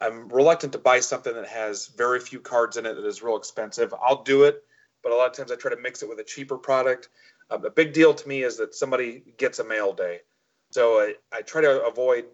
I'm 0.00 0.28
reluctant 0.28 0.72
to 0.72 0.78
buy 0.78 1.00
something 1.00 1.34
that 1.34 1.48
has 1.48 1.88
very 1.88 2.20
few 2.20 2.40
cards 2.40 2.76
in 2.76 2.86
it 2.86 2.94
that 2.94 3.06
is 3.06 3.22
real 3.22 3.36
expensive. 3.36 3.94
I'll 4.00 4.22
do 4.22 4.44
it, 4.44 4.62
but 5.02 5.12
a 5.12 5.16
lot 5.16 5.28
of 5.28 5.32
times 5.36 5.50
I 5.50 5.56
try 5.56 5.70
to 5.70 5.80
mix 5.80 6.02
it 6.02 6.08
with 6.08 6.20
a 6.20 6.24
cheaper 6.24 6.58
product. 6.58 7.08
Um, 7.50 7.64
a 7.64 7.70
big 7.70 7.92
deal 7.92 8.14
to 8.14 8.28
me 8.28 8.42
is 8.42 8.58
that 8.58 8.74
somebody 8.74 9.22
gets 9.38 9.58
a 9.58 9.64
mail 9.64 9.92
day. 9.92 10.20
So 10.70 10.98
I, 11.00 11.14
I 11.32 11.42
try 11.42 11.62
to 11.62 11.84
avoid, 11.84 12.26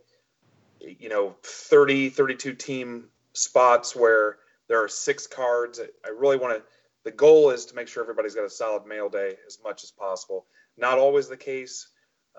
you 0.80 1.08
know, 1.08 1.36
30, 1.42 2.10
32 2.10 2.54
team 2.54 3.04
spots 3.32 3.94
where 3.94 4.38
there 4.68 4.82
are 4.82 4.88
six 4.88 5.26
cards. 5.26 5.80
I 6.04 6.08
really 6.08 6.36
want 6.36 6.58
to, 6.58 6.62
the 7.04 7.10
goal 7.10 7.50
is 7.50 7.66
to 7.66 7.74
make 7.74 7.88
sure 7.88 8.02
everybody's 8.02 8.34
got 8.34 8.44
a 8.44 8.50
solid 8.50 8.86
mail 8.86 9.08
day 9.08 9.34
as 9.46 9.58
much 9.62 9.84
as 9.84 9.90
possible. 9.90 10.46
Not 10.76 10.98
always 10.98 11.28
the 11.28 11.36
case, 11.36 11.88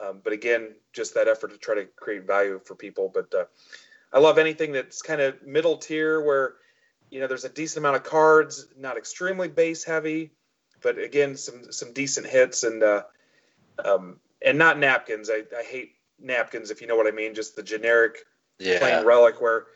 um, 0.02 0.22
but 0.24 0.34
again, 0.34 0.76
just 0.92 1.14
that 1.14 1.28
effort 1.28 1.52
to 1.52 1.58
try 1.58 1.76
to 1.76 1.86
create 1.86 2.26
value 2.26 2.60
for 2.66 2.76
people. 2.76 3.10
But 3.14 3.34
uh, 3.34 3.46
I 4.12 4.20
love 4.20 4.38
anything 4.38 4.72
that's 4.72 5.02
kind 5.02 5.22
of 5.22 5.42
middle 5.46 5.78
tier 5.78 6.22
where, 6.22 6.56
you 7.10 7.20
know, 7.20 7.28
there's 7.28 7.46
a 7.46 7.50
decent 7.50 7.84
amount 7.84 7.98
of 7.98 8.04
cards, 8.04 8.68
not 8.78 8.98
extremely 8.98 9.48
base 9.48 9.84
heavy, 9.84 10.32
but 10.82 10.98
again, 10.98 11.38
some 11.38 11.72
some 11.72 11.94
decent 11.94 12.28
hits 12.28 12.64
and 12.64 12.84
uh, 12.84 13.04
um, 13.84 14.20
and 14.44 14.58
not 14.58 14.80
napkins. 14.80 15.30
I, 15.30 15.44
I 15.58 15.64
hate 15.64 15.92
napkins 16.20 16.72
if 16.72 16.82
you 16.82 16.88
know 16.88 16.96
what 16.96 17.08
I 17.08 17.12
mean. 17.12 17.36
Just 17.36 17.56
the 17.56 17.64
generic 17.64 18.18
Yeah. 18.60 18.80
plain 18.80 19.06
relic 19.06 19.40
where 19.42 19.68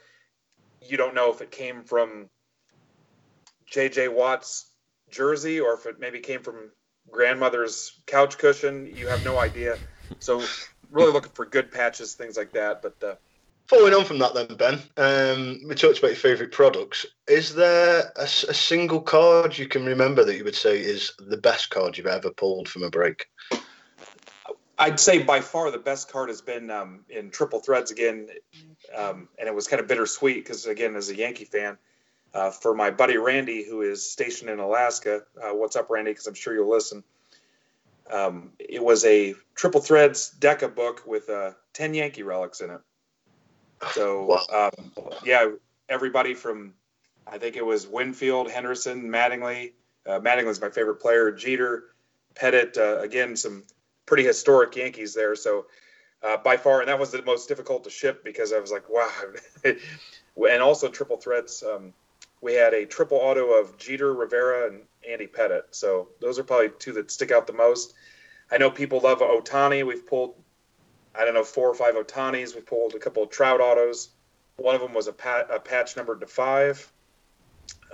you 0.81 0.97
don't 0.97 1.15
know 1.15 1.31
if 1.31 1.41
it 1.41 1.51
came 1.51 1.83
from 1.83 2.29
J.J. 3.67 4.07
Watt's 4.07 4.68
jersey 5.11 5.59
or 5.59 5.73
if 5.73 5.85
it 5.85 5.99
maybe 5.99 6.19
came 6.19 6.41
from 6.41 6.71
grandmother's 7.11 7.99
couch 8.05 8.37
cushion. 8.37 8.85
You 8.85 9.07
have 9.07 9.23
no 9.23 9.39
idea. 9.39 9.77
So 10.19 10.41
really 10.91 11.11
looking 11.11 11.31
for 11.33 11.45
good 11.45 11.71
patches, 11.71 12.13
things 12.13 12.37
like 12.37 12.53
that. 12.53 12.81
But 12.81 13.03
uh, 13.03 13.15
Following 13.69 13.93
on 13.93 14.05
from 14.05 14.17
that, 14.17 14.33
then 14.33 14.47
Ben, 14.57 14.79
um, 14.97 15.61
we 15.67 15.75
talked 15.75 15.99
about 15.99 16.07
your 16.07 16.15
favourite 16.15 16.51
products. 16.51 17.05
Is 17.27 17.53
there 17.53 18.11
a 18.15 18.25
single 18.27 18.99
card 18.99 19.55
you 19.59 19.67
can 19.67 19.85
remember 19.85 20.25
that 20.25 20.35
you 20.35 20.43
would 20.43 20.55
say 20.55 20.79
is 20.79 21.13
the 21.19 21.37
best 21.37 21.69
card 21.69 21.95
you've 21.95 22.07
ever 22.07 22.31
pulled 22.31 22.67
from 22.67 22.81
a 22.81 22.89
break? 22.89 23.27
I'd 24.79 24.99
say 24.99 25.21
by 25.21 25.41
far 25.41 25.69
the 25.69 25.77
best 25.77 26.11
card 26.11 26.29
has 26.29 26.41
been 26.41 26.71
um, 26.71 27.01
in 27.09 27.29
triple 27.29 27.59
threads 27.59 27.91
again, 27.91 28.29
um, 28.95 29.27
and 29.37 29.47
it 29.47 29.53
was 29.53 29.67
kind 29.67 29.79
of 29.79 29.87
bittersweet 29.87 30.43
because 30.43 30.65
again, 30.65 30.95
as 30.95 31.09
a 31.09 31.15
Yankee 31.15 31.45
fan, 31.45 31.77
uh, 32.33 32.51
for 32.51 32.73
my 32.73 32.91
buddy 32.91 33.17
Randy 33.17 33.63
who 33.63 33.81
is 33.81 34.09
stationed 34.09 34.49
in 34.49 34.59
Alaska, 34.59 35.23
uh, 35.41 35.53
what's 35.53 35.75
up, 35.75 35.89
Randy? 35.89 36.11
Because 36.11 36.27
I'm 36.27 36.33
sure 36.33 36.53
you'll 36.53 36.69
listen. 36.69 37.03
Um, 38.11 38.51
it 38.57 38.83
was 38.83 39.05
a 39.05 39.35
triple 39.55 39.81
threads 39.81 40.33
Deca 40.39 40.73
book 40.73 41.03
with 41.05 41.29
uh, 41.29 41.51
ten 41.73 41.93
Yankee 41.93 42.23
relics 42.23 42.61
in 42.61 42.71
it. 42.71 42.81
So 43.91 44.39
um, 44.51 44.91
yeah, 45.23 45.49
everybody 45.87 46.33
from 46.33 46.73
I 47.31 47.37
think 47.37 47.55
it 47.55 47.65
was 47.65 47.87
Winfield, 47.87 48.49
Henderson, 48.49 49.03
Mattingly. 49.03 49.73
Uh, 50.05 50.19
Mattingly's 50.19 50.61
my 50.61 50.69
favorite 50.69 50.95
player. 50.95 51.31
Jeter, 51.31 51.85
Pettitte. 52.33 52.77
Uh, 52.77 52.99
again, 52.99 53.35
some 53.35 53.63
pretty 54.05 54.23
historic 54.23 54.75
Yankees 54.75 55.13
there. 55.13 55.35
So 55.35 55.67
uh, 56.23 56.37
by 56.37 56.57
far, 56.57 56.81
and 56.81 56.89
that 56.89 56.99
was 56.99 57.11
the 57.11 57.21
most 57.21 57.47
difficult 57.47 57.83
to 57.83 57.89
ship 57.89 58.23
because 58.23 58.51
I 58.51 58.59
was 58.59 58.71
like, 58.71 58.89
wow. 58.89 59.11
and 59.63 60.61
also 60.61 60.89
triple 60.89 61.17
threads. 61.17 61.63
Um, 61.63 61.93
we 62.41 62.53
had 62.53 62.73
a 62.73 62.85
triple 62.85 63.17
auto 63.17 63.59
of 63.59 63.77
Jeter, 63.77 64.13
Rivera, 64.13 64.67
and 64.67 64.81
Andy 65.07 65.27
Pettitte. 65.27 65.63
So 65.71 66.09
those 66.21 66.39
are 66.39 66.43
probably 66.43 66.69
two 66.79 66.93
that 66.93 67.11
stick 67.11 67.31
out 67.31 67.47
the 67.47 67.53
most. 67.53 67.93
I 68.51 68.57
know 68.57 68.71
people 68.71 69.01
love 69.01 69.19
Ohtani. 69.19 69.85
We've 69.85 70.05
pulled, 70.05 70.35
I 71.13 71.25
don't 71.25 71.33
know, 71.33 71.43
four 71.43 71.69
or 71.69 71.75
five 71.75 71.95
Ohtanis. 71.95 72.55
We 72.55 72.61
pulled 72.61 72.95
a 72.95 72.99
couple 72.99 73.23
of 73.23 73.29
Trout 73.29 73.61
autos. 73.61 74.09
One 74.57 74.75
of 74.75 74.81
them 74.81 74.93
was 74.93 75.07
a, 75.07 75.13
pat, 75.13 75.47
a 75.53 75.59
patch 75.59 75.95
numbered 75.95 76.21
to 76.21 76.27
five. 76.27 76.91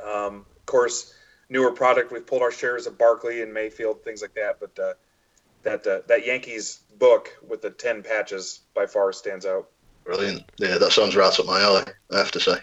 Um, 0.03 0.45
of 0.55 0.65
course, 0.65 1.13
newer 1.49 1.71
product. 1.71 2.11
We've 2.11 2.25
pulled 2.25 2.41
our 2.41 2.51
shares 2.51 2.87
of 2.87 2.97
Barkley 2.97 3.41
and 3.41 3.53
Mayfield, 3.53 4.03
things 4.03 4.21
like 4.21 4.35
that. 4.35 4.59
But 4.59 4.79
uh, 4.79 4.93
that 5.63 5.85
uh, 5.87 5.99
that 6.07 6.25
Yankees 6.25 6.79
book 6.97 7.29
with 7.47 7.61
the 7.61 7.69
ten 7.69 8.03
patches 8.03 8.61
by 8.73 8.85
far 8.85 9.11
stands 9.11 9.45
out. 9.45 9.69
Brilliant. 10.05 10.43
Yeah, 10.57 10.77
that 10.77 10.91
sounds 10.91 11.15
right 11.15 11.39
up 11.39 11.45
my 11.47 11.59
alley, 11.59 11.83
I 12.11 12.17
have 12.19 12.31
to 12.31 12.39
say. 12.39 12.57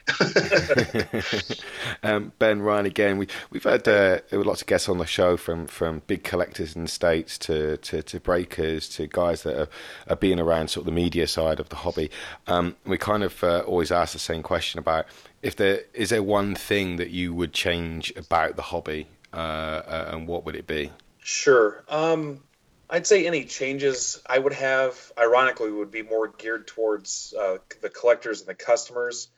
um, 2.04 2.32
ben 2.38 2.62
Ryan 2.62 2.86
again. 2.86 3.18
We 3.18 3.26
we've 3.50 3.64
had 3.64 3.88
uh, 3.88 4.20
lots 4.30 4.60
of 4.60 4.68
guests 4.68 4.88
on 4.88 4.98
the 4.98 5.06
show 5.06 5.36
from, 5.36 5.66
from 5.66 6.02
big 6.06 6.22
collectors 6.22 6.76
in 6.76 6.82
the 6.82 6.88
states 6.88 7.36
to, 7.38 7.78
to, 7.78 8.00
to 8.04 8.20
breakers 8.20 8.88
to 8.90 9.08
guys 9.08 9.42
that 9.42 9.60
are, 9.60 9.68
are 10.06 10.16
being 10.16 10.38
around 10.38 10.68
sort 10.68 10.82
of 10.82 10.86
the 10.86 10.92
media 10.92 11.26
side 11.26 11.58
of 11.58 11.68
the 11.68 11.76
hobby. 11.76 12.12
Um, 12.46 12.76
we 12.86 12.96
kind 12.96 13.24
of 13.24 13.42
uh, 13.42 13.64
always 13.66 13.90
ask 13.90 14.12
the 14.12 14.20
same 14.20 14.44
question 14.44 14.78
about 14.78 15.06
if 15.42 15.56
there 15.56 15.80
is 15.94 16.10
there 16.10 16.22
one 16.22 16.54
thing 16.54 16.94
that 16.96 17.10
you 17.10 17.34
would 17.34 17.52
change 17.52 18.12
about 18.16 18.54
the 18.54 18.62
hobby, 18.62 19.08
uh, 19.32 19.36
uh, 19.36 20.10
and 20.12 20.28
what 20.28 20.44
would 20.44 20.54
it 20.54 20.68
be? 20.68 20.92
Sure. 21.18 21.82
Um, 21.88 22.44
I'd 22.92 23.06
say 23.06 23.26
any 23.26 23.46
changes 23.46 24.20
I 24.26 24.38
would 24.38 24.52
have, 24.52 25.12
ironically, 25.18 25.70
would 25.70 25.90
be 25.90 26.02
more 26.02 26.28
geared 26.28 26.66
towards 26.66 27.32
uh, 27.32 27.56
the 27.80 27.88
collectors 27.88 28.40
and 28.40 28.48
the 28.50 28.54
customers. 28.54 29.28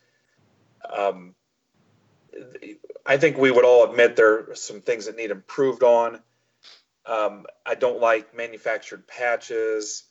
Um, 0.93 1.35
I 3.05 3.15
think 3.15 3.37
we 3.37 3.51
would 3.51 3.63
all 3.63 3.89
admit 3.89 4.17
there 4.17 4.51
are 4.51 4.55
some 4.55 4.81
things 4.81 5.05
that 5.05 5.15
need 5.15 5.31
improved 5.31 5.83
on. 5.83 6.19
Um, 7.05 7.45
I 7.65 7.75
don't 7.75 8.01
like 8.01 8.35
manufactured 8.35 9.07
patches. 9.07 10.03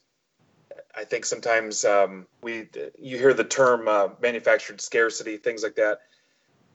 I 0.97 1.05
think 1.05 1.27
sometimes 1.27 1.85
um, 1.85 2.27
we 2.43 2.71
you 2.99 3.19
hear 3.19 3.35
the 3.35 3.45
term 3.45 3.89
uh, 3.89 4.09
manufactured 4.23 4.81
scarcity, 4.81 5.37
things 5.37 5.63
like 5.63 5.75
that. 5.75 5.99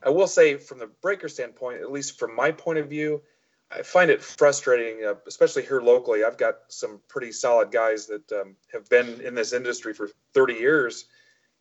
I 0.04 0.10
will 0.10 0.28
say, 0.28 0.56
from 0.56 0.78
the 0.78 0.86
breaker 1.02 1.28
standpoint, 1.28 1.80
at 1.80 1.90
least 1.90 2.16
from 2.16 2.36
my 2.36 2.52
point 2.52 2.78
of 2.78 2.88
view, 2.88 3.22
I 3.70 3.82
find 3.82 4.10
it 4.10 4.22
frustrating, 4.22 5.04
uh, 5.04 5.14
especially 5.26 5.62
here 5.62 5.80
locally. 5.80 6.24
I've 6.24 6.38
got 6.38 6.56
some 6.68 7.00
pretty 7.08 7.30
solid 7.30 7.70
guys 7.70 8.06
that 8.06 8.32
um, 8.32 8.56
have 8.72 8.88
been 8.88 9.20
in 9.20 9.34
this 9.34 9.52
industry 9.52 9.94
for 9.94 10.08
30 10.34 10.54
years, 10.54 11.04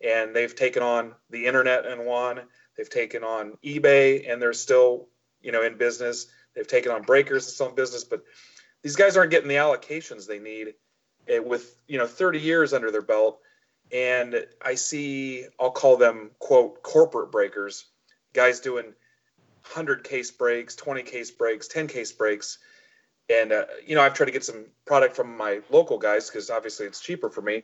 and 0.01 0.35
they've 0.35 0.55
taken 0.55 0.81
on 0.81 1.13
the 1.29 1.45
internet 1.45 1.85
and 1.85 2.05
won. 2.05 2.41
They've 2.75 2.89
taken 2.89 3.23
on 3.23 3.57
eBay, 3.63 4.31
and 4.31 4.41
they're 4.41 4.53
still, 4.53 5.07
you 5.41 5.51
know, 5.51 5.61
in 5.61 5.77
business. 5.77 6.27
They've 6.55 6.67
taken 6.67 6.91
on 6.91 7.03
breakers 7.03 7.59
and 7.59 7.69
in 7.69 7.75
business, 7.75 8.03
but 8.03 8.23
these 8.81 8.95
guys 8.95 9.15
aren't 9.15 9.31
getting 9.31 9.49
the 9.49 9.55
allocations 9.55 10.25
they 10.25 10.39
need 10.39 10.73
uh, 11.31 11.43
with, 11.43 11.75
you 11.87 11.99
know, 11.99 12.07
30 12.07 12.39
years 12.39 12.73
under 12.73 12.89
their 12.89 13.01
belt. 13.03 13.39
And 13.91 14.45
I 14.61 14.75
see, 14.75 15.45
I'll 15.59 15.71
call 15.71 15.97
them 15.97 16.31
quote 16.39 16.81
corporate 16.81 17.31
breakers, 17.31 17.85
guys 18.33 18.59
doing 18.61 18.93
100 19.69 20.03
case 20.03 20.31
breaks, 20.31 20.75
20 20.75 21.03
case 21.03 21.31
breaks, 21.31 21.67
10 21.67 21.87
case 21.87 22.11
breaks. 22.11 22.57
And, 23.29 23.51
uh, 23.51 23.65
you 23.85 23.95
know, 23.95 24.01
I've 24.01 24.15
tried 24.15 24.25
to 24.25 24.31
get 24.31 24.43
some 24.43 24.65
product 24.85 25.15
from 25.15 25.37
my 25.37 25.61
local 25.69 25.99
guys 25.99 26.29
because 26.29 26.49
obviously 26.49 26.87
it's 26.87 26.99
cheaper 26.99 27.29
for 27.29 27.41
me. 27.41 27.63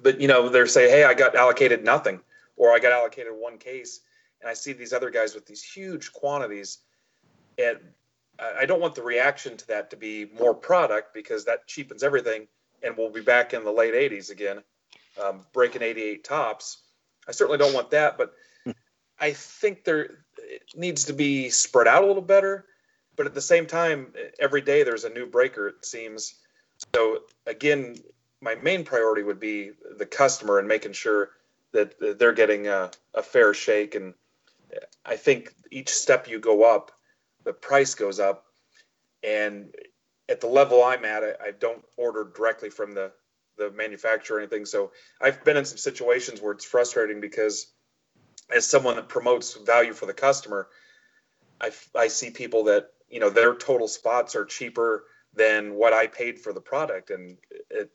But, 0.00 0.20
you 0.20 0.28
know, 0.28 0.48
they're 0.48 0.66
saying, 0.66 0.90
hey, 0.90 1.04
I 1.04 1.14
got 1.14 1.34
allocated 1.34 1.84
nothing 1.84 2.20
or 2.56 2.72
I 2.72 2.78
got 2.78 2.92
allocated 2.92 3.32
one 3.34 3.56
case. 3.56 4.00
And 4.40 4.50
I 4.50 4.54
see 4.54 4.72
these 4.72 4.92
other 4.92 5.10
guys 5.10 5.34
with 5.34 5.46
these 5.46 5.62
huge 5.62 6.12
quantities. 6.12 6.78
And 7.56 7.78
I 8.38 8.66
don't 8.66 8.80
want 8.80 8.94
the 8.94 9.02
reaction 9.02 9.56
to 9.56 9.66
that 9.68 9.90
to 9.90 9.96
be 9.96 10.26
more 10.38 10.54
product 10.54 11.12
because 11.12 11.44
that 11.46 11.66
cheapens 11.66 12.02
everything. 12.02 12.46
And 12.82 12.96
we'll 12.96 13.10
be 13.10 13.22
back 13.22 13.54
in 13.54 13.64
the 13.64 13.72
late 13.72 13.94
80s 13.94 14.30
again, 14.30 14.62
um, 15.22 15.40
breaking 15.52 15.82
88 15.82 16.22
Topps. 16.22 16.82
I 17.26 17.32
certainly 17.32 17.58
don't 17.58 17.74
want 17.74 17.90
that. 17.90 18.16
But 18.16 18.34
I 19.18 19.32
think 19.32 19.82
there 19.82 20.24
needs 20.74 21.04
to 21.04 21.12
be 21.12 21.50
spread 21.50 21.88
out 21.88 22.04
a 22.04 22.06
little 22.06 22.22
better. 22.22 22.66
But 23.16 23.26
at 23.26 23.34
the 23.34 23.40
same 23.40 23.66
time, 23.66 24.12
every 24.38 24.60
day 24.60 24.82
there's 24.82 25.04
a 25.04 25.10
new 25.10 25.26
breaker, 25.26 25.68
it 25.68 25.84
seems. 25.84 26.34
So 26.94 27.22
again, 27.46 27.96
my 28.40 28.54
main 28.56 28.84
priority 28.84 29.22
would 29.22 29.40
be 29.40 29.72
the 29.96 30.06
customer 30.06 30.58
and 30.58 30.68
making 30.68 30.92
sure 30.92 31.30
that 31.72 31.94
they're 32.18 32.32
getting 32.32 32.68
a, 32.68 32.90
a 33.14 33.22
fair 33.22 33.52
shake. 33.52 33.94
And 33.94 34.14
I 35.04 35.16
think 35.16 35.52
each 35.70 35.90
step 35.90 36.28
you 36.28 36.38
go 36.38 36.62
up, 36.62 36.92
the 37.44 37.52
price 37.52 37.94
goes 37.94 38.20
up. 38.20 38.44
And 39.22 39.74
at 40.28 40.40
the 40.40 40.46
level 40.46 40.84
I'm 40.84 41.04
at, 41.04 41.24
I, 41.24 41.48
I 41.48 41.50
don't 41.58 41.84
order 41.96 42.30
directly 42.36 42.70
from 42.70 42.92
the, 42.92 43.10
the 43.56 43.70
manufacturer 43.72 44.36
or 44.36 44.40
anything. 44.40 44.64
So 44.64 44.92
I've 45.20 45.42
been 45.44 45.56
in 45.56 45.64
some 45.64 45.78
situations 45.78 46.40
where 46.40 46.52
it's 46.52 46.64
frustrating 46.64 47.20
because 47.20 47.66
as 48.54 48.66
someone 48.66 48.96
that 48.96 49.08
promotes 49.08 49.54
value 49.54 49.92
for 49.92 50.06
the 50.06 50.14
customer, 50.14 50.68
I, 51.60 51.70
I 51.96 52.08
see 52.08 52.30
people 52.30 52.64
that 52.64 52.90
you 53.08 53.20
know 53.20 53.30
their 53.30 53.54
total 53.54 53.88
spots 53.88 54.36
are 54.36 54.44
cheaper 54.44 55.04
than 55.34 55.74
what 55.74 55.92
I 55.92 56.06
paid 56.06 56.38
for 56.38 56.52
the 56.52 56.60
product, 56.60 57.10
and 57.10 57.38
it 57.70 57.90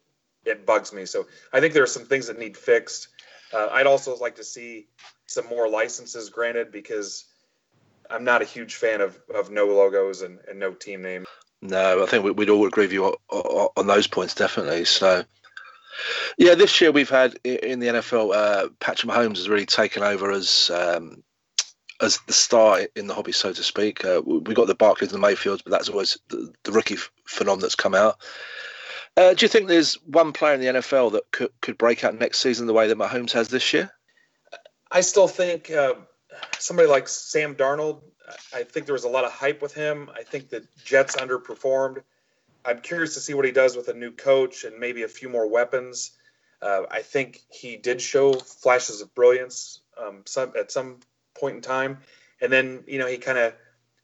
it 0.45 0.65
bugs 0.65 0.93
me. 0.93 1.05
So 1.05 1.27
I 1.51 1.59
think 1.59 1.73
there 1.73 1.83
are 1.83 1.87
some 1.87 2.05
things 2.05 2.27
that 2.27 2.37
need 2.37 2.57
fixed. 2.57 3.07
Uh, 3.53 3.69
I'd 3.71 3.87
also 3.87 4.15
like 4.17 4.35
to 4.35 4.43
see 4.43 4.87
some 5.27 5.47
more 5.47 5.69
licenses 5.69 6.29
granted 6.29 6.71
because 6.71 7.25
I'm 8.09 8.23
not 8.23 8.41
a 8.41 8.45
huge 8.45 8.75
fan 8.75 9.01
of, 9.01 9.17
of 9.33 9.51
no 9.51 9.67
logos 9.67 10.21
and, 10.21 10.39
and 10.49 10.59
no 10.59 10.73
team 10.73 11.01
name. 11.01 11.25
No, 11.61 12.03
I 12.03 12.05
think 12.07 12.25
we- 12.25 12.31
we'd 12.31 12.49
all 12.49 12.65
agree 12.67 12.85
with 12.85 12.91
you 12.93 13.05
on, 13.05 13.69
on 13.77 13.87
those 13.87 14.07
points 14.07 14.35
definitely. 14.35 14.85
So, 14.85 15.23
Yeah, 16.37 16.55
this 16.55 16.81
year 16.81 16.91
we've 16.91 17.09
had 17.09 17.35
in 17.43 17.79
the 17.79 17.87
NFL, 17.87 18.33
uh, 18.33 18.69
Patrick 18.79 19.11
Mahomes 19.11 19.37
has 19.37 19.49
really 19.49 19.65
taken 19.65 20.03
over 20.03 20.31
as 20.31 20.71
um, 20.71 21.23
as 22.01 22.19
the 22.27 22.33
star 22.33 22.81
in 22.95 23.07
the 23.07 23.13
hobby, 23.13 23.31
so 23.31 23.53
to 23.53 23.63
speak. 23.63 24.03
Uh, 24.03 24.21
we 24.25 24.53
got 24.53 24.67
the 24.67 24.75
Barkleys 24.75 25.03
and 25.03 25.11
the 25.11 25.19
Mayfields, 25.19 25.61
but 25.61 25.71
that's 25.71 25.89
always 25.89 26.17
the, 26.29 26.51
the 26.63 26.71
rookie 26.71 26.97
phenomenon 27.25 27.61
that's 27.61 27.75
come 27.75 27.95
out. 27.95 28.19
Uh, 29.15 29.33
do 29.33 29.45
you 29.45 29.47
think 29.47 29.67
there's 29.67 29.95
one 30.05 30.33
player 30.33 30.55
in 30.55 30.59
the 30.59 30.67
NFL 30.67 31.13
that 31.13 31.31
could, 31.31 31.51
could 31.61 31.77
break 31.77 32.03
out 32.03 32.17
next 32.17 32.39
season 32.39 32.65
the 32.65 32.73
way 32.73 32.87
that 32.87 32.97
Mahomes 32.97 33.31
has 33.31 33.47
this 33.47 33.73
year? 33.73 33.91
I 34.91 35.01
still 35.01 35.27
think 35.27 35.69
uh, 35.69 35.93
somebody 36.57 36.89
like 36.89 37.07
Sam 37.07 37.55
Darnold. 37.55 38.01
I 38.53 38.63
think 38.63 38.85
there 38.85 38.93
was 38.93 39.03
a 39.03 39.09
lot 39.09 39.25
of 39.25 39.31
hype 39.31 39.61
with 39.61 39.73
him. 39.73 40.09
I 40.15 40.23
think 40.23 40.49
the 40.49 40.65
Jets 40.83 41.15
underperformed. 41.15 42.01
I'm 42.65 42.79
curious 42.79 43.15
to 43.15 43.19
see 43.19 43.33
what 43.33 43.45
he 43.45 43.51
does 43.51 43.75
with 43.75 43.87
a 43.89 43.93
new 43.93 44.11
coach 44.11 44.63
and 44.63 44.79
maybe 44.79 45.03
a 45.03 45.07
few 45.07 45.29
more 45.29 45.47
weapons. 45.47 46.11
Uh, 46.61 46.83
I 46.89 47.01
think 47.01 47.41
he 47.49 47.75
did 47.75 48.01
show 48.01 48.33
flashes 48.33 49.01
of 49.01 49.13
brilliance 49.13 49.81
um, 49.97 50.21
some, 50.25 50.53
at 50.57 50.71
some 50.71 50.99
point 51.35 51.57
in 51.57 51.61
time, 51.61 51.99
and 52.41 52.51
then 52.51 52.83
you 52.87 52.99
know 52.99 53.07
he 53.07 53.17
kind 53.17 53.37
of 53.37 53.53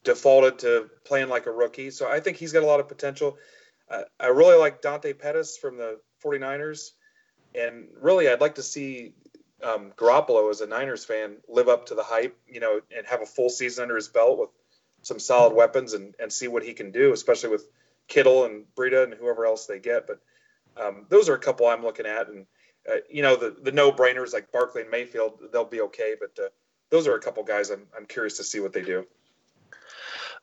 defaulted 0.04 0.60
to 0.60 0.90
playing 1.06 1.30
like 1.30 1.46
a 1.46 1.52
rookie. 1.52 1.92
So 1.92 2.10
I 2.10 2.20
think 2.20 2.38
he's 2.38 2.52
got 2.52 2.64
a 2.64 2.66
lot 2.66 2.80
of 2.80 2.88
potential. 2.88 3.38
Uh, 3.90 4.04
I 4.20 4.28
really 4.28 4.58
like 4.58 4.82
Dante 4.82 5.14
Pettis 5.14 5.58
from 5.58 5.78
the 5.78 6.00
49ers, 6.24 6.92
and 7.56 7.88
really 8.00 8.30
I'd 8.30 8.42
like 8.42 8.56
to 8.56 8.64
see 8.64 9.14
um, 9.64 9.92
Garoppolo 9.96 10.50
as 10.50 10.62
a 10.62 10.68
Niners 10.68 11.06
fan 11.06 11.38
live 11.48 11.70
up 11.70 11.88
to 11.88 11.96
the 11.96 12.04
hype, 12.04 12.38
you 12.48 12.60
know, 12.60 12.82
and 12.96 13.08
have 13.08 13.22
a 13.22 13.26
full 13.26 13.50
season 13.50 13.84
under 13.84 13.96
his 13.96 14.08
belt 14.08 14.40
with 14.40 14.50
some 15.02 15.20
solid 15.20 15.54
weapons 15.54 15.94
and, 15.94 16.14
and 16.20 16.32
see 16.32 16.48
what 16.48 16.64
he 16.64 16.74
can 16.74 16.92
do, 16.92 17.14
especially 17.14 17.50
with 17.50 17.68
Kittle 18.10 18.46
and 18.46 18.66
Breida 18.76 19.04
and 19.04 19.14
whoever 19.14 19.46
else 19.46 19.66
they 19.66 19.80
get. 19.80 20.08
But 20.08 20.20
um, 20.76 21.06
those 21.10 21.30
are 21.30 21.36
a 21.36 21.40
couple 21.40 21.68
I'm 21.68 21.84
looking 21.84 22.06
at, 22.06 22.28
and 22.28 22.46
uh, 22.90 22.98
you 23.10 23.22
know 23.22 23.36
the 23.36 23.56
the 23.62 23.72
no 23.72 23.92
brainers 23.92 24.34
like 24.34 24.52
Barkley 24.52 24.82
and 24.82 24.92
Mayfield, 24.92 25.40
they'll 25.54 25.64
be 25.64 25.82
okay. 25.82 26.16
But 26.20 26.44
uh, 26.44 26.50
those 26.90 27.08
are 27.08 27.16
a 27.16 27.22
couple 27.22 27.44
guys 27.44 27.70
I'm 27.70 27.88
I'm 27.96 28.06
curious 28.06 28.36
to 28.38 28.44
see 28.44 28.60
what 28.60 28.74
they 28.74 28.82
do. 28.82 29.06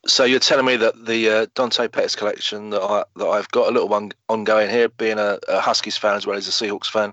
So 0.06 0.24
you're 0.24 0.38
telling 0.38 0.66
me 0.66 0.76
that 0.76 1.06
the 1.06 1.28
uh, 1.30 1.46
Dante 1.54 1.88
Pettis 1.88 2.14
collection 2.14 2.70
that 2.70 2.82
I 2.82 3.04
that 3.16 3.26
I've 3.26 3.50
got 3.50 3.68
a 3.68 3.72
little 3.72 3.88
one 3.88 4.12
ongoing 4.28 4.70
here, 4.70 4.88
being 4.88 5.18
a, 5.18 5.38
a, 5.48 5.60
Huskies 5.60 5.96
fan 5.96 6.14
as 6.14 6.26
well 6.26 6.36
as 6.36 6.46
a 6.46 6.50
Seahawks 6.50 6.90
fan, 6.90 7.12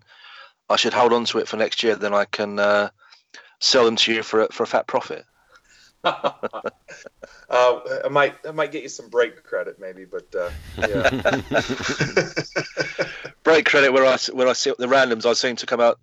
I 0.70 0.76
should 0.76 0.94
hold 0.94 1.14
on 1.14 1.26
to 1.26 1.40
it 1.40 1.48
for 1.48 1.58
next 1.58 1.82
year. 1.82 1.96
Then 1.96 2.14
I 2.14 2.26
can 2.26 2.60
uh, 2.60 2.90
sell 3.60 3.86
them 3.86 3.96
to 3.96 4.14
you 4.14 4.22
for 4.22 4.42
a, 4.42 4.48
for 4.52 4.64
a 4.64 4.68
fat 4.68 4.86
profit. 4.86 5.26
Uh, 6.04 6.32
I 8.06 8.10
might 8.10 8.36
I 8.48 8.52
might 8.52 8.72
get 8.72 8.84
you 8.84 8.90
some 8.90 9.10
break 9.10 9.44
credit 9.44 9.80
maybe, 9.80 10.06
but 10.06 10.34
uh, 10.34 10.50
yeah. 10.78 11.10
break 13.44 13.66
credit 13.66 13.92
where 13.94 14.06
I 14.06 14.18
where 14.32 14.48
I 14.48 14.54
see 14.54 14.74
the 14.78 14.88
randoms 14.88 15.26
I 15.26 15.34
seem 15.34 15.56
to 15.58 15.68
come 15.68 15.80
out. 15.80 16.00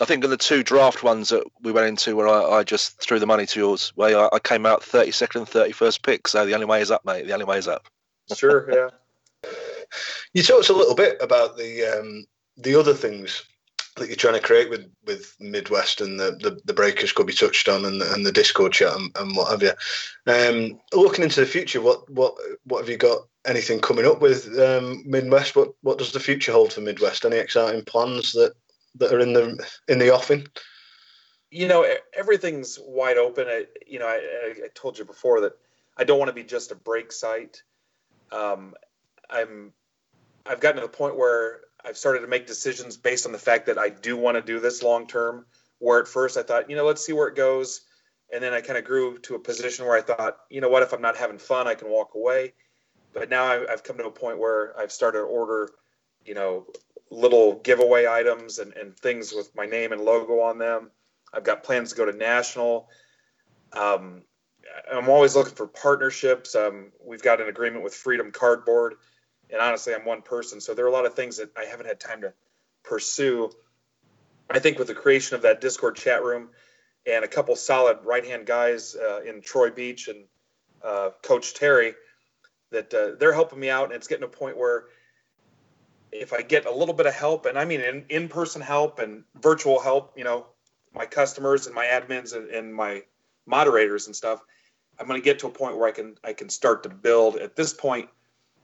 I 0.00 0.06
think 0.06 0.24
of 0.24 0.30
the 0.30 0.36
two 0.36 0.62
draft 0.62 1.02
ones 1.02 1.28
that 1.28 1.44
we 1.62 1.72
went 1.72 1.86
into 1.86 2.16
where 2.16 2.28
I, 2.28 2.58
I 2.58 2.64
just 2.64 3.00
threw 3.00 3.18
the 3.18 3.26
money 3.26 3.46
to 3.46 3.60
yours, 3.60 3.92
where 3.94 4.18
I, 4.18 4.28
I 4.34 4.38
came 4.38 4.66
out 4.66 4.82
32nd 4.82 5.36
and 5.36 5.46
31st 5.46 6.02
pick. 6.02 6.28
So 6.28 6.46
the 6.46 6.54
only 6.54 6.66
way 6.66 6.80
is 6.80 6.90
up, 6.90 7.04
mate. 7.04 7.26
The 7.26 7.32
only 7.32 7.46
way 7.46 7.58
is 7.58 7.68
up. 7.68 7.86
Sure, 8.34 8.70
yeah. 8.72 8.90
You 10.34 10.42
talked 10.42 10.68
a 10.68 10.74
little 10.74 10.94
bit 10.94 11.18
about 11.20 11.56
the 11.56 11.84
um, 11.84 12.26
the 12.56 12.74
other 12.74 12.94
things 12.94 13.44
that 13.98 14.08
you're 14.08 14.16
trying 14.16 14.34
to 14.34 14.40
create 14.40 14.70
with 14.70 14.90
with 15.06 15.36
Midwest 15.40 16.00
and 16.00 16.18
the, 16.18 16.32
the, 16.40 16.60
the 16.64 16.72
breakers 16.72 17.12
could 17.12 17.26
be 17.26 17.32
touched 17.32 17.68
on 17.68 17.84
and, 17.84 18.00
and 18.02 18.24
the 18.24 18.32
Discord 18.32 18.72
chat 18.72 18.94
and, 18.94 19.10
and 19.16 19.36
what 19.36 19.50
have 19.50 19.62
you. 19.62 19.72
Um, 20.26 20.80
looking 20.92 21.24
into 21.24 21.40
the 21.40 21.46
future, 21.46 21.80
what 21.80 22.08
what 22.10 22.34
what 22.64 22.80
have 22.80 22.88
you 22.88 22.96
got? 22.96 23.22
Anything 23.46 23.80
coming 23.80 24.06
up 24.06 24.20
with 24.20 24.58
um, 24.58 25.02
Midwest? 25.06 25.56
What 25.56 25.72
what 25.82 25.98
does 25.98 26.12
the 26.12 26.20
future 26.20 26.52
hold 26.52 26.72
for 26.72 26.80
Midwest? 26.80 27.24
Any 27.24 27.36
exciting 27.36 27.84
plans 27.84 28.32
that 28.32 28.54
that 28.96 29.12
are 29.12 29.20
in 29.20 29.32
the 29.32 29.64
in 29.88 29.98
the 29.98 30.14
offing? 30.14 30.46
You 31.50 31.66
know, 31.66 31.86
everything's 32.12 32.78
wide 32.82 33.16
open. 33.16 33.46
I, 33.48 33.64
you 33.86 33.98
know, 33.98 34.06
I, 34.06 34.54
I 34.64 34.68
told 34.74 34.98
you 34.98 35.04
before 35.04 35.40
that 35.42 35.52
I 35.96 36.04
don't 36.04 36.18
want 36.18 36.28
to 36.28 36.34
be 36.34 36.44
just 36.44 36.72
a 36.72 36.76
break 36.76 37.10
site. 37.10 37.62
Um, 38.30 38.74
I'm 39.30 39.72
I've 40.46 40.60
gotten 40.60 40.80
to 40.80 40.86
the 40.86 40.92
point 40.92 41.16
where 41.16 41.60
I've 41.88 41.96
started 41.96 42.20
to 42.20 42.26
make 42.26 42.46
decisions 42.46 42.98
based 42.98 43.24
on 43.24 43.32
the 43.32 43.38
fact 43.38 43.66
that 43.66 43.78
I 43.78 43.88
do 43.88 44.16
want 44.16 44.36
to 44.36 44.42
do 44.42 44.60
this 44.60 44.82
long 44.82 45.06
term. 45.06 45.46
Where 45.78 46.00
at 46.00 46.08
first 46.08 46.36
I 46.36 46.42
thought, 46.42 46.68
you 46.68 46.76
know, 46.76 46.84
let's 46.84 47.04
see 47.04 47.12
where 47.12 47.28
it 47.28 47.36
goes. 47.36 47.80
And 48.32 48.42
then 48.42 48.52
I 48.52 48.60
kind 48.60 48.78
of 48.78 48.84
grew 48.84 49.18
to 49.20 49.36
a 49.36 49.38
position 49.38 49.86
where 49.86 49.96
I 49.96 50.02
thought, 50.02 50.38
you 50.50 50.60
know 50.60 50.68
what, 50.68 50.82
if 50.82 50.92
I'm 50.92 51.00
not 51.00 51.16
having 51.16 51.38
fun, 51.38 51.66
I 51.66 51.74
can 51.74 51.88
walk 51.88 52.14
away. 52.14 52.52
But 53.14 53.30
now 53.30 53.44
I've 53.46 53.82
come 53.82 53.96
to 53.98 54.06
a 54.06 54.10
point 54.10 54.38
where 54.38 54.78
I've 54.78 54.92
started 54.92 55.20
to 55.20 55.24
order, 55.24 55.70
you 56.26 56.34
know, 56.34 56.66
little 57.10 57.54
giveaway 57.60 58.06
items 58.06 58.58
and, 58.58 58.74
and 58.74 58.94
things 58.94 59.32
with 59.32 59.54
my 59.56 59.64
name 59.64 59.92
and 59.92 60.02
logo 60.02 60.40
on 60.40 60.58
them. 60.58 60.90
I've 61.32 61.44
got 61.44 61.62
plans 61.62 61.90
to 61.90 61.96
go 61.96 62.04
to 62.04 62.16
national. 62.16 62.90
Um, 63.72 64.22
I'm 64.92 65.08
always 65.08 65.34
looking 65.34 65.54
for 65.54 65.66
partnerships. 65.66 66.54
Um, 66.54 66.92
we've 67.02 67.22
got 67.22 67.40
an 67.40 67.48
agreement 67.48 67.82
with 67.82 67.94
Freedom 67.94 68.30
Cardboard 68.30 68.96
and 69.50 69.60
honestly, 69.60 69.94
I'm 69.94 70.04
one 70.04 70.22
person, 70.22 70.60
so 70.60 70.74
there 70.74 70.84
are 70.84 70.88
a 70.88 70.92
lot 70.92 71.06
of 71.06 71.14
things 71.14 71.38
that 71.38 71.50
I 71.56 71.64
haven't 71.64 71.86
had 71.86 72.00
time 72.00 72.20
to 72.22 72.32
pursue. 72.82 73.50
I 74.50 74.58
think 74.58 74.78
with 74.78 74.88
the 74.88 74.94
creation 74.94 75.36
of 75.36 75.42
that 75.42 75.60
Discord 75.60 75.96
chat 75.96 76.22
room 76.22 76.50
and 77.06 77.24
a 77.24 77.28
couple 77.28 77.54
solid 77.56 77.98
right 78.04 78.24
hand 78.24 78.46
guys 78.46 78.94
uh, 78.94 79.20
in 79.22 79.40
Troy 79.40 79.70
Beach 79.70 80.08
and 80.08 80.24
uh, 80.82 81.10
Coach 81.22 81.54
Terry, 81.54 81.94
that 82.70 82.92
uh, 82.92 83.16
they're 83.18 83.32
helping 83.32 83.58
me 83.58 83.70
out, 83.70 83.84
and 83.84 83.94
it's 83.94 84.06
getting 84.06 84.22
to 84.22 84.26
a 84.26 84.30
point 84.30 84.56
where 84.56 84.84
if 86.12 86.32
I 86.32 86.42
get 86.42 86.66
a 86.66 86.72
little 86.72 86.94
bit 86.94 87.06
of 87.06 87.14
help, 87.14 87.46
and 87.46 87.58
I 87.58 87.64
mean 87.64 87.80
in, 87.80 88.04
in-person 88.08 88.62
help 88.62 88.98
and 88.98 89.24
virtual 89.40 89.80
help, 89.80 90.12
you 90.16 90.24
know, 90.24 90.46
my 90.94 91.06
customers 91.06 91.66
and 91.66 91.74
my 91.74 91.86
admins 91.86 92.34
and, 92.34 92.48
and 92.50 92.74
my 92.74 93.02
moderators 93.46 94.06
and 94.06 94.16
stuff, 94.16 94.42
I'm 94.98 95.06
going 95.06 95.20
to 95.20 95.24
get 95.24 95.38
to 95.40 95.46
a 95.46 95.50
point 95.50 95.76
where 95.76 95.88
I 95.88 95.92
can 95.92 96.16
I 96.24 96.32
can 96.32 96.48
start 96.48 96.82
to 96.84 96.88
build. 96.88 97.36
At 97.36 97.56
this 97.56 97.72
point, 97.72 98.08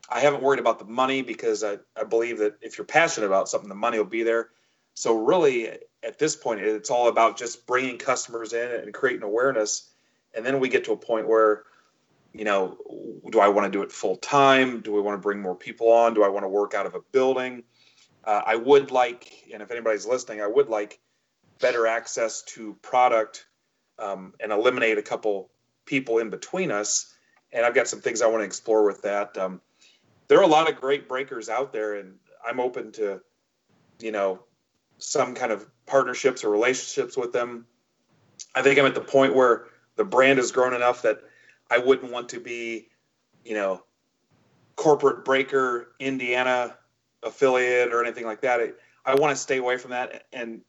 I 0.09 0.20
haven't 0.20 0.42
worried 0.42 0.61
about 0.61 0.78
the 0.78 0.84
money 0.84 1.22
because 1.22 1.64
I, 1.64 1.78
I 1.96 2.05
believe 2.05 2.38
that 2.38 2.59
if 2.61 2.78
you're 2.78 2.86
passionate 2.86 3.26
about 3.26 3.48
something, 3.48 3.68
the 3.68 3.74
money 3.74 3.98
will 3.98 4.05
be 4.05 4.22
there. 4.22 4.50
So 4.94 5.16
really, 5.16 5.68
at 6.02 6.18
this 6.18 6.36
point, 6.36 6.61
it's 6.61 6.90
all 6.90 7.09
about 7.09 7.36
just 7.36 7.66
bringing 7.66 7.98
customers 7.98 8.52
in 8.52 8.70
and 8.70 8.94
creating 8.94 9.22
awareness, 9.22 9.90
and 10.34 10.44
then 10.44 10.61
we 10.61 10.68
get 10.68 10.84
to 10.84 10.92
a 10.92 10.96
point 10.96 11.26
where, 11.28 11.62
you 12.32 12.44
know, 12.44 12.76
do 13.30 13.40
I 13.40 13.48
want 13.48 13.66
to 13.66 13.76
do 13.76 13.82
it 13.82 13.92
full 13.92 14.16
time? 14.16 14.80
Do 14.80 14.92
we 14.92 15.00
want 15.00 15.16
to 15.16 15.22
bring 15.22 15.40
more 15.40 15.57
people 15.57 15.90
on? 15.90 16.14
Do 16.14 16.22
I 16.22 16.28
want 16.28 16.44
to 16.44 16.48
work 16.48 16.74
out 16.74 16.86
of 16.86 16.94
a 16.94 17.00
building? 17.12 17.64
Uh, 18.24 18.42
I 18.44 18.57
would 18.57 18.90
like, 18.90 19.30
and 19.52 19.62
if 19.62 19.70
anybody's 19.70 20.07
listening, 20.07 20.40
I 20.40 20.46
would 20.46 20.68
like 20.68 21.00
better 21.61 21.86
access 21.86 22.42
to 22.42 22.74
product 22.82 23.46
um, 23.98 24.34
and 24.40 24.52
eliminate 24.52 24.98
a 24.98 25.02
couple 25.02 25.50
people 25.86 26.18
in 26.18 26.30
between 26.30 26.70
us. 26.70 27.12
And 27.52 27.64
I've 27.64 27.74
got 27.74 27.86
some 27.86 28.00
things 28.00 28.22
I 28.22 28.26
want 28.26 28.40
to 28.40 28.46
explore 28.46 28.84
with 28.84 29.02
that. 29.02 29.36
Um, 29.38 29.61
there 30.28 30.38
are 30.38 30.44
a 30.44 30.48
lot 30.48 30.70
of 30.70 30.80
great 30.80 31.08
breakers 31.08 31.48
out 31.48 31.72
there, 31.72 31.94
and 31.94 32.14
I'm 32.46 32.60
open 32.60 32.92
to, 32.92 33.20
you 34.00 34.12
know, 34.12 34.40
some 34.98 35.34
kind 35.34 35.52
of 35.52 35.66
partnerships 35.86 36.44
or 36.44 36.50
relationships 36.50 37.16
with 37.16 37.32
them. 37.32 37.66
I 38.54 38.62
think 38.62 38.78
I'm 38.78 38.86
at 38.86 38.94
the 38.94 39.00
point 39.00 39.34
where 39.34 39.66
the 39.96 40.04
brand 40.04 40.38
has 40.38 40.52
grown 40.52 40.74
enough 40.74 41.02
that 41.02 41.20
I 41.70 41.78
wouldn't 41.78 42.12
want 42.12 42.30
to 42.30 42.40
be, 42.40 42.88
you 43.44 43.54
know, 43.54 43.82
corporate 44.76 45.24
breaker 45.24 45.94
Indiana 46.00 46.76
affiliate 47.22 47.92
or 47.92 48.02
anything 48.02 48.24
like 48.24 48.42
that. 48.42 48.60
I, 48.60 48.72
I 49.04 49.14
want 49.14 49.36
to 49.36 49.36
stay 49.36 49.58
away 49.58 49.76
from 49.76 49.92
that, 49.92 50.24
and 50.32 50.62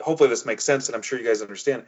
hopefully 0.00 0.28
this 0.28 0.44
makes 0.44 0.64
sense, 0.64 0.88
and 0.88 0.96
I'm 0.96 1.02
sure 1.02 1.18
you 1.18 1.24
guys 1.24 1.42
understand. 1.42 1.84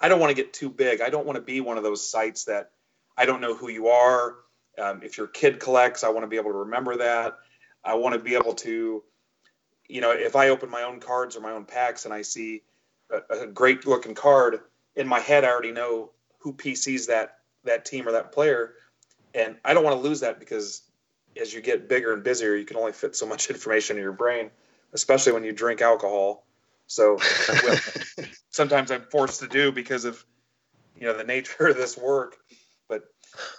I 0.00 0.08
don't 0.08 0.20
want 0.20 0.30
to 0.30 0.34
get 0.34 0.52
too 0.52 0.70
big. 0.70 1.00
I 1.00 1.10
don't 1.10 1.26
want 1.26 1.36
to 1.36 1.42
be 1.42 1.60
one 1.60 1.76
of 1.76 1.82
those 1.82 2.08
sites 2.08 2.44
that 2.44 2.70
I 3.16 3.26
don't 3.26 3.40
know 3.40 3.54
who 3.54 3.68
you 3.68 3.88
are. 3.88 4.36
Um, 4.78 5.00
if 5.02 5.18
your 5.18 5.26
kid 5.26 5.60
collects, 5.60 6.04
I 6.04 6.08
want 6.08 6.22
to 6.22 6.28
be 6.28 6.36
able 6.36 6.52
to 6.52 6.58
remember 6.58 6.96
that. 6.96 7.38
I 7.84 7.94
want 7.94 8.14
to 8.14 8.18
be 8.18 8.34
able 8.34 8.54
to, 8.54 9.02
you 9.88 10.00
know, 10.00 10.10
if 10.12 10.36
I 10.36 10.48
open 10.48 10.70
my 10.70 10.82
own 10.82 11.00
cards 11.00 11.36
or 11.36 11.40
my 11.40 11.52
own 11.52 11.64
packs 11.64 12.04
and 12.04 12.14
I 12.14 12.22
see 12.22 12.62
a, 13.10 13.42
a 13.42 13.46
great 13.46 13.86
looking 13.86 14.14
card 14.14 14.60
in 14.96 15.06
my 15.06 15.20
head, 15.20 15.44
I 15.44 15.48
already 15.48 15.72
know 15.72 16.10
who 16.38 16.52
PCs 16.52 17.06
that 17.06 17.38
that 17.64 17.84
team 17.84 18.06
or 18.06 18.12
that 18.12 18.32
player, 18.32 18.74
and 19.34 19.56
I 19.64 19.74
don't 19.74 19.84
want 19.84 19.96
to 19.96 20.08
lose 20.08 20.20
that 20.20 20.38
because 20.38 20.82
as 21.40 21.52
you 21.52 21.60
get 21.60 21.88
bigger 21.88 22.12
and 22.12 22.22
busier, 22.22 22.54
you 22.54 22.64
can 22.64 22.76
only 22.76 22.92
fit 22.92 23.16
so 23.16 23.26
much 23.26 23.50
information 23.50 23.96
in 23.96 24.02
your 24.02 24.12
brain, 24.12 24.50
especially 24.92 25.32
when 25.32 25.44
you 25.44 25.52
drink 25.52 25.80
alcohol. 25.80 26.46
So 26.86 27.18
sometimes 28.50 28.90
I'm 28.90 29.02
forced 29.10 29.40
to 29.40 29.48
do 29.48 29.70
because 29.72 30.04
of 30.04 30.24
you 30.98 31.06
know 31.06 31.16
the 31.16 31.24
nature 31.24 31.68
of 31.68 31.76
this 31.76 31.96
work. 31.96 32.36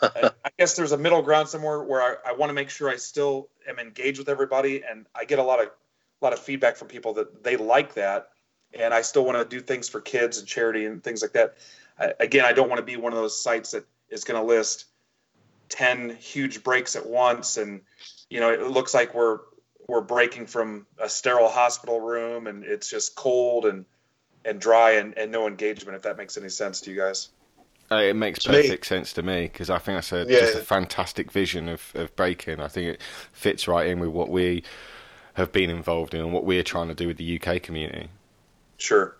I, 0.01 0.31
I, 0.45 0.49
guess 0.57 0.75
there's 0.75 0.91
a 0.91 0.97
middle 0.97 1.21
ground 1.21 1.49
somewhere 1.49 1.83
where 1.83 2.01
I, 2.01 2.29
I 2.29 2.33
want 2.33 2.49
to 2.49 2.53
make 2.53 2.69
sure 2.69 2.89
I 2.89 2.97
still 2.97 3.49
am 3.67 3.79
engaged 3.79 4.19
with 4.19 4.29
everybody, 4.29 4.83
and 4.89 5.05
I 5.15 5.25
get 5.25 5.39
a 5.39 5.43
lot 5.43 5.61
of 5.61 5.67
a 5.67 6.25
lot 6.25 6.33
of 6.33 6.39
feedback 6.39 6.75
from 6.75 6.89
people 6.89 7.13
that 7.13 7.43
they 7.43 7.55
like 7.55 7.93
that, 7.95 8.29
and 8.73 8.93
I 8.93 9.01
still 9.01 9.25
want 9.25 9.37
to 9.37 9.45
do 9.45 9.61
things 9.61 9.87
for 9.87 10.01
kids 10.01 10.37
and 10.37 10.47
charity 10.47 10.85
and 10.85 11.03
things 11.03 11.21
like 11.21 11.33
that. 11.33 11.57
I, 11.97 12.13
again, 12.19 12.45
I 12.45 12.53
don't 12.53 12.69
want 12.69 12.79
to 12.79 12.85
be 12.85 12.97
one 12.97 13.13
of 13.13 13.19
those 13.19 13.41
sites 13.41 13.71
that 13.71 13.85
is 14.09 14.23
going 14.23 14.39
to 14.39 14.45
list 14.45 14.85
ten 15.69 16.09
huge 16.09 16.63
breaks 16.63 16.95
at 16.95 17.05
once, 17.05 17.57
and 17.57 17.81
you 18.29 18.39
know 18.39 18.51
it 18.51 18.67
looks 18.67 18.93
like 18.93 19.13
we're 19.13 19.39
we're 19.89 20.01
breaking 20.01 20.45
from 20.45 20.85
a 20.99 21.09
sterile 21.09 21.49
hospital 21.49 21.99
room 21.99 22.45
and 22.45 22.63
it's 22.63 22.89
just 22.89 23.15
cold 23.15 23.65
and 23.65 23.85
and 24.45 24.61
dry 24.61 24.91
and, 24.91 25.17
and 25.17 25.31
no 25.31 25.47
engagement. 25.47 25.95
If 25.95 26.03
that 26.03 26.15
makes 26.15 26.37
any 26.37 26.49
sense 26.49 26.81
to 26.81 26.91
you 26.91 26.97
guys. 26.97 27.29
Uh, 27.91 27.95
it 27.97 28.15
makes 28.15 28.39
To 28.43 28.51
me- 28.51 28.61
perfect 28.61 28.85
sense 28.85 29.13
to 29.13 29.23
me 29.23 29.43
because 29.43 29.69
I 29.69 29.79
think 29.79 29.97
that's 29.97 30.11
a, 30.11 30.25
Yeah. 30.27 30.41
just 30.41 30.55
a 30.55 30.59
fantastic 30.61 31.31
vision 31.31 31.67
of, 31.67 31.91
of 31.95 32.15
breaking. 32.15 32.59
I 32.59 32.67
think 32.67 32.87
it 32.95 33.01
fits 33.31 33.67
right 33.67 33.87
in 33.87 33.99
with 33.99 34.09
what 34.09 34.29
we 34.29 34.63
have 35.33 35.51
been 35.51 35.69
involved 35.69 36.13
in 36.13 36.21
and 36.21 36.33
what 36.33 36.45
we're 36.45 36.63
trying 36.63 36.89
to 36.89 36.93
do 36.93 37.07
with 37.07 37.17
the 37.17 37.39
UK 37.41 37.61
community. 37.63 38.09
Sure. 38.77 39.15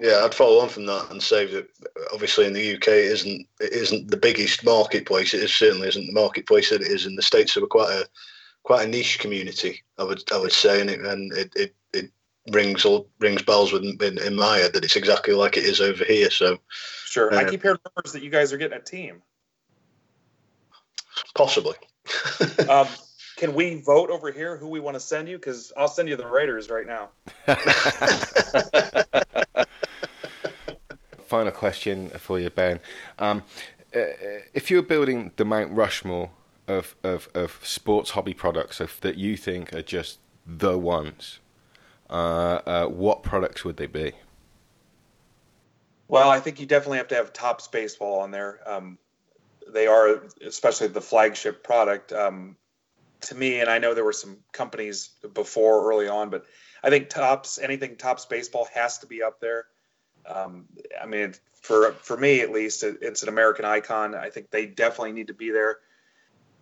Yeah, 0.00 0.22
I'd 0.24 0.34
follow 0.34 0.60
on 0.60 0.68
from 0.68 0.86
that 0.86 1.10
and 1.10 1.22
say 1.22 1.44
that 1.46 1.68
obviously 2.12 2.46
in 2.46 2.52
the 2.54 2.74
UK 2.76 2.88
it 2.88 3.12
isn't 3.12 3.46
it 3.60 3.72
isn't 3.72 4.10
the 4.10 4.16
biggest 4.16 4.64
marketplace. 4.64 5.34
It 5.34 5.42
is 5.42 5.52
certainly 5.52 5.88
isn't 5.88 6.06
the 6.06 6.12
marketplace 6.12 6.70
that 6.70 6.80
it 6.80 6.88
is 6.88 7.04
in 7.06 7.16
the 7.16 7.22
states. 7.22 7.52
So 7.52 7.60
we're 7.60 7.66
quite 7.66 7.90
a 7.92 8.08
quite 8.62 8.86
a 8.86 8.90
niche 8.90 9.18
community, 9.18 9.82
I 9.98 10.04
would 10.04 10.22
I 10.32 10.38
would 10.38 10.52
say, 10.52 10.80
and 10.80 10.88
it 10.88 11.00
and 11.00 11.30
it, 11.36 11.52
it 11.54 11.74
rings 12.50 12.84
all 12.84 13.08
rings 13.18 13.42
bells 13.42 13.72
with 13.72 13.84
in, 13.84 14.18
in 14.18 14.36
my 14.36 14.58
head 14.58 14.72
that 14.72 14.84
it's 14.84 14.96
exactly 14.96 15.34
like 15.34 15.56
it 15.56 15.64
is 15.64 15.80
over 15.80 16.04
here. 16.04 16.30
So 16.30 16.58
Sure. 17.06 17.34
I 17.34 17.48
keep 17.48 17.62
hearing 17.62 17.78
rumors 17.96 18.12
that 18.12 18.22
you 18.22 18.30
guys 18.30 18.52
are 18.52 18.58
getting 18.58 18.78
a 18.78 18.82
team. 18.82 19.22
possibly. 21.34 21.74
Um, 22.68 22.86
can 23.36 23.54
we 23.54 23.80
vote 23.80 24.10
over 24.10 24.30
here 24.30 24.56
who 24.56 24.68
we 24.68 24.80
want 24.80 24.94
to 24.94 25.00
send 25.00 25.28
you? 25.28 25.38
Because 25.38 25.72
I'll 25.76 25.88
send 25.88 26.08
you 26.08 26.16
the 26.16 26.26
Raiders 26.26 26.68
right 26.68 26.86
now. 26.86 27.08
Final 31.26 31.52
question 31.52 32.10
for 32.10 32.38
you, 32.38 32.50
Ben. 32.50 32.80
Um, 33.18 33.42
uh, 33.94 34.00
if 34.52 34.70
you're 34.70 34.82
building 34.82 35.32
the 35.36 35.44
Mount 35.44 35.72
Rushmore 35.72 36.30
of, 36.68 36.94
of, 37.02 37.28
of 37.34 37.60
sports 37.62 38.10
hobby 38.10 38.34
products 38.34 38.78
of, 38.78 39.00
that 39.00 39.16
you 39.16 39.36
think 39.36 39.72
are 39.72 39.82
just 39.82 40.18
the 40.46 40.78
ones, 40.78 41.38
uh, 41.40 41.40
uh, 41.40 41.42
what 42.10 43.22
products 43.22 43.64
would 43.64 43.76
they 43.76 43.86
be? 43.86 44.12
Well, 46.08 46.28
I 46.28 46.40
think 46.40 46.58
you 46.58 46.66
definitely 46.66 46.98
have 46.98 47.08
to 47.08 47.14
have 47.14 47.32
Topps 47.32 47.68
baseball 47.68 48.20
on 48.20 48.32
there. 48.32 48.58
Um, 48.66 48.98
they 49.72 49.86
are, 49.86 50.22
especially 50.44 50.88
the 50.88 51.00
flagship 51.00 51.62
product. 51.62 52.12
Um, 52.12 52.56
to 53.22 53.34
me, 53.34 53.60
and 53.60 53.68
I 53.68 53.78
know 53.78 53.94
there 53.94 54.04
were 54.04 54.12
some 54.12 54.38
companies 54.52 55.10
before 55.34 55.88
early 55.88 56.08
on, 56.08 56.30
but 56.30 56.46
I 56.82 56.90
think 56.90 57.10
Topps, 57.10 57.58
anything 57.58 57.96
Topps 57.96 58.26
baseball 58.26 58.66
has 58.74 58.98
to 58.98 59.06
be 59.06 59.22
up 59.22 59.40
there. 59.40 59.66
Um, 60.26 60.66
I 61.00 61.06
mean, 61.06 61.34
for 61.60 61.92
for 61.92 62.16
me 62.16 62.40
at 62.40 62.50
least, 62.50 62.82
it, 62.82 62.98
it's 63.02 63.22
an 63.22 63.28
American 63.28 63.64
icon. 63.64 64.14
I 64.14 64.30
think 64.30 64.50
they 64.50 64.66
definitely 64.66 65.12
need 65.12 65.28
to 65.28 65.34
be 65.34 65.50
there. 65.50 65.78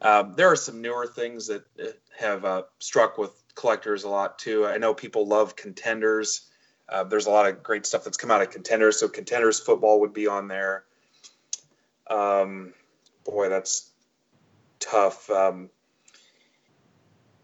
Um, 0.01 0.35
there 0.37 0.51
are 0.51 0.57
some 0.57 0.81
newer 0.81 1.07
things 1.07 1.49
that 1.49 1.65
uh, 1.81 1.87
have 2.19 2.45
uh, 2.45 2.63
struck 2.79 3.19
with 3.19 3.33
collectors 3.59 4.05
a 4.05 4.09
lot 4.09 4.39
too. 4.39 4.67
I 4.67 4.79
know 4.79 4.95
people 4.95 5.27
love 5.27 5.57
contenders. 5.57 6.49
Uh, 6.89 7.05
there's 7.05 7.27
a 7.27 7.31
lot 7.31 7.49
of 7.49 7.63
great 7.63 7.85
stuff 7.85 8.05
that's 8.05 8.17
come 8.17 8.31
out 8.31 8.41
of 8.41 8.51
contenders. 8.51 8.99
So 8.99 9.09
contenders 9.09 9.59
football 9.59 10.01
would 10.01 10.13
be 10.13 10.29
on 10.29 10.47
there. 10.47 10.85
Um, 12.09 12.73
boy, 13.25 13.49
that's 13.49 13.91
tough. 14.79 15.29
Um, 15.29 15.71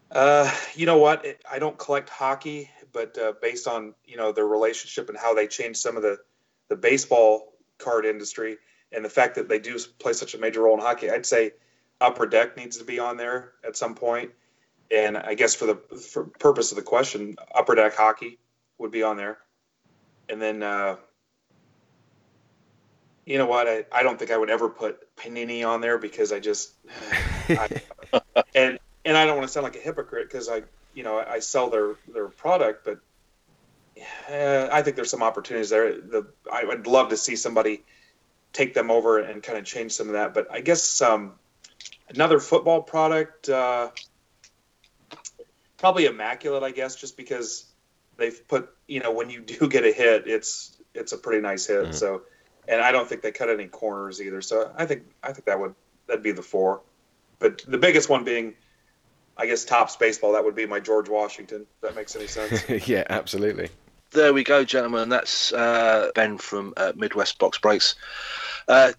uh, 0.09 0.49
you 0.73 0.85
know 0.85 0.97
what? 0.97 1.25
It, 1.25 1.41
I 1.51 1.59
don't 1.59 1.77
collect 1.77 2.09
hockey, 2.09 2.71
but 2.93 3.17
uh, 3.17 3.33
based 3.41 3.67
on 3.67 3.93
you 4.05 4.15
know 4.15 4.31
their 4.31 4.47
relationship 4.47 5.09
and 5.09 5.17
how 5.17 5.33
they 5.33 5.47
changed 5.47 5.79
some 5.79 5.97
of 5.97 6.01
the 6.01 6.17
the 6.69 6.77
baseball 6.77 7.53
card 7.77 8.05
industry 8.05 8.57
and 8.93 9.03
the 9.03 9.09
fact 9.09 9.35
that 9.35 9.49
they 9.49 9.59
do 9.59 9.77
play 9.99 10.13
such 10.13 10.33
a 10.33 10.37
major 10.37 10.61
role 10.61 10.75
in 10.75 10.81
hockey, 10.81 11.11
I'd 11.11 11.25
say 11.25 11.51
Upper 11.99 12.25
Deck 12.25 12.55
needs 12.55 12.77
to 12.77 12.85
be 12.85 12.99
on 12.99 13.17
there 13.17 13.51
at 13.67 13.75
some 13.75 13.93
point. 13.93 14.31
And 14.91 15.17
I 15.17 15.33
guess 15.33 15.55
for 15.55 15.65
the 15.65 15.75
for 15.97 16.25
purpose 16.25 16.71
of 16.71 16.77
the 16.77 16.83
question, 16.83 17.35
Upper 17.53 17.75
Deck 17.75 17.95
hockey 17.95 18.37
would 18.77 18.91
be 18.91 19.03
on 19.03 19.17
there. 19.17 19.39
And 20.29 20.41
then, 20.41 20.63
uh, 20.63 20.97
you 23.25 23.37
know 23.37 23.47
what? 23.47 23.67
I, 23.67 23.85
I 23.91 24.03
don't 24.03 24.17
think 24.19 24.31
I 24.31 24.37
would 24.37 24.49
ever 24.49 24.69
put 24.69 25.15
Panini 25.15 25.67
on 25.67 25.81
there 25.81 25.97
because 25.97 26.31
I 26.31 26.39
just, 26.39 26.73
I, 27.49 27.81
and 28.55 28.79
and 29.03 29.17
I 29.17 29.25
don't 29.25 29.37
want 29.37 29.47
to 29.47 29.53
sound 29.53 29.63
like 29.63 29.75
a 29.75 29.79
hypocrite 29.79 30.27
because 30.27 30.49
I, 30.49 30.63
you 30.93 31.03
know, 31.03 31.17
I 31.17 31.39
sell 31.39 31.69
their 31.69 31.95
their 32.13 32.27
product, 32.27 32.85
but 32.85 32.99
uh, 34.29 34.69
I 34.71 34.81
think 34.81 34.95
there's 34.95 35.09
some 35.09 35.23
opportunities 35.23 35.69
there. 35.69 35.93
The 35.93 36.27
I 36.51 36.65
would 36.65 36.85
love 36.87 37.09
to 37.09 37.17
see 37.17 37.35
somebody 37.35 37.83
take 38.53 38.73
them 38.73 38.89
over 38.89 39.19
and 39.19 39.43
kind 39.43 39.57
of 39.57 39.65
change 39.65 39.91
some 39.91 40.07
of 40.07 40.13
that. 40.13 40.33
But 40.33 40.51
I 40.51 40.61
guess 40.61 41.01
um, 41.01 41.33
another 42.09 42.39
football 42.39 42.81
product, 42.81 43.49
uh, 43.49 43.89
probably 45.85 46.05
immaculate. 46.05 46.63
I 46.63 46.71
guess 46.71 46.95
just 46.95 47.15
because 47.15 47.65
they've 48.17 48.47
put, 48.47 48.69
you 48.87 49.01
know, 49.01 49.11
when 49.11 49.29
you 49.29 49.41
do 49.41 49.67
get 49.75 49.85
a 49.85 49.91
hit, 49.91 50.27
it's 50.27 50.75
it's 50.93 51.11
a 51.11 51.17
pretty 51.17 51.41
nice 51.41 51.67
hit. 51.67 51.85
Mhm. 51.85 51.93
So, 51.93 52.23
and 52.67 52.81
I 52.81 52.91
don't 52.91 53.07
think 53.07 53.21
they 53.21 53.31
cut 53.31 53.49
any 53.49 53.67
corners 53.67 54.21
either. 54.21 54.41
So 54.41 54.71
I 54.75 54.85
think 54.85 55.03
I 55.21 55.31
think 55.31 55.45
that 55.45 55.59
would 55.59 55.75
that'd 56.07 56.23
be 56.23 56.31
the 56.31 56.41
four. 56.41 56.81
But 57.37 57.63
the 57.67 57.77
biggest 57.77 58.09
one 58.09 58.23
being, 58.23 58.55
I 59.37 59.45
guess, 59.45 59.65
Topps 59.65 59.97
baseball. 59.97 60.33
That 60.33 60.43
would 60.45 60.55
be 60.55 60.65
my 60.65 60.79
George 60.79 61.09
Washington. 61.09 61.61
If 61.61 61.81
that 61.81 61.95
makes 61.95 62.15
any 62.15 62.27
sense. 62.27 62.63
yeah, 62.87 63.03
absolutely. 63.09 63.69
There 64.11 64.33
we 64.33 64.43
go, 64.43 64.63
gentlemen. 64.63 65.09
That's 65.09 65.51
uh, 65.51 66.11
Ben 66.15 66.37
from 66.37 66.73
uh, 66.77 66.93
Midwest 66.95 67.37
Box 67.37 67.59
Breaks. 67.59 67.95
Uh, 68.67 68.93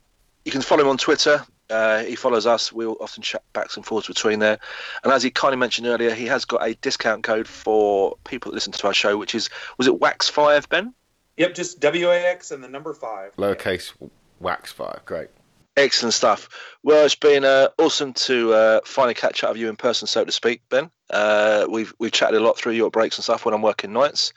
you 0.45 0.53
can 0.53 0.61
follow 0.61 0.83
him 0.83 0.89
on 0.89 0.99
Twitter. 0.99 1.45
Uh, 1.69 2.05
he 2.05 2.15
follows 2.15 2.47
us. 2.47 2.73
We'll 2.73 2.97
often 3.01 3.23
chat 3.23 3.43
backs 3.53 3.77
and 3.77 3.85
forwards 3.85 4.07
between 4.07 4.39
there. 4.39 4.59
And 5.03 5.13
as 5.13 5.23
he 5.23 5.31
kindly 5.31 5.59
mentioned 5.59 5.87
earlier, 5.87 6.15
he 6.15 6.27
has 6.27 6.45
got 6.45 6.67
a 6.67 6.75
discount 6.75 7.25
code 7.25 7.49
for 7.49 8.17
people 8.25 8.51
that 8.51 8.55
listen 8.55 8.73
to 8.73 8.87
our 8.87 8.95
show, 8.95 9.17
which 9.17 9.35
is 9.35 9.51
was 9.79 9.87
it 9.87 9.99
Wax 10.01 10.29
Five, 10.29 10.69
Ben? 10.69 10.95
Yep, 11.37 11.55
just 11.55 11.81
W 11.81 12.09
A 12.09 12.17
X 12.17 12.51
and 12.51 12.63
the 12.63 12.69
number 12.69 12.95
five. 12.95 13.35
Lowercase 13.37 13.93
wax 14.41 14.73
five. 14.73 15.01
Great. 15.05 15.29
Excellent 15.77 16.15
stuff. 16.15 16.49
Well, 16.83 17.05
it's 17.05 17.17
been 17.17 17.45
uh, 17.45 17.69
awesome 17.79 18.15
to 18.15 18.55
uh, 18.55 18.81
finally 18.87 19.13
catch 19.13 19.45
up 19.45 19.51
with 19.51 19.61
you 19.61 19.69
in 19.69 19.77
person, 19.77 20.09
so 20.09 20.25
to 20.25 20.33
speak, 20.33 20.63
Ben. 20.71 20.91
Uh, 21.11 21.67
we've 21.69 21.93
we've 21.99 22.13
chatted 22.13 22.41
a 22.41 22.43
lot 22.43 22.57
through 22.57 22.73
your 22.73 22.91
breaks 22.91 23.19
and 23.19 23.25
stuff 23.25 23.45
when 23.45 23.53
I'm 23.53 23.61
working 23.61 23.93
nights, 23.93 24.33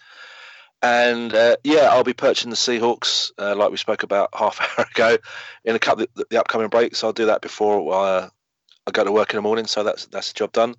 and 0.82 1.34
uh, 1.34 1.58
yeah, 1.64 1.90
I'll 1.92 2.04
be 2.04 2.14
purchasing 2.14 2.50
the 2.50 2.56
Seahawks 2.56 3.32
uh, 3.38 3.56
like 3.56 3.72
we 3.72 3.78
spoke 3.78 4.04
about 4.04 4.30
half 4.34 4.60
hour 4.78 4.86
ago 4.86 5.18
in 5.66 5.76
a 5.76 5.80
couple 5.80 6.04
of 6.04 6.10
the, 6.16 6.26
the 6.30 6.40
upcoming 6.40 6.70
breaks. 6.70 7.04
I'll 7.04 7.14
do 7.14 7.26
that 7.28 7.42
before 7.42 7.94
uh, 7.94 8.30
I 8.88 8.92
go 8.92 9.04
to 9.04 9.12
work 9.12 9.32
in 9.32 9.38
the 9.38 9.42
morning, 9.42 9.68
so 9.68 9.84
that's 9.84 10.06
that's 10.08 10.32
the 10.32 10.38
job 10.38 10.52
done. 10.52 10.76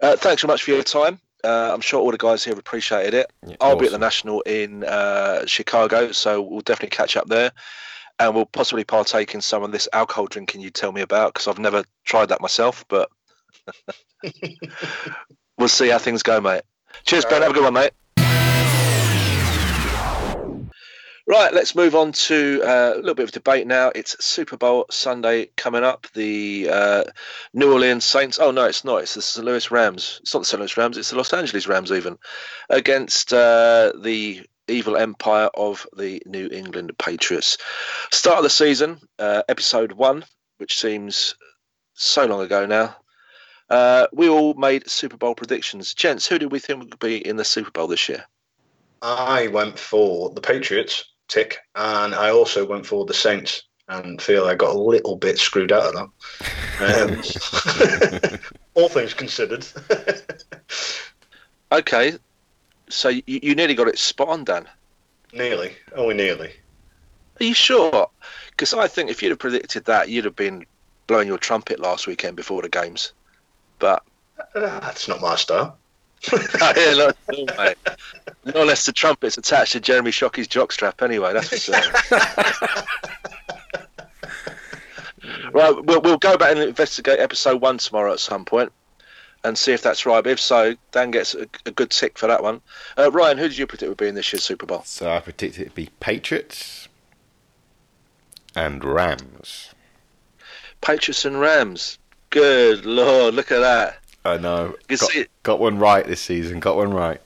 Uh, 0.00 0.16
thanks 0.16 0.42
very 0.42 0.52
much 0.52 0.62
for 0.62 0.70
your 0.70 0.82
time. 0.82 1.20
Uh, 1.44 1.70
I'm 1.72 1.80
sure 1.80 2.00
all 2.00 2.10
the 2.10 2.18
guys 2.18 2.42
here 2.42 2.52
have 2.52 2.58
appreciated 2.58 3.14
it. 3.14 3.30
Yeah, 3.46 3.56
I'll 3.60 3.76
be 3.76 3.86
at 3.86 3.92
the. 3.92 3.98
National 3.98 4.40
in 4.42 4.82
uh, 4.84 5.46
Chicago, 5.46 6.12
so 6.12 6.42
we'll 6.42 6.60
definitely 6.60 6.96
catch 6.96 7.16
up 7.16 7.28
there. 7.28 7.52
And 8.20 8.34
we'll 8.34 8.46
possibly 8.46 8.82
partake 8.82 9.34
in 9.34 9.40
some 9.40 9.62
of 9.62 9.70
this 9.70 9.88
alcohol 9.92 10.26
drinking 10.26 10.60
you 10.60 10.70
tell 10.70 10.90
me 10.90 11.02
about 11.02 11.34
because 11.34 11.46
I've 11.46 11.60
never 11.60 11.84
tried 12.04 12.30
that 12.30 12.40
myself, 12.40 12.84
but 12.88 13.08
we'll 15.58 15.68
see 15.68 15.88
how 15.88 15.98
things 15.98 16.24
go, 16.24 16.40
mate. 16.40 16.62
Cheers, 17.04 17.24
Ben. 17.26 17.42
Have 17.42 17.52
a 17.52 17.54
good 17.54 17.62
one, 17.62 17.74
mate. 17.74 17.92
Right, 21.28 21.52
let's 21.52 21.74
move 21.74 21.94
on 21.94 22.12
to 22.12 22.62
uh, 22.64 22.92
a 22.94 22.96
little 22.96 23.14
bit 23.14 23.24
of 23.24 23.32
debate 23.32 23.66
now. 23.66 23.92
It's 23.94 24.24
Super 24.24 24.56
Bowl 24.56 24.86
Sunday 24.90 25.50
coming 25.58 25.84
up. 25.84 26.06
The 26.14 26.70
uh, 26.72 27.04
New 27.52 27.70
Orleans 27.70 28.06
Saints. 28.06 28.38
Oh 28.38 28.50
no, 28.50 28.64
it's 28.64 28.82
not. 28.82 29.02
It's 29.02 29.12
the 29.12 29.20
St. 29.20 29.44
Louis 29.44 29.70
Rams. 29.70 30.20
It's 30.22 30.32
not 30.32 30.40
the 30.40 30.46
St. 30.46 30.58
Louis 30.58 30.74
Rams. 30.78 30.96
It's 30.96 31.10
the 31.10 31.18
Los 31.18 31.34
Angeles 31.34 31.68
Rams, 31.68 31.92
even 31.92 32.16
against 32.70 33.34
uh, 33.34 33.92
the 34.00 34.46
evil 34.68 34.96
empire 34.96 35.50
of 35.54 35.86
the 35.94 36.22
New 36.24 36.48
England 36.50 36.92
Patriots. 36.96 37.58
Start 38.10 38.38
of 38.38 38.44
the 38.44 38.48
season, 38.48 38.98
uh, 39.18 39.42
episode 39.50 39.92
one, 39.92 40.24
which 40.56 40.80
seems 40.80 41.34
so 41.92 42.24
long 42.24 42.40
ago 42.40 42.64
now. 42.64 42.96
Uh, 43.68 44.06
we 44.14 44.30
all 44.30 44.54
made 44.54 44.88
Super 44.88 45.18
Bowl 45.18 45.34
predictions. 45.34 45.92
Gents, 45.92 46.26
who 46.26 46.38
did 46.38 46.50
we 46.50 46.58
think 46.58 46.80
would 46.80 46.98
be 46.98 47.18
in 47.18 47.36
the 47.36 47.44
Super 47.44 47.70
Bowl 47.70 47.86
this 47.86 48.08
year? 48.08 48.24
I 49.02 49.48
went 49.48 49.78
for 49.78 50.30
the 50.30 50.40
Patriots 50.40 51.04
tick, 51.28 51.58
and 51.74 52.14
I 52.14 52.30
also 52.30 52.66
went 52.66 52.86
for 52.86 53.04
the 53.04 53.14
Saints, 53.14 53.62
and 53.88 54.20
feel 54.20 54.46
I 54.46 54.54
got 54.54 54.74
a 54.74 54.78
little 54.78 55.16
bit 55.16 55.38
screwed 55.38 55.72
out 55.72 55.94
of 55.94 56.10
that. 56.80 58.32
Um, 58.32 58.40
all 58.74 58.88
things 58.88 59.14
considered. 59.14 59.66
Okay, 61.70 62.14
so 62.88 63.10
you, 63.10 63.22
you 63.26 63.54
nearly 63.54 63.74
got 63.74 63.88
it 63.88 63.98
spot 63.98 64.28
on, 64.28 64.44
Dan. 64.44 64.66
nearly, 65.34 65.76
only 65.94 66.14
nearly. 66.14 66.50
Are 67.40 67.44
you 67.44 67.52
sure? 67.52 68.08
Because 68.50 68.72
I 68.72 68.88
think 68.88 69.10
if 69.10 69.22
you'd 69.22 69.30
have 69.30 69.38
predicted 69.38 69.84
that, 69.84 70.08
you'd 70.08 70.24
have 70.24 70.34
been 70.34 70.64
blowing 71.06 71.28
your 71.28 71.36
trumpet 71.36 71.78
last 71.78 72.06
weekend 72.06 72.36
before 72.36 72.62
the 72.62 72.70
games. 72.70 73.12
But 73.78 74.02
Uh, 74.54 74.80
That's 74.80 75.08
not 75.08 75.20
my 75.20 75.36
style. 75.36 75.76
Yeah, 76.32 76.94
not, 76.94 77.16
at 77.28 77.34
all, 77.34 77.46
mate. 77.56 77.76
not 78.44 78.56
unless 78.56 78.86
the 78.86 78.92
trumpet's 78.92 79.38
attached 79.38 79.72
to 79.72 79.80
Jeremy 79.80 80.10
Shockey's 80.10 80.48
jockstrap, 80.48 81.02
anyway. 81.02 81.32
That's 81.32 81.48
for 81.48 81.56
certain. 81.56 81.92
right, 85.52 85.84
we'll, 85.84 86.00
we'll 86.00 86.18
go 86.18 86.36
back 86.36 86.52
and 86.52 86.60
investigate 86.60 87.20
episode 87.20 87.60
one 87.60 87.78
tomorrow 87.78 88.12
at 88.12 88.20
some 88.20 88.44
and 89.44 89.56
see 89.56 89.72
if 89.72 89.82
that's 89.82 90.06
right. 90.06 90.22
But 90.22 90.32
if 90.32 90.40
so, 90.40 90.74
Dan 90.92 91.10
gets 91.10 91.34
a, 91.34 91.46
a 91.66 91.70
good 91.70 91.90
tick 91.90 92.18
for 92.18 92.26
that 92.26 92.42
one. 92.42 92.60
Uh, 92.96 93.10
Ryan, 93.10 93.38
who 93.38 93.48
did 93.48 93.58
you 93.58 93.66
predict 93.66 93.88
would 93.88 93.98
be 93.98 94.08
in 94.08 94.14
this 94.14 94.32
year's 94.32 94.44
Super 94.44 94.66
Bowl? 94.66 94.82
So 94.84 95.10
I 95.10 95.20
predicted 95.20 95.62
it'd 95.62 95.74
be 95.74 95.90
Patriots 96.00 96.88
and 98.54 98.84
Rams. 98.84 99.74
Patriots 100.80 101.24
and 101.24 101.40
Rams. 101.40 101.98
Good 102.30 102.84
lord, 102.84 103.34
look 103.34 103.50
at 103.50 103.60
that. 103.60 103.98
I 104.28 104.36
know. 104.38 104.74
Got, 104.88 105.14
it. 105.16 105.30
got 105.42 105.58
one 105.60 105.78
right 105.78 106.06
this 106.06 106.20
season. 106.20 106.60
Got 106.60 106.76
one 106.76 106.92
right. 106.92 107.20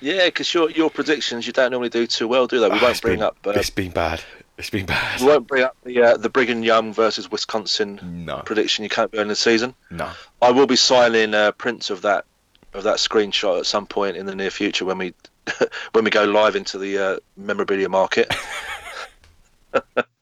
Yeah, 0.00 0.26
because 0.26 0.52
your 0.52 0.70
your 0.70 0.90
predictions 0.90 1.46
you 1.46 1.52
don't 1.52 1.70
normally 1.70 1.88
do 1.90 2.06
too 2.06 2.26
well, 2.28 2.46
do 2.46 2.58
they? 2.60 2.68
We 2.68 2.78
Ah, 2.78 2.82
won't 2.82 3.00
bring 3.02 3.16
been- 3.18 3.22
up. 3.24 3.36
Uh, 3.46 3.50
It's 3.50 3.70
been 3.70 3.92
bad. 3.92 4.20
It's 4.58 4.68
been 4.70 4.84
bad. 4.86 5.20
we 5.20 5.26
won't 5.26 5.46
bring 5.46 5.62
up 5.64 5.76
the 5.84 6.02
uh, 6.02 6.16
the 6.16 6.28
Brigham 6.28 6.62
Young 6.62 6.92
versus 6.92 7.30
Wisconsin 7.30 8.24
No. 8.26 8.38
prediction. 8.44 8.82
You 8.84 8.90
can't 8.90 9.10
be 9.10 9.18
in 9.18 9.28
the 9.28 9.36
season. 9.36 9.74
No. 9.90 10.10
I 10.42 10.50
will 10.50 10.66
be 10.66 10.76
signing 10.76 11.34
uh, 11.34 11.52
prints 11.52 11.88
of 11.90 12.02
that 12.02 12.24
of 12.74 12.82
that 12.84 12.96
screenshot 12.96 13.58
at 13.60 13.66
some 13.66 13.86
point 13.86 14.16
in 14.16 14.26
the 14.26 14.34
near 14.34 14.50
future 14.50 14.84
when 14.84 14.98
we 14.98 15.14
when 15.92 16.04
we 16.04 16.10
go 16.10 16.24
live 16.24 16.56
into 16.56 16.78
the 16.78 16.98
uh, 16.98 17.16
memorabilia 17.36 17.88
market. 17.88 18.32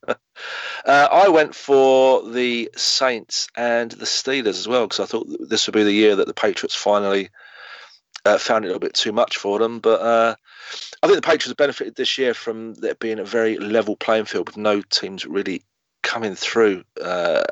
uh, 0.91 1.07
I 1.09 1.29
went 1.29 1.55
for 1.55 2.29
the 2.29 2.69
Saints 2.75 3.47
and 3.55 3.89
the 3.91 4.03
Steelers 4.03 4.59
as 4.59 4.67
well 4.67 4.87
because 4.87 4.99
I 4.99 5.05
thought 5.05 5.25
this 5.39 5.65
would 5.65 5.73
be 5.73 5.85
the 5.85 5.93
year 5.93 6.17
that 6.17 6.27
the 6.27 6.33
Patriots 6.33 6.75
finally 6.75 7.29
uh, 8.25 8.37
found 8.37 8.65
it 8.65 8.67
a 8.67 8.71
little 8.71 8.81
bit 8.81 8.93
too 8.93 9.13
much 9.13 9.37
for 9.37 9.57
them. 9.57 9.79
But 9.79 10.01
uh, 10.01 10.35
I 11.01 11.07
think 11.07 11.15
the 11.15 11.25
Patriots 11.25 11.47
have 11.47 11.55
benefited 11.55 11.95
this 11.95 12.17
year 12.17 12.33
from 12.33 12.73
there 12.73 12.95
being 12.95 13.19
a 13.19 13.23
very 13.23 13.57
level 13.57 13.95
playing 13.95 14.25
field 14.25 14.49
with 14.49 14.57
no 14.57 14.81
teams 14.81 15.25
really 15.25 15.63
coming 16.03 16.35
through 16.35 16.83
uh, 17.01 17.43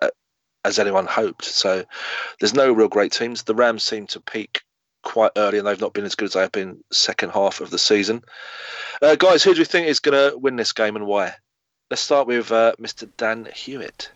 as 0.66 0.78
anyone 0.78 1.06
hoped. 1.06 1.46
So 1.46 1.86
there's 2.42 2.54
no 2.54 2.74
real 2.74 2.90
great 2.90 3.14
teams. 3.14 3.44
The 3.44 3.56
Rams 3.56 3.84
seem 3.84 4.08
to 4.08 4.20
peak 4.20 4.64
quite 5.02 5.32
early, 5.38 5.60
and 5.60 5.66
they've 5.66 5.80
not 5.80 5.94
been 5.94 6.04
as 6.04 6.16
good 6.16 6.26
as 6.26 6.34
they 6.34 6.42
have 6.42 6.52
been 6.52 6.84
second 6.92 7.30
half 7.30 7.62
of 7.62 7.70
the 7.70 7.80
season. 7.80 8.22
Uh, 9.02 9.16
guys, 9.16 9.44
who 9.44 9.54
do 9.54 9.60
you 9.60 9.66
think 9.66 9.88
is 9.88 10.02
going 10.02 10.32
to 10.32 10.38
win 10.38 10.58
this 10.58 10.74
game 10.74 10.98
and 10.98 11.08
why? 11.08 11.36
Let's 11.90 12.02
start 12.02 12.28
with 12.28 12.52
uh, 12.52 12.74
Mr. 12.80 13.10
Dan 13.18 13.50
Hewitt. 13.54 14.12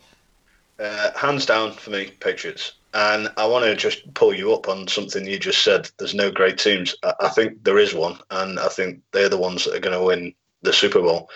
Uh, 0.78 1.10
hands 1.16 1.46
down 1.46 1.72
for 1.72 1.90
me, 1.90 2.12
Patriots. 2.20 2.72
And 2.92 3.32
I 3.36 3.46
want 3.46 3.64
to 3.64 3.74
just 3.74 4.14
pull 4.14 4.32
you 4.32 4.54
up 4.54 4.68
on 4.68 4.86
something 4.86 5.26
you 5.26 5.38
just 5.40 5.64
said. 5.64 5.90
There's 5.98 6.14
no 6.14 6.30
great 6.30 6.58
teams. 6.58 6.94
I, 7.02 7.14
I 7.20 7.28
think 7.30 7.64
there 7.64 7.78
is 7.78 7.92
one, 7.92 8.18
and 8.30 8.60
I 8.60 8.68
think 8.68 9.02
they're 9.10 9.28
the 9.28 9.38
ones 9.38 9.64
that 9.64 9.74
are 9.74 9.80
going 9.80 9.98
to 9.98 10.04
win 10.04 10.34
the 10.62 10.72
Super 10.72 11.00
Bowl. 11.00 11.30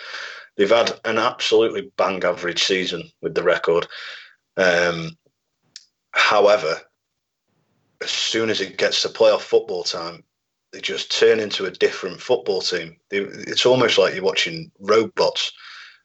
They've 0.55 0.69
had 0.69 0.97
an 1.03 1.17
absolutely 1.17 1.91
bang 1.97 2.23
average 2.23 2.63
season 2.63 3.11
with 3.21 3.35
the 3.35 3.43
record. 3.43 3.87
Um, 4.55 5.17
however, 6.11 6.77
as 8.01 8.09
soon 8.09 8.49
as 8.49 8.61
it 8.61 8.77
gets 8.77 9.01
to 9.01 9.09
playoff 9.09 9.41
football 9.41 9.83
time, 9.83 10.23
they 10.71 10.79
just 10.79 11.17
turn 11.17 11.39
into 11.39 11.65
a 11.65 11.71
different 11.71 12.21
football 12.21 12.61
team. 12.61 12.97
It's 13.11 13.65
almost 13.65 13.97
like 13.97 14.13
you're 14.13 14.23
watching 14.23 14.71
robots. 14.79 15.51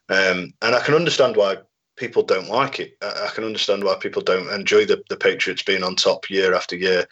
Um, 0.08 0.52
and 0.62 0.74
I 0.74 0.80
can 0.80 0.94
understand 0.94 1.36
why 1.36 1.58
people 1.96 2.22
don't 2.22 2.48
like 2.48 2.80
it. 2.80 2.96
I, 3.00 3.30
can 3.34 3.44
understand 3.44 3.84
why 3.84 3.96
people 3.96 4.22
don't 4.22 4.52
enjoy 4.52 4.84
the, 4.84 5.02
the 5.08 5.16
Patriots 5.16 5.62
being 5.62 5.82
on 5.82 5.96
top 5.96 6.28
year 6.28 6.54
after 6.54 6.76
year. 6.76 7.06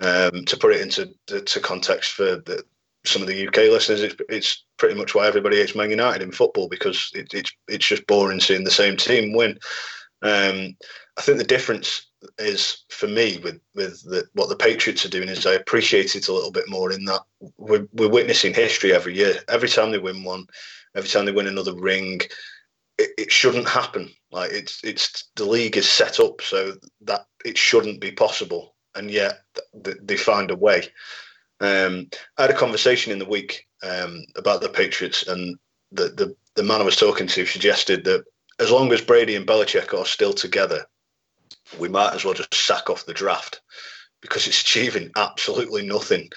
Um, 0.00 0.44
to 0.46 0.56
put 0.56 0.74
it 0.74 0.80
into 0.80 1.14
to 1.26 1.60
context 1.60 2.12
for 2.12 2.36
the, 2.36 2.64
some 3.06 3.22
of 3.22 3.28
the 3.28 3.46
UK 3.46 3.56
listeners, 3.70 4.02
it's, 4.02 4.16
it's 4.28 4.64
pretty 4.76 4.96
much 4.96 5.14
why 5.14 5.26
everybody 5.26 5.56
hates 5.56 5.76
Man 5.76 5.90
United 5.90 6.22
in 6.22 6.32
football 6.32 6.68
because 6.68 7.10
it, 7.14 7.32
it's 7.32 7.52
it's 7.68 7.86
just 7.86 8.06
boring 8.06 8.40
seeing 8.40 8.64
the 8.64 8.70
same 8.70 8.96
team 8.96 9.32
win. 9.32 9.58
Um, 10.22 10.76
I 11.16 11.22
think 11.22 11.38
the 11.38 11.44
difference 11.44 12.06
is 12.38 12.84
for 12.88 13.06
me 13.06 13.38
with 13.42 13.60
with 13.74 14.02
the, 14.02 14.24
what 14.32 14.48
the 14.48 14.56
Patriots 14.56 15.04
are 15.04 15.10
doing 15.10 15.28
is 15.28 15.46
I 15.46 15.52
appreciate 15.52 16.16
it 16.16 16.28
a 16.28 16.32
little 16.32 16.50
bit 16.50 16.68
more 16.68 16.90
in 16.90 17.04
that 17.04 17.20
we're, 17.56 17.86
we're 17.92 18.08
witnessing 18.08 18.52
history 18.52 18.92
every 18.92 19.16
year. 19.16 19.36
Every 19.48 19.68
time 19.68 19.92
they 19.92 19.98
win 19.98 20.24
one, 20.24 20.46
every 20.94 21.08
time 21.08 21.24
they 21.24 21.32
win 21.32 21.46
another 21.46 21.74
ring, 21.74 22.20
it, 22.98 23.10
it 23.18 23.32
shouldn't 23.32 23.68
happen. 23.68 24.10
Like 24.30 24.52
it's 24.52 24.82
it's 24.84 25.30
the 25.36 25.44
league 25.44 25.76
is 25.76 25.88
set 25.88 26.20
up 26.20 26.40
so 26.42 26.74
that 27.02 27.26
it 27.44 27.58
shouldn't 27.58 28.00
be 28.00 28.12
possible, 28.12 28.74
and 28.94 29.10
yet 29.10 29.42
th- 29.84 29.98
they 30.02 30.16
find 30.16 30.50
a 30.50 30.56
way. 30.56 30.88
Um, 31.60 32.08
I 32.36 32.42
had 32.42 32.50
a 32.50 32.58
conversation 32.58 33.12
in 33.12 33.18
the 33.18 33.24
week 33.24 33.66
um, 33.82 34.24
about 34.36 34.60
the 34.60 34.68
Patriots, 34.68 35.26
and 35.26 35.56
the, 35.92 36.08
the 36.08 36.36
the 36.56 36.62
man 36.62 36.80
I 36.80 36.84
was 36.84 36.96
talking 36.96 37.26
to 37.28 37.46
suggested 37.46 38.04
that 38.04 38.24
as 38.60 38.70
long 38.70 38.92
as 38.92 39.00
Brady 39.00 39.36
and 39.36 39.46
Belichick 39.46 39.98
are 39.98 40.06
still 40.06 40.32
together, 40.32 40.84
we 41.78 41.88
might 41.88 42.14
as 42.14 42.24
well 42.24 42.34
just 42.34 42.54
sack 42.54 42.90
off 42.90 43.06
the 43.06 43.14
draft 43.14 43.60
because 44.20 44.46
it's 44.46 44.62
achieving 44.62 45.10
absolutely 45.16 45.86
nothing. 45.86 46.30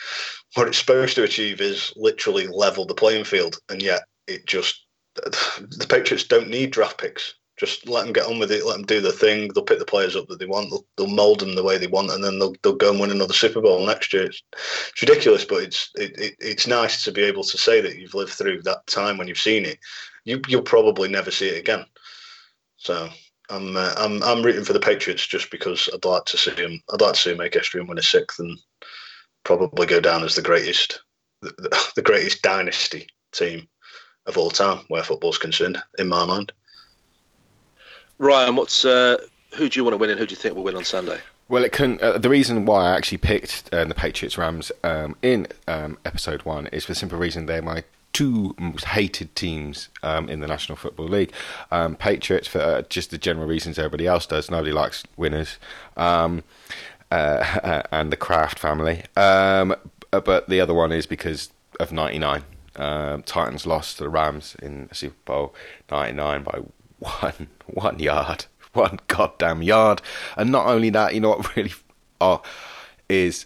What 0.56 0.68
it's 0.68 0.78
supposed 0.78 1.16
to 1.16 1.24
achieve 1.24 1.62
is 1.62 1.94
literally 1.96 2.48
level 2.48 2.86
the 2.86 2.94
playing 2.94 3.24
field, 3.24 3.58
and 3.70 3.82
yet 3.82 4.02
it 4.28 4.46
just 4.46 4.86
the 5.16 5.88
Patriots 5.90 6.26
don't 6.26 6.50
need 6.50 6.72
draft 6.72 7.00
picks. 7.00 7.36
Just 7.58 7.90
let 7.90 8.04
them 8.04 8.14
get 8.14 8.28
on 8.28 8.38
with 8.38 8.52
it. 8.52 8.66
Let 8.66 8.74
them 8.74 8.86
do 8.86 9.02
their 9.02 9.12
thing. 9.12 9.48
They'll 9.48 9.64
pick 9.64 9.80
the 9.80 9.86
players 9.86 10.16
up 10.16 10.28
that 10.28 10.38
they 10.38 10.46
want. 10.46 10.70
They'll, 10.70 10.86
they'll 10.96 11.16
mold 11.16 11.40
them 11.40 11.56
the 11.56 11.64
way 11.64 11.80
they 11.80 11.88
want, 11.88 12.12
and 12.12 12.24
then 12.24 12.38
they'll, 12.38 12.54
they'll 12.62 12.76
go 12.76 12.92
and 12.92 13.00
win 13.00 13.10
another 13.10 13.34
Super 13.34 13.62
Bowl 13.62 13.84
next 13.84 14.14
year. 14.14 14.26
It's, 14.26 14.44
it's 14.90 15.02
ridiculous, 15.02 15.44
but 15.44 15.64
it's 15.64 15.90
it, 15.96 16.20
it, 16.20 16.36
it's 16.40 16.68
nice 16.68 17.04
to 17.04 17.12
be 17.12 17.24
able 17.24 17.44
to 17.44 17.58
say 17.58 17.82
that 17.82 17.98
you've 17.98 18.14
lived 18.14 18.34
through 18.34 18.62
that 18.62 18.86
time 18.86 19.18
when 19.18 19.28
you've 19.28 19.40
seen 19.40 19.66
it. 19.66 19.80
You 20.24 20.40
you'll 20.48 20.62
probably 20.62 21.10
never 21.10 21.32
see 21.32 21.48
it 21.48 21.58
again. 21.58 21.86
So 22.78 23.10
I'm 23.50 23.76
uh, 23.76 23.94
I'm 23.98 24.22
I'm 24.22 24.44
rooting 24.44 24.64
for 24.64 24.74
the 24.74 24.80
Patriots 24.80 25.26
just 25.26 25.50
because 25.50 25.90
I'd 25.92 26.06
like 26.06 26.26
to 26.26 26.38
see 26.38 26.52
them. 26.52 26.80
I'd 26.94 27.02
like 27.02 27.14
to 27.14 27.20
see 27.20 27.30
them 27.32 27.40
make 27.40 27.56
history 27.56 27.80
and 27.80 27.90
win 27.90 27.98
a 27.98 28.04
sixth, 28.04 28.40
and 28.40 28.56
probably 29.44 29.88
go 29.88 30.00
down 30.00 30.24
as 30.24 30.36
the 30.36 30.44
greatest 30.44 31.02
the, 31.42 31.50
the, 31.58 31.92
the 31.96 32.04
greatest 32.04 32.44
dynasty 32.44 33.08
team 33.32 33.68
of 34.28 34.38
all 34.38 34.50
time 34.50 34.80
where 34.90 35.04
football's 35.04 35.38
concerned, 35.38 35.82
in 35.98 36.08
my 36.08 36.26
mind. 36.26 36.52
Ryan, 38.20 38.56
what's 38.56 38.86
uh, 38.86 39.18
who 39.56 39.70
do 39.70 39.80
you 39.80 39.84
want 39.84 39.94
to 39.94 39.98
win 39.98 40.10
and 40.10 40.20
who 40.20 40.26
do 40.26 40.32
you 40.32 40.38
think 40.38 40.56
will 40.56 40.64
win 40.64 40.76
on 40.76 40.84
Sunday? 40.84 41.20
Well, 41.50 41.64
it 41.64 41.72
can. 41.72 42.00
Uh, 42.02 42.18
the 42.18 42.30
reason 42.30 42.66
why 42.66 42.92
I 42.92 42.96
actually 42.96 43.20
picked 43.20 43.74
uh, 43.74 43.86
the 43.86 43.96
Patriots 43.96 44.38
Rams 44.38 44.72
um, 44.84 45.16
in 45.22 45.48
um, 45.68 45.98
episode 46.04 46.44
one 46.44 46.68
is 46.68 46.86
for 46.86 46.92
the 46.92 46.96
simple 46.96 47.18
reason 47.18 47.46
they're 47.46 47.62
my 47.62 47.84
two 48.12 48.56
most 48.58 48.86
hated 48.86 49.34
teams 49.36 49.90
um, 50.04 50.28
in 50.28 50.40
the 50.40 50.48
National 50.48 50.76
Football 50.76 51.08
League. 51.08 51.32
Um, 51.72 51.96
Patriots 51.96 52.48
for 52.48 52.60
uh, 52.60 52.82
just 52.84 53.12
the 53.12 53.18
general 53.18 53.48
reasons 53.48 53.78
everybody 53.78 54.08
else 54.08 54.26
does. 54.26 54.52
Nobody 54.52 54.72
likes 54.72 55.04
winners, 55.16 55.58
um, 55.96 56.44
uh, 57.12 57.84
and 57.92 58.12
the 58.12 58.18
Kraft 58.18 58.60
family. 58.60 59.04
Um, 59.16 59.76
but 60.12 60.50
the 60.50 60.60
other 60.60 60.74
one 60.74 60.92
is 60.92 61.06
because 61.06 61.52
of 61.80 61.94
'99. 61.94 62.44
Um, 62.78 63.24
Titans 63.24 63.66
lost 63.66 63.98
to 63.98 64.04
the 64.04 64.10
Rams 64.10 64.56
in 64.62 64.90
Super 64.92 65.18
Bowl 65.26 65.56
'99 65.92 66.44
by 66.44 66.60
one 67.00 67.48
one 67.66 68.00
yard, 68.00 68.46
one 68.74 69.00
goddamn 69.08 69.62
yard. 69.62 70.02
And 70.36 70.52
not 70.52 70.68
only 70.68 70.90
that, 70.92 71.14
you 71.14 71.20
know 71.20 71.30
what 71.30 71.56
really 71.56 71.74
are 72.20 72.42
is 73.10 73.46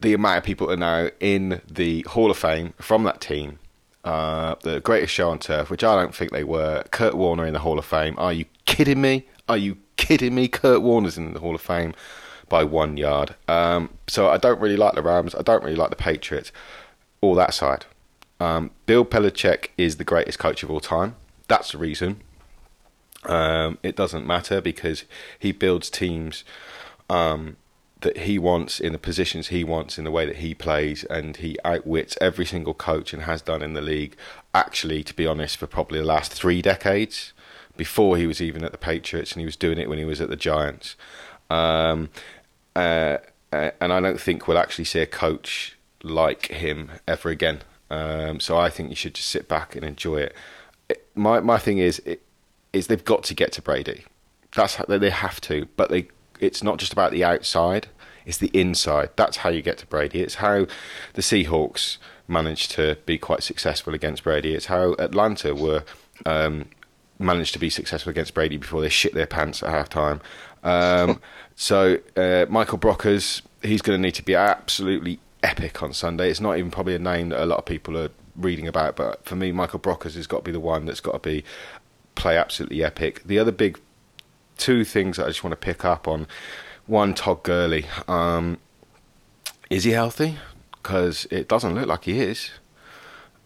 the 0.00 0.12
amount 0.12 0.38
of 0.38 0.44
people 0.44 0.70
are 0.70 0.76
now 0.76 1.08
in 1.20 1.60
the 1.70 2.02
Hall 2.02 2.30
of 2.30 2.36
Fame 2.36 2.74
from 2.78 3.04
that 3.04 3.20
team. 3.20 3.58
Uh, 4.04 4.54
the 4.62 4.80
greatest 4.80 5.12
show 5.12 5.30
on 5.30 5.38
turf, 5.38 5.68
which 5.68 5.82
I 5.82 5.96
don't 5.96 6.14
think 6.14 6.30
they 6.30 6.44
were. 6.44 6.84
Kurt 6.90 7.14
Warner 7.14 7.44
in 7.46 7.54
the 7.54 7.58
Hall 7.60 7.78
of 7.78 7.84
Fame. 7.84 8.14
Are 8.18 8.32
you 8.32 8.44
kidding 8.64 9.00
me? 9.00 9.26
Are 9.48 9.56
you 9.56 9.78
kidding 9.96 10.34
me? 10.34 10.46
Kurt 10.48 10.82
Warner's 10.82 11.18
in 11.18 11.34
the 11.34 11.40
Hall 11.40 11.54
of 11.54 11.60
Fame 11.60 11.92
by 12.48 12.62
one 12.62 12.96
yard. 12.96 13.34
Um, 13.48 13.90
so 14.06 14.28
I 14.28 14.36
don't 14.36 14.60
really 14.60 14.76
like 14.76 14.94
the 14.94 15.02
Rams. 15.02 15.34
I 15.34 15.42
don't 15.42 15.62
really 15.64 15.76
like 15.76 15.90
the 15.90 15.96
Patriots. 15.96 16.52
All 17.20 17.34
that 17.34 17.54
side. 17.54 17.86
Um, 18.38 18.70
Bill 18.86 19.04
Belichick 19.04 19.68
is 19.78 19.96
the 19.96 20.04
greatest 20.04 20.38
coach 20.38 20.62
of 20.62 20.70
all 20.70 20.80
time. 20.80 21.16
That's 21.48 21.72
the 21.72 21.78
reason. 21.78 22.20
Um, 23.24 23.78
it 23.82 23.96
doesn't 23.96 24.26
matter 24.26 24.60
because 24.60 25.04
he 25.38 25.52
builds 25.52 25.90
teams 25.90 26.44
um, 27.08 27.56
that 28.00 28.18
he 28.18 28.38
wants 28.38 28.78
in 28.78 28.92
the 28.92 28.98
positions 28.98 29.48
he 29.48 29.64
wants 29.64 29.98
in 29.98 30.04
the 30.04 30.10
way 30.10 30.26
that 30.26 30.36
he 30.36 30.54
plays, 30.54 31.04
and 31.04 31.36
he 31.38 31.56
outwits 31.64 32.16
every 32.20 32.44
single 32.44 32.74
coach 32.74 33.12
and 33.12 33.22
has 33.22 33.42
done 33.42 33.62
in 33.62 33.72
the 33.72 33.80
league. 33.80 34.16
Actually, 34.54 35.02
to 35.04 35.14
be 35.14 35.26
honest, 35.26 35.56
for 35.56 35.66
probably 35.66 35.98
the 35.98 36.04
last 36.04 36.32
three 36.32 36.62
decades, 36.62 37.32
before 37.76 38.16
he 38.16 38.26
was 38.26 38.40
even 38.40 38.64
at 38.64 38.72
the 38.72 38.78
Patriots, 38.78 39.32
and 39.32 39.40
he 39.40 39.46
was 39.46 39.56
doing 39.56 39.78
it 39.78 39.88
when 39.88 39.98
he 39.98 40.04
was 40.04 40.20
at 40.20 40.28
the 40.28 40.36
Giants. 40.36 40.94
Um, 41.50 42.10
uh, 42.74 43.18
uh, 43.52 43.70
and 43.80 43.92
I 43.92 44.00
don't 44.00 44.20
think 44.20 44.46
we'll 44.46 44.58
actually 44.58 44.84
see 44.84 45.00
a 45.00 45.06
coach 45.06 45.76
like 46.02 46.48
him 46.48 46.90
ever 47.08 47.30
again. 47.30 47.60
Um, 47.90 48.40
so 48.40 48.56
I 48.58 48.70
think 48.70 48.90
you 48.90 48.96
should 48.96 49.14
just 49.14 49.28
sit 49.28 49.48
back 49.48 49.76
and 49.76 49.84
enjoy 49.84 50.16
it. 50.16 50.34
it 50.88 51.06
my 51.14 51.40
my 51.40 51.58
thing 51.58 51.78
is 51.78 52.00
it, 52.00 52.22
is 52.72 52.88
they've 52.88 53.04
got 53.04 53.22
to 53.24 53.34
get 53.34 53.52
to 53.52 53.62
Brady. 53.62 54.04
That's 54.54 54.76
how 54.76 54.84
they 54.86 55.10
have 55.10 55.40
to, 55.42 55.68
but 55.76 55.90
they 55.90 56.08
it's 56.40 56.62
not 56.62 56.78
just 56.78 56.92
about 56.92 57.12
the 57.12 57.24
outside; 57.24 57.88
it's 58.24 58.38
the 58.38 58.50
inside. 58.52 59.10
That's 59.16 59.38
how 59.38 59.50
you 59.50 59.62
get 59.62 59.78
to 59.78 59.86
Brady. 59.86 60.20
It's 60.20 60.36
how 60.36 60.66
the 61.14 61.22
Seahawks 61.22 61.98
managed 62.28 62.72
to 62.72 62.98
be 63.06 63.18
quite 63.18 63.42
successful 63.42 63.94
against 63.94 64.24
Brady. 64.24 64.54
It's 64.54 64.66
how 64.66 64.94
Atlanta 64.94 65.54
were 65.54 65.84
um, 66.24 66.66
managed 67.18 67.52
to 67.54 67.58
be 67.58 67.70
successful 67.70 68.10
against 68.10 68.34
Brady 68.34 68.56
before 68.56 68.80
they 68.80 68.88
shit 68.88 69.14
their 69.14 69.26
pants 69.26 69.62
at 69.62 69.70
halftime. 69.70 70.20
Um, 70.62 71.20
so 71.54 71.98
uh, 72.16 72.46
Michael 72.48 72.78
Brockers, 72.78 73.42
he's 73.62 73.82
going 73.82 73.98
to 73.98 74.02
need 74.02 74.14
to 74.14 74.24
be 74.24 74.34
absolutely 74.34 75.20
epic 75.46 75.82
on 75.82 75.92
Sunday. 75.92 76.30
It's 76.30 76.40
not 76.40 76.58
even 76.58 76.70
probably 76.70 76.94
a 76.94 76.98
name 76.98 77.30
that 77.30 77.42
a 77.42 77.46
lot 77.46 77.58
of 77.58 77.64
people 77.64 77.96
are 77.96 78.10
reading 78.34 78.66
about, 78.68 78.96
but 78.96 79.24
for 79.24 79.36
me, 79.36 79.52
Michael 79.52 79.78
Brockers 79.78 80.14
has 80.14 80.26
got 80.26 80.38
to 80.38 80.44
be 80.44 80.52
the 80.52 80.60
one 80.60 80.84
that's 80.84 81.00
got 81.00 81.12
to 81.12 81.18
be 81.18 81.44
play 82.14 82.36
absolutely 82.36 82.82
epic. 82.82 83.22
The 83.24 83.38
other 83.38 83.52
big 83.52 83.78
two 84.58 84.84
things 84.84 85.16
that 85.16 85.24
I 85.24 85.28
just 85.28 85.44
want 85.44 85.52
to 85.52 85.56
pick 85.56 85.84
up 85.84 86.08
on. 86.08 86.26
One, 86.86 87.14
Todd 87.14 87.42
Gurley. 87.42 87.86
Um, 88.08 88.58
is 89.70 89.84
he 89.84 89.90
healthy? 89.90 90.36
Because 90.72 91.26
it 91.30 91.48
doesn't 91.48 91.74
look 91.74 91.86
like 91.86 92.04
he 92.04 92.20
is. 92.20 92.50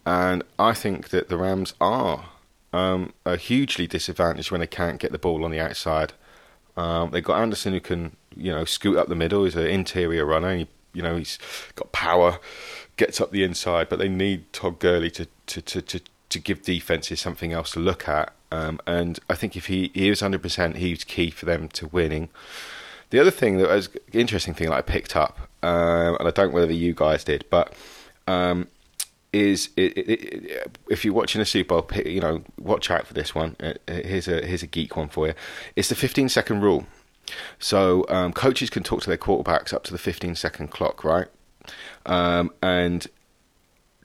And 0.05 0.43
I 0.57 0.73
think 0.73 1.09
that 1.09 1.29
the 1.29 1.37
Rams 1.37 1.73
are 1.79 2.25
um, 2.73 3.13
are 3.25 3.35
hugely 3.35 3.87
disadvantaged 3.87 4.51
when 4.51 4.61
they 4.61 4.67
can't 4.67 4.99
get 4.99 5.11
the 5.11 5.19
ball 5.19 5.43
on 5.43 5.51
the 5.51 5.59
outside. 5.59 6.13
Um, 6.77 7.11
they've 7.11 7.23
got 7.23 7.41
Anderson 7.41 7.73
who 7.73 7.81
can, 7.81 8.15
you 8.35 8.51
know, 8.51 8.65
scoot 8.65 8.97
up 8.97 9.09
the 9.09 9.15
middle. 9.15 9.43
He's 9.43 9.55
an 9.55 9.67
interior 9.67 10.25
runner. 10.25 10.55
He, 10.55 10.67
you 10.93 11.01
know, 11.01 11.17
he's 11.17 11.37
got 11.75 11.91
power, 11.91 12.39
gets 12.97 13.21
up 13.21 13.31
the 13.31 13.43
inside. 13.43 13.89
But 13.89 13.99
they 13.99 14.09
need 14.09 14.51
Todd 14.53 14.79
Gurley 14.79 15.11
to 15.11 15.27
to, 15.47 15.61
to, 15.61 15.81
to, 15.81 16.01
to 16.29 16.39
give 16.39 16.63
defenses 16.63 17.19
something 17.19 17.53
else 17.53 17.71
to 17.71 17.79
look 17.79 18.07
at. 18.07 18.33
Um, 18.51 18.79
and 18.85 19.19
I 19.29 19.35
think 19.35 19.55
if 19.55 19.67
he, 19.67 19.91
he 19.93 20.09
is 20.09 20.21
100%, 20.21 20.75
he 20.75 20.91
was 20.91 21.03
key 21.05 21.29
for 21.29 21.45
them 21.45 21.69
to 21.69 21.87
winning. 21.87 22.29
The 23.09 23.19
other 23.19 23.31
thing 23.31 23.57
that 23.57 23.69
was 23.69 23.89
interesting 24.11 24.53
thing 24.53 24.69
that 24.69 24.75
I 24.75 24.81
picked 24.81 25.15
up, 25.15 25.49
um, 25.63 26.17
and 26.19 26.27
I 26.27 26.31
don't 26.31 26.49
know 26.49 26.59
whether 26.59 26.73
you 26.73 26.93
guys 26.93 27.23
did, 27.23 27.45
but 27.49 27.73
um, 28.27 28.67
is 29.33 29.69
it, 29.75 29.97
it, 29.97 30.09
it, 30.09 30.77
if 30.89 31.03
you're 31.05 31.13
watching 31.13 31.41
a 31.41 31.45
Super 31.45 31.81
Bowl, 31.81 32.01
you 32.05 32.21
know, 32.21 32.43
watch 32.57 32.89
out 32.89 33.07
for 33.07 33.13
this 33.13 33.33
one. 33.35 33.55
Uh, 33.59 33.73
uh, 33.87 33.93
here's 33.93 34.27
a 34.27 34.45
here's 34.45 34.63
a 34.63 34.67
geek 34.67 34.95
one 34.95 35.09
for 35.09 35.27
you. 35.27 35.33
It's 35.75 35.89
the 35.89 35.95
15 35.95 36.29
second 36.29 36.61
rule. 36.61 36.85
So 37.59 38.05
um, 38.09 38.33
coaches 38.33 38.69
can 38.69 38.83
talk 38.83 39.01
to 39.01 39.07
their 39.07 39.17
quarterbacks 39.17 39.73
up 39.73 39.83
to 39.85 39.91
the 39.91 39.97
15 39.97 40.35
second 40.35 40.69
clock, 40.69 41.03
right? 41.03 41.27
Um, 42.05 42.51
and 42.61 43.07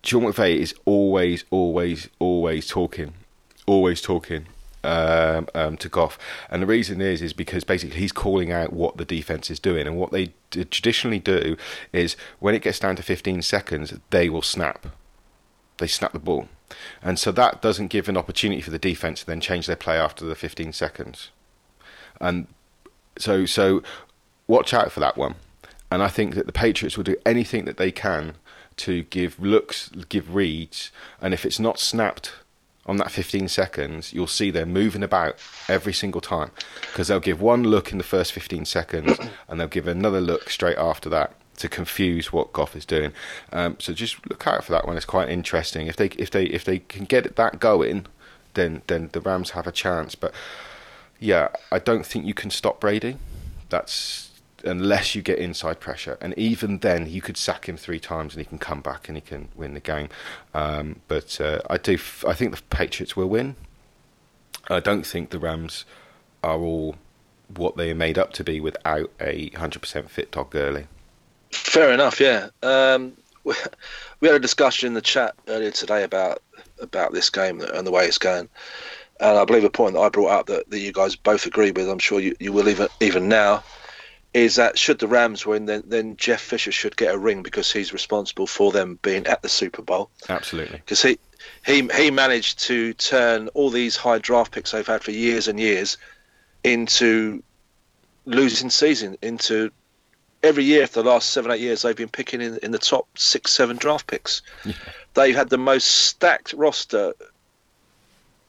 Sean 0.03 0.23
McVay 0.23 0.57
is 0.57 0.75
always, 0.85 1.45
always, 1.51 2.09
always 2.19 2.67
talking, 2.67 3.15
always 3.67 4.01
talking 4.01 4.47
um, 4.85 5.49
um, 5.55 5.77
to 5.79 5.89
Goff, 5.89 6.19
and 6.49 6.63
the 6.63 6.67
reason 6.67 7.01
is 7.01 7.21
is 7.21 7.33
because 7.33 7.65
basically 7.65 7.99
he's 7.99 8.13
calling 8.13 8.53
out 8.53 8.73
what 8.73 8.99
the 8.99 9.05
defense 9.05 9.51
is 9.51 9.59
doing, 9.59 9.87
and 9.87 9.97
what 9.97 10.13
they 10.13 10.33
traditionally 10.53 11.19
do 11.19 11.57
is 11.93 12.17
when 12.39 12.55
it 12.55 12.63
gets 12.63 12.79
down 12.79 12.95
to 12.97 13.03
15 13.03 13.43
seconds, 13.43 13.99
they 14.11 14.29
will 14.29 14.43
snap 14.43 14.87
they 15.79 15.87
snap 15.87 16.13
the 16.13 16.19
ball. 16.19 16.49
And 17.03 17.19
so 17.19 17.33
that 17.33 17.63
doesn't 17.63 17.89
give 17.89 18.09
an 18.09 18.17
opportunity 18.17 18.61
for 18.61 18.71
the 18.71 18.79
defense 18.79 19.21
to 19.21 19.27
then 19.27 19.41
change 19.41 19.67
their 19.67 19.77
play 19.77 19.97
after 19.97 20.25
the 20.25 20.35
15 20.35 20.73
seconds. 20.73 21.31
And 22.21 22.47
so 23.19 23.47
so 23.47 23.83
watch 24.47 24.73
out 24.75 24.93
for 24.93 25.01
that 25.01 25.17
one. 25.17 25.37
And 25.91 26.03
I 26.03 26.09
think 26.09 26.35
that 26.35 26.47
the 26.47 26.53
Patriots 26.53 26.97
will 26.97 27.05
do 27.05 27.17
anything 27.25 27.65
that 27.65 27.77
they 27.77 27.93
can 27.93 28.35
to 28.79 29.05
give 29.05 29.41
looks, 29.41 29.89
give 30.09 30.35
reads, 30.35 30.91
and 31.21 31.33
if 31.33 31.47
it's 31.47 31.61
not 31.61 31.79
snapped 31.79 32.33
on 32.87 32.97
that 32.99 33.11
15 33.11 33.49
seconds, 33.49 34.13
you'll 34.13 34.27
see 34.27 34.51
they're 34.51 34.67
moving 34.67 35.03
about 35.03 35.37
every 35.69 35.93
single 35.93 36.21
time 36.21 36.51
because 36.83 37.09
they'll 37.09 37.21
give 37.21 37.41
one 37.41 37.65
look 37.65 37.91
in 37.91 37.99
the 37.99 38.05
first 38.05 38.33
15 38.33 38.65
seconds 38.65 39.19
and 39.49 39.59
they'll 39.59 39.67
give 39.67 39.89
another 39.89 40.21
look 40.21 40.51
straight 40.51 40.79
after 40.79 41.09
that 41.09 41.35
to 41.57 41.69
confuse 41.69 42.33
what 42.33 42.53
Goff 42.53 42.77
is 42.77 42.85
doing. 42.85 43.13
Um, 43.53 43.77
so 43.81 43.93
just 43.93 44.29
look 44.29 44.47
out 44.47 44.65
for 44.65 44.73
that 44.73 44.87
one. 44.87 44.97
It's 44.97 45.07
quite 45.07 45.29
interesting. 45.29 45.87
If 45.87 45.97
they 45.97 46.07
if 46.07 46.31
they 46.31 46.45
if 46.45 46.65
they 46.65 46.81
can 46.81 47.05
get 47.05 47.37
that 47.37 47.59
going, 47.59 48.07
then 48.55 48.83
then 48.87 49.11
the 49.13 49.21
Rams 49.21 49.51
have 49.51 49.67
a 49.67 49.73
chance. 49.73 50.15
But 50.15 50.35
yeah, 51.19 51.49
I 51.73 51.79
don't 51.79 52.05
think 52.05 52.27
you 52.27 52.35
can 52.35 52.51
stop 52.51 52.81
Brady. 52.81 53.17
That's 53.69 54.31
unless 54.65 55.15
you 55.15 55.23
get 55.23 55.39
inside 55.39 55.81
pressure, 55.81 56.19
and 56.21 56.37
even 56.39 56.79
then, 56.79 57.09
you 57.09 57.21
could 57.21 57.37
sack 57.37 57.69
him 57.69 57.77
three 57.77 58.01
times 58.01 58.35
and 58.35 58.41
he 58.41 58.49
can 58.49 58.59
come 58.59 58.81
back 58.81 59.09
and 59.09 59.17
he 59.17 59.21
can 59.21 59.49
win 59.55 59.75
the 59.75 59.81
game. 59.81 60.09
Um, 60.55 61.01
but 61.09 61.41
uh, 61.41 61.61
I 61.69 61.79
do. 61.79 61.95
F- 61.95 62.25
I 62.27 62.35
think 62.35 62.55
the 62.55 62.63
Patriots 62.71 63.17
will 63.17 63.29
win. 63.29 63.57
I 64.69 64.81
don't 64.81 65.07
think 65.07 65.31
the 65.31 65.39
Rams 65.39 65.85
are 66.43 66.59
all 66.59 66.97
what 67.55 67.77
they 67.77 67.91
are 67.91 67.95
made 67.95 68.19
up 68.19 68.33
to 68.35 68.45
be 68.45 68.61
without 68.61 69.11
a 69.21 69.51
hundred 69.51 69.81
percent 69.81 70.11
fit 70.11 70.33
Todd 70.33 70.51
Gurley. 70.51 70.87
Fair 71.53 71.93
enough. 71.93 72.21
Yeah. 72.21 72.49
Um, 72.63 73.17
we 73.45 74.29
had 74.29 74.37
a 74.37 74.41
discussion 74.41 74.89
in 74.89 74.95
the 74.95 75.03
chat 75.03 75.35
earlier 75.49 75.71
today 75.71 76.03
about 76.03 76.43
about 76.81 77.13
this 77.13 77.31
game 77.31 77.61
and 77.61 77.87
the 77.87 77.91
way 77.91 78.05
it's 78.05 78.19
going. 78.19 78.49
And 79.19 79.39
I 79.39 79.45
believe 79.45 79.65
a 79.65 79.71
point 79.71 79.95
that 79.95 80.01
I 80.01 80.09
brought 80.09 80.31
up 80.31 80.47
that, 80.47 80.69
that 80.71 80.79
you 80.79 80.93
guys 80.93 81.17
both 81.17 81.47
agree 81.47 81.71
with, 81.71 81.89
I'm 81.89 81.99
sure 81.99 82.21
you, 82.21 82.37
you 82.39 82.53
will 82.53 82.69
even 82.69 82.89
even 83.01 83.29
now, 83.29 83.65
is 84.35 84.57
that 84.57 84.79
should 84.79 84.99
the 84.99 85.09
Rams 85.09 85.47
win, 85.47 85.65
then 85.65 85.85
then 85.87 86.17
Jeff 86.17 86.41
Fisher 86.43 86.73
should 86.73 86.97
get 86.97 87.15
a 87.15 87.19
ring 87.19 87.43
because 87.43 87.73
he's 87.73 87.93
responsible 87.93 88.47
for 88.47 88.73
them 88.73 88.99
being 89.01 89.27
at 89.27 89.43
the 89.43 89.49
Super 89.49 89.83
Bowl. 89.83 90.11
Absolutely. 90.29 90.77
Because 90.77 91.03
he 91.03 91.19
he 91.65 91.89
he 91.97 92.11
managed 92.11 92.59
to 92.61 92.93
turn 92.95 93.49
all 93.49 93.71
these 93.71 93.97
high 93.97 94.19
draft 94.19 94.53
picks 94.53 94.73
they've 94.73 94.87
had 94.87 95.03
for 95.03 95.13
years 95.13 95.49
and 95.49 95.59
years 95.59 95.97
into 96.63 97.43
losing 98.27 98.71
season, 98.71 99.17
into 99.23 99.71
every 100.43 100.65
year 100.65 100.87
for 100.87 101.03
the 101.03 101.09
last 101.09 101.31
seven, 101.31 101.51
eight 101.51 101.61
years, 101.61 101.83
they've 101.83 101.97
been 101.97 102.09
picking 102.09 102.41
in, 102.41 102.59
in 102.59 102.71
the 102.71 102.79
top 102.79 103.07
six, 103.17 103.53
seven 103.53 103.77
draft 103.77 104.07
picks. 104.07 104.43
Yeah. 104.65 104.75
They've 105.15 105.35
had 105.35 105.49
the 105.49 105.59
most 105.59 105.87
stacked 105.87 106.53
roster 106.53 107.15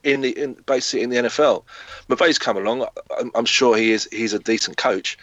in 0.04 0.20
the 0.20 0.30
in 0.30 0.54
basically 0.66 1.02
in 1.02 1.10
the 1.10 1.16
NFL. 1.16 1.64
McVay's 2.08 2.38
come 2.38 2.56
along. 2.56 2.86
I'm, 3.18 3.30
I'm, 3.34 3.44
sure 3.44 3.76
he 3.76 3.92
is. 3.92 4.08
He's 4.10 4.32
a 4.32 4.38
decent 4.38 4.76
coach, 4.76 5.18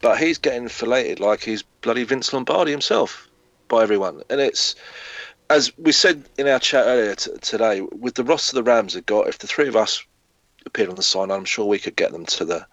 but 0.00 0.18
he's 0.18 0.38
getting 0.38 0.68
filleted 0.68 1.20
like 1.20 1.42
he's 1.42 1.62
bloody 1.62 2.04
Vince 2.04 2.32
Lombardi 2.32 2.70
himself 2.70 3.28
by 3.68 3.82
everyone. 3.82 4.22
And 4.30 4.40
it's 4.40 4.74
as 5.50 5.76
we 5.78 5.92
said 5.92 6.24
in 6.36 6.48
our 6.48 6.58
chat 6.58 6.86
earlier 6.86 7.14
t- 7.14 7.30
today 7.40 7.80
with 7.80 8.14
the 8.14 8.24
roster 8.24 8.56
the 8.56 8.62
Rams 8.62 8.94
have 8.94 9.06
got. 9.06 9.28
If 9.28 9.38
the 9.38 9.46
three 9.46 9.68
of 9.68 9.76
us 9.76 10.04
appeared 10.66 10.90
on 10.90 10.96
the 10.96 11.02
sign, 11.02 11.30
I'm 11.30 11.44
sure 11.44 11.66
we 11.66 11.78
could 11.78 11.96
get 11.96 12.12
them 12.12 12.26
to 12.26 12.44
the 12.44 12.66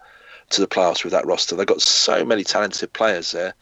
to 0.50 0.60
the 0.60 0.68
playoffs 0.68 1.02
with 1.02 1.12
that 1.12 1.26
roster. 1.26 1.56
They've 1.56 1.66
got 1.66 1.82
so 1.82 2.24
many 2.24 2.44
talented 2.44 2.92
players 2.92 3.32
there. 3.32 3.54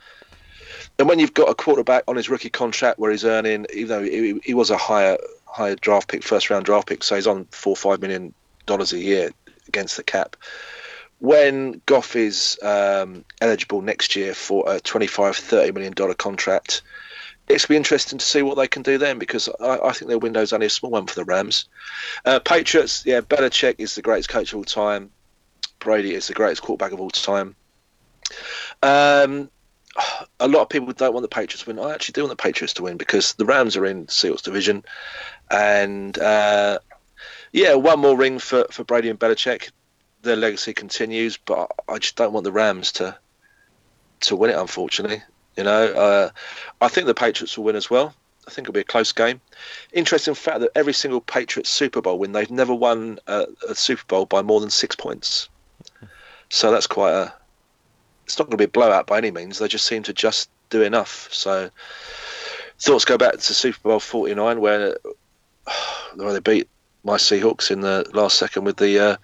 And 0.98 1.08
when 1.08 1.18
you've 1.18 1.34
got 1.34 1.48
a 1.48 1.54
quarterback 1.54 2.04
on 2.06 2.16
his 2.16 2.28
rookie 2.28 2.50
contract 2.50 2.98
where 2.98 3.10
he's 3.10 3.24
earning, 3.24 3.66
even 3.72 3.88
though 3.88 4.02
he, 4.02 4.38
he 4.44 4.54
was 4.54 4.70
a 4.70 4.76
higher 4.76 5.16
higher 5.54 5.76
draft 5.76 6.08
pick, 6.08 6.24
first 6.24 6.50
round 6.50 6.64
draft 6.64 6.88
pick, 6.88 7.04
so 7.04 7.14
he's 7.14 7.28
on 7.28 7.44
four 7.52 7.72
or 7.72 7.76
five 7.76 8.00
million 8.00 8.34
dollars 8.66 8.92
a 8.92 8.98
year 8.98 9.30
against 9.68 9.96
the 9.96 10.02
cap. 10.02 10.36
When 11.20 11.80
Goff 11.86 12.16
is 12.16 12.58
um, 12.62 13.24
eligible 13.40 13.80
next 13.80 14.16
year 14.16 14.34
for 14.34 14.64
a 14.66 14.80
25, 14.80 15.36
30 15.36 15.72
million 15.72 15.92
dollar 15.92 16.14
contract, 16.14 16.82
it's 17.48 17.66
be 17.66 17.76
interesting 17.76 18.18
to 18.18 18.24
see 18.24 18.42
what 18.42 18.56
they 18.56 18.66
can 18.66 18.82
do 18.82 18.98
then 18.98 19.18
because 19.18 19.48
I, 19.60 19.78
I, 19.78 19.92
think 19.92 20.08
their 20.08 20.18
window's 20.18 20.52
only 20.52 20.66
a 20.66 20.70
small 20.70 20.90
one 20.90 21.06
for 21.06 21.14
the 21.14 21.24
Rams. 21.24 21.66
Uh, 22.24 22.40
Patriots, 22.40 23.04
yeah, 23.06 23.20
Belichick 23.20 23.76
is 23.78 23.94
the 23.94 24.02
greatest 24.02 24.28
coach 24.28 24.52
of 24.52 24.58
all 24.58 24.64
time. 24.64 25.10
Brady 25.78 26.14
is 26.14 26.26
the 26.26 26.34
greatest 26.34 26.62
quarterback 26.62 26.92
of 26.92 27.00
all 27.00 27.10
time. 27.10 27.54
Um, 28.82 29.50
a 30.40 30.48
lot 30.48 30.62
of 30.62 30.68
people 30.68 30.92
don't 30.92 31.12
want 31.12 31.22
the 31.22 31.28
Patriots 31.28 31.62
to 31.62 31.70
win. 31.70 31.78
I 31.78 31.92
actually 31.92 32.14
do 32.14 32.22
want 32.22 32.36
the 32.36 32.42
Patriots 32.42 32.74
to 32.74 32.82
win 32.82 32.96
because 32.96 33.34
the 33.34 33.44
Rams 33.44 33.76
are 33.76 33.86
in 33.86 34.06
Seahawks 34.06 34.42
division, 34.42 34.84
and 35.50 36.18
uh, 36.18 36.78
yeah, 37.52 37.74
one 37.74 38.00
more 38.00 38.16
ring 38.16 38.38
for, 38.38 38.66
for 38.70 38.84
Brady 38.84 39.10
and 39.10 39.18
Belichick. 39.18 39.70
Their 40.22 40.36
legacy 40.36 40.72
continues, 40.72 41.36
but 41.36 41.70
I 41.88 41.98
just 41.98 42.16
don't 42.16 42.32
want 42.32 42.44
the 42.44 42.52
Rams 42.52 42.92
to 42.92 43.16
to 44.20 44.36
win 44.36 44.50
it. 44.50 44.56
Unfortunately, 44.56 45.22
you 45.56 45.64
know, 45.64 45.86
uh, 45.92 46.30
I 46.80 46.88
think 46.88 47.06
the 47.06 47.14
Patriots 47.14 47.56
will 47.56 47.64
win 47.64 47.76
as 47.76 47.90
well. 47.90 48.14
I 48.46 48.50
think 48.50 48.66
it'll 48.66 48.74
be 48.74 48.80
a 48.80 48.84
close 48.84 49.12
game. 49.12 49.40
Interesting 49.92 50.34
fact 50.34 50.60
that 50.60 50.70
every 50.74 50.92
single 50.92 51.20
Patriots 51.20 51.70
Super 51.70 52.02
Bowl 52.02 52.18
win, 52.18 52.32
they've 52.32 52.50
never 52.50 52.74
won 52.74 53.18
a, 53.26 53.46
a 53.68 53.74
Super 53.74 54.04
Bowl 54.06 54.26
by 54.26 54.42
more 54.42 54.60
than 54.60 54.70
six 54.70 54.94
points. 54.96 55.48
So 56.50 56.70
that's 56.70 56.86
quite 56.86 57.12
a. 57.12 57.34
It's 58.24 58.38
not 58.38 58.46
going 58.46 58.52
to 58.52 58.56
be 58.58 58.64
a 58.64 58.68
blowout 58.68 59.06
by 59.06 59.18
any 59.18 59.30
means. 59.30 59.58
They 59.58 59.68
just 59.68 59.84
seem 59.84 60.02
to 60.04 60.12
just 60.12 60.48
do 60.70 60.82
enough. 60.82 61.28
So 61.32 61.70
thoughts 62.78 63.04
go 63.04 63.18
back 63.18 63.34
to 63.34 63.54
Super 63.54 63.78
Bowl 63.82 64.00
49 64.00 64.60
where, 64.60 64.96
where 66.14 66.32
they 66.32 66.40
beat 66.40 66.68
my 67.04 67.16
Seahawks 67.16 67.70
in 67.70 67.82
the 67.82 68.08
last 68.14 68.38
second 68.38 68.64
with 68.64 68.78
the 68.78 68.98
uh, 68.98 69.16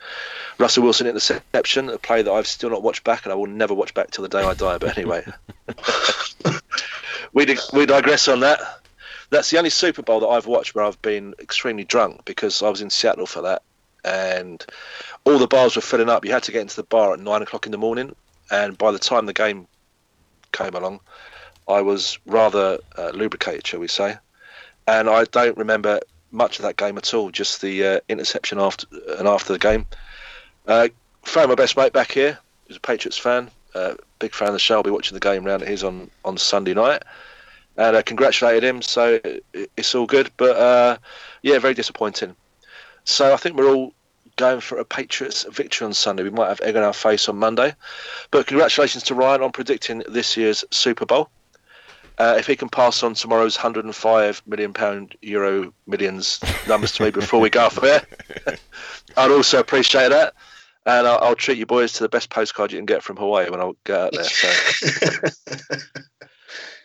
Russell 0.59 0.83
Wilson 0.83 1.07
interception, 1.07 1.89
a 1.89 1.99
play 1.99 2.23
that 2.23 2.31
I've 2.31 2.47
still 2.47 2.71
not 2.71 2.83
watched 2.83 3.05
back 3.05 3.25
and 3.25 3.33
I 3.33 3.37
will 3.37 3.47
never 3.47 3.75
watch 3.75 3.95
back 3.95 4.11
till 4.11 4.23
the 4.23 4.29
day 4.29 4.43
I 4.43 4.55
die. 4.55 4.79
But 4.79 4.99
anyway, 4.99 5.25
we 7.33 7.57
we 7.73 7.87
digress 7.87 8.29
on 8.29 8.41
that. 8.41 8.61
That's 9.31 9.51
the 9.51 9.59
only 9.59 9.71
Super 9.71 10.03
Bowl 10.03 10.21
that 10.21 10.27
I've 10.27 10.47
watched 10.47 10.75
where 10.75 10.85
I've 10.85 11.01
been 11.01 11.35
extremely 11.39 11.85
drunk 11.85 12.25
because 12.25 12.63
I 12.63 12.69
was 12.69 12.83
in 12.83 12.91
Seattle 12.91 13.27
for 13.27 13.43
that, 13.43 13.63
and 14.05 14.65
all 15.25 15.39
the 15.39 15.47
bars 15.47 15.77
were 15.77 15.83
filling 15.83 16.11
up. 16.11 16.25
You 16.25 16.33
had 16.33 16.43
to 16.45 16.53
get 16.53 16.63
into 16.63 16.77
the 16.77 16.83
bar 16.83 17.15
at 17.15 17.21
nine 17.21 17.41
o'clock 17.41 17.65
in 17.65 17.73
the 17.73 17.79
morning, 17.79 18.15
and 18.51 18.77
by 18.77 18.93
the 18.93 18.99
time 18.99 19.27
the 19.27 19.33
game 19.33 19.67
came 20.53 20.75
along, 20.75 21.01
I 21.69 21.81
was 21.81 22.19
rather 22.27 22.79
uh, 22.99 23.11
lubricated, 23.15 23.67
shall 23.67 23.81
we 23.81 23.89
say. 23.89 24.17
And 24.87 25.09
I 25.09 25.25
don't 25.25 25.57
remember 25.57 26.01
much 26.33 26.59
of 26.59 26.65
that 26.65 26.77
game 26.77 26.99
at 26.99 27.15
all. 27.15 27.31
Just 27.31 27.61
the 27.61 27.87
uh, 27.87 28.01
interception 28.09 28.59
after 28.59 28.87
and 29.19 29.29
after 29.29 29.53
the 29.53 29.59
game. 29.59 29.87
Uh, 30.67 30.89
found 31.23 31.49
my 31.49 31.55
best 31.55 31.77
mate 31.77 31.93
back 31.93 32.13
here. 32.13 32.39
He's 32.67 32.77
a 32.77 32.81
Patriots 32.81 33.19
fan. 33.19 33.51
Uh, 33.75 33.95
big 34.19 34.35
fan 34.35 34.49
of 34.49 34.55
the 34.55 34.59
show. 34.59 34.77
I'll 34.77 34.83
be 34.83 34.91
watching 34.91 35.15
the 35.15 35.21
game 35.21 35.45
round 35.45 35.63
at 35.63 35.69
his 35.69 35.85
on 35.85 36.11
on 36.25 36.37
Sunday 36.39 36.75
night. 36.75 37.03
And 37.77 37.97
I 37.97 38.03
congratulated 38.03 38.65
him, 38.65 38.83
so 38.83 39.21
it's 39.77 39.95
all 39.95 40.07
good. 40.07 40.31
But 40.37 40.57
uh, 40.57 40.99
yeah, 41.43 41.59
very 41.59 41.75
disappointing. 41.75 42.35
So 43.05 43.33
I 43.33 43.37
think 43.37 43.57
we're 43.57 43.73
all 43.73 43.95
going 44.41 44.61
for 44.61 44.78
a 44.78 44.84
Patriots 44.84 45.45
victory 45.45 45.84
on 45.84 45.93
Sunday. 45.93 46.22
We 46.22 46.30
might 46.30 46.49
have 46.49 46.61
egg 46.62 46.76
on 46.76 46.82
our 46.82 46.93
face 46.93 47.28
on 47.28 47.36
Monday. 47.36 47.74
But 48.30 48.47
congratulations 48.47 49.05
to 49.05 49.14
Ryan 49.14 49.43
on 49.43 49.53
predicting 49.53 50.03
this 50.09 50.36
year's 50.36 50.64
Super 50.70 51.07
Bowl. 51.07 51.30
Uh, 52.18 52.36
if 52.38 52.47
he 52.47 52.57
can 52.57 52.68
pass 52.68 53.03
on 53.03 53.14
tomorrow's 53.14 53.57
105 53.57 54.43
million 54.47 54.72
pound 54.72 55.16
euro 55.22 55.72
millions 55.86 56.41
numbers 56.68 56.93
to 56.93 57.03
me 57.03 57.11
before 57.11 57.41
we 57.41 57.49
go 57.49 57.64
off 57.66 57.82
air, 57.82 58.03
I'd 59.16 59.30
also 59.30 59.61
appreciate 59.61 60.09
that. 60.09 60.34
And 60.86 61.07
I'll, 61.07 61.18
I'll, 61.18 61.34
treat 61.36 61.59
you 61.59 61.66
boys 61.66 61.93
to 61.95 62.03
the 62.03 62.09
best 62.09 62.30
postcard 62.30 62.72
you 62.72 62.78
can 62.78 62.86
get 62.86 63.03
from 63.03 63.16
Hawaii 63.16 63.51
when 63.51 63.61
I 63.61 63.70
get 63.84 64.01
out 64.01 64.12
there. 64.12 64.24
So. 64.24 64.49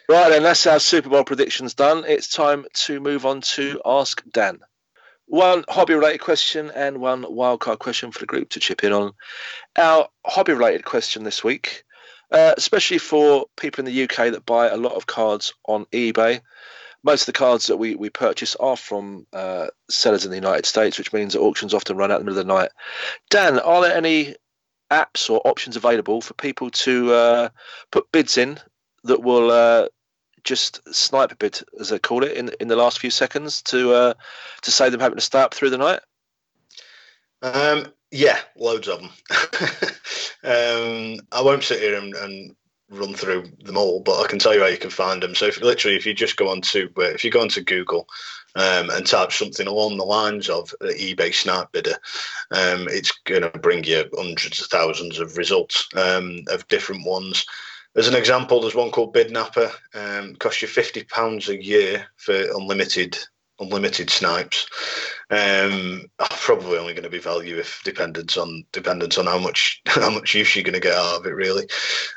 right 0.10 0.30
then, 0.30 0.44
that's 0.44 0.68
our 0.68 0.80
Super 0.80 1.10
Bowl 1.10 1.24
predictions 1.24 1.74
done. 1.74 2.04
It's 2.06 2.28
time 2.28 2.66
to 2.74 3.00
move 3.00 3.26
on 3.26 3.42
to 3.42 3.82
Ask 3.86 4.22
Dan. 4.32 4.60
One 5.28 5.66
hobby 5.68 5.96
related 5.96 6.22
question 6.22 6.72
and 6.72 7.00
one 7.00 7.24
wildcard 7.24 7.80
question 7.80 8.12
for 8.12 8.20
the 8.20 8.26
group 8.26 8.50
to 8.50 8.60
chip 8.60 8.84
in 8.84 8.94
on. 8.94 9.14
Our 9.76 10.08
hobby 10.26 10.54
related 10.54 10.86
question 10.86 11.24
this 11.24 11.44
week 11.44 11.84
uh, 12.32 12.54
especially 12.58 12.98
for 12.98 13.46
people 13.58 13.86
in 13.86 13.94
the 13.94 14.04
UK 14.04 14.32
that 14.32 14.46
buy 14.46 14.68
a 14.68 14.78
lot 14.78 14.94
of 14.94 15.08
cards 15.08 15.54
on 15.68 15.86
eBay. 15.86 16.42
Most 17.04 17.24
of 17.24 17.26
the 17.28 17.34
cards 17.34 17.68
that 17.68 17.78
we, 17.78 17.96
we 17.96 18.10
purchase 18.10 18.56
are 18.56 18.76
from 18.76 19.28
uh, 19.32 19.68
sellers 19.90 20.26
in 20.26 20.32
the 20.32 20.38
United 20.38 20.66
States, 20.66 20.98
which 20.98 21.14
means 21.14 21.34
that 21.34 21.40
auctions 21.40 21.74
often 21.74 21.98
run 21.98 22.12
out 22.12 22.20
in 22.20 22.26
the 22.26 22.32
middle 22.32 22.42
of 22.42 22.48
the 22.48 22.54
night. 22.54 22.72
Dan, 23.30 23.60
are 23.60 23.82
there 23.82 23.96
any 23.96 24.36
apps 24.92 25.30
or 25.30 25.42
options 25.46 25.76
available 25.76 26.22
for 26.22 26.34
people 26.34 26.72
to 26.72 27.14
uh, 27.14 27.50
put 27.92 28.12
bids 28.12 28.38
in 28.38 28.60
that 29.04 29.22
will 29.22 29.52
uh, 29.52 29.88
just 30.46 30.82
snipe 30.94 31.32
a 31.32 31.36
bid, 31.36 31.60
as 31.80 31.90
they 31.90 32.00
call 32.00 32.24
it, 32.24 32.38
in 32.38 32.52
in 32.62 32.70
the 32.70 32.78
last 32.78 33.00
few 33.00 33.12
seconds 33.12 33.62
to 33.64 33.94
uh, 33.94 34.14
to 34.62 34.72
save 34.72 34.92
them 34.92 35.02
having 35.02 35.18
to 35.18 35.22
stay 35.22 35.42
up 35.42 35.54
through 35.54 35.72
the 35.72 35.78
night? 35.78 36.00
Um, 37.42 37.88
yeah, 38.12 38.40
loads 38.56 38.88
of 38.88 39.02
them. 39.02 39.10
um, 40.44 41.20
I 41.32 41.42
won't 41.42 41.64
sit 41.64 41.82
here 41.82 41.96
and, 41.98 42.16
and, 42.16 42.56
run 42.92 43.16
through 43.16 43.44
them 43.64 43.78
all, 43.78 44.00
but 44.00 44.22
I 44.22 44.28
can 44.28 44.38
tell 44.38 44.54
you 44.54 44.62
how 44.62 44.68
you 44.68 44.78
can 44.78 44.92
find 44.92 45.22
them. 45.22 45.34
So, 45.34 45.48
if, 45.48 45.60
literally, 45.60 45.98
if 45.98 46.06
you 46.06 46.14
just 46.14 46.38
go 46.38 46.50
onto 46.50 46.88
uh, 46.98 47.02
if 47.02 47.24
you 47.24 47.32
go 47.32 47.42
onto 47.42 47.62
Google 47.62 48.08
um, 48.56 48.92
and 48.92 49.06
type 49.06 49.32
something 49.32 49.66
along 49.66 49.98
the 49.98 50.06
lines 50.06 50.50
of 50.50 50.74
uh, 50.80 50.86
eBay 50.86 51.34
Snipe 51.34 51.72
Bidder, 51.72 51.98
um, 52.52 52.88
it's 52.88 53.12
going 53.26 53.42
to 53.42 53.50
bring 53.50 53.84
you 53.84 54.06
hundreds 54.16 54.62
of 54.62 54.68
thousands 54.68 55.20
of 55.20 55.36
results 55.36 55.88
um, 55.96 56.44
of 56.48 56.68
different 56.68 57.06
ones. 57.08 57.46
As 57.96 58.08
an 58.08 58.16
example, 58.16 58.60
there's 58.60 58.76
one 58.76 58.92
called 58.92 59.14
Bidnapper. 59.14 59.72
Um, 59.94 60.36
costs 60.36 60.62
you 60.62 60.68
fifty 60.68 61.04
pounds 61.04 61.50
a 61.50 61.62
year 61.62 62.06
for 62.18 62.36
unlimited 62.36 63.18
unlimited 63.60 64.10
snipes. 64.10 64.68
Um, 65.30 66.06
probably 66.18 66.78
only 66.78 66.94
going 66.94 67.04
to 67.04 67.10
be 67.10 67.20
value 67.20 67.58
if 67.58 67.82
dependence 67.84 68.38
on 68.38 68.64
dependence 68.72 69.18
on 69.18 69.26
how 69.26 69.40
much 69.40 69.82
how 69.88 70.10
much 70.10 70.36
use 70.36 70.56
you're 70.56 70.64
going 70.64 70.74
to 70.74 70.80
get 70.80 70.94
out 70.94 71.20
of 71.20 71.26
it. 71.26 71.30
Really, 71.30 71.68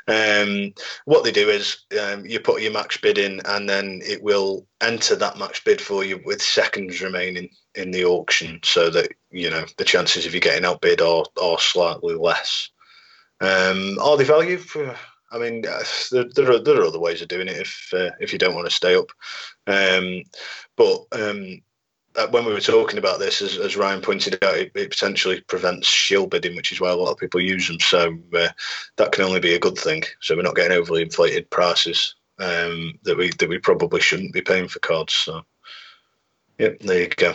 um, 0.07 0.73
what 1.05 1.23
they 1.23 1.31
do 1.31 1.49
is 1.49 1.85
um, 1.99 2.25
you 2.25 2.39
put 2.39 2.61
your 2.61 2.71
max 2.71 2.97
bid 2.97 3.17
in, 3.17 3.41
and 3.45 3.67
then 3.67 4.01
it 4.03 4.21
will 4.21 4.67
enter 4.81 5.15
that 5.15 5.37
max 5.37 5.59
bid 5.61 5.81
for 5.81 6.03
you 6.03 6.21
with 6.25 6.41
seconds 6.41 7.01
remaining 7.01 7.49
in 7.75 7.91
the 7.91 8.05
auction, 8.05 8.59
so 8.63 8.89
that 8.89 9.11
you 9.31 9.49
know 9.49 9.65
the 9.77 9.85
chances 9.85 10.25
of 10.25 10.33
you 10.33 10.41
getting 10.41 10.65
outbid 10.65 11.01
are 11.01 11.23
are 11.41 11.59
slightly 11.59 12.15
less. 12.15 12.69
Um, 13.41 13.97
are 13.99 14.17
they 14.17 14.25
value? 14.25 14.59
I 15.31 15.37
mean, 15.37 15.65
uh, 15.65 15.83
there, 16.11 16.25
there, 16.35 16.51
are, 16.51 16.59
there 16.59 16.81
are 16.81 16.85
other 16.85 16.99
ways 16.99 17.21
of 17.21 17.27
doing 17.27 17.47
it 17.47 17.57
if 17.57 17.93
uh, 17.93 18.11
if 18.19 18.33
you 18.33 18.39
don't 18.39 18.55
want 18.55 18.67
to 18.67 18.75
stay 18.75 18.95
up. 18.95 19.11
Um, 19.67 20.23
but 20.75 21.05
um, 21.11 21.61
uh, 22.15 22.27
when 22.29 22.45
we 22.45 22.53
were 22.53 22.59
talking 22.59 22.97
about 22.97 23.19
this, 23.19 23.41
as, 23.41 23.57
as 23.57 23.77
Ryan 23.77 24.01
pointed 24.01 24.43
out, 24.43 24.55
it, 24.55 24.71
it, 24.75 24.89
potentially 24.89 25.41
prevents 25.41 25.87
shill 25.87 26.27
bidding, 26.27 26.55
which 26.55 26.71
is 26.71 26.81
why 26.81 26.89
a 26.89 26.95
lot 26.95 27.11
of 27.11 27.17
people 27.17 27.39
use 27.39 27.67
them. 27.67 27.79
So 27.79 28.17
uh, 28.33 28.49
that 28.97 29.11
can 29.11 29.23
only 29.23 29.39
be 29.39 29.53
a 29.53 29.59
good 29.59 29.77
thing. 29.77 30.03
So 30.19 30.35
we're 30.35 30.41
not 30.41 30.55
getting 30.55 30.77
overly 30.77 31.03
inflated 31.03 31.49
prices 31.49 32.15
um, 32.39 32.97
that 33.03 33.17
we 33.17 33.31
that 33.39 33.49
we 33.49 33.59
probably 33.59 34.01
shouldn't 34.01 34.33
be 34.33 34.41
paying 34.41 34.67
for 34.67 34.79
cards. 34.79 35.13
So, 35.13 35.43
yep, 36.57 36.79
there 36.79 37.01
you 37.01 37.09
go. 37.09 37.33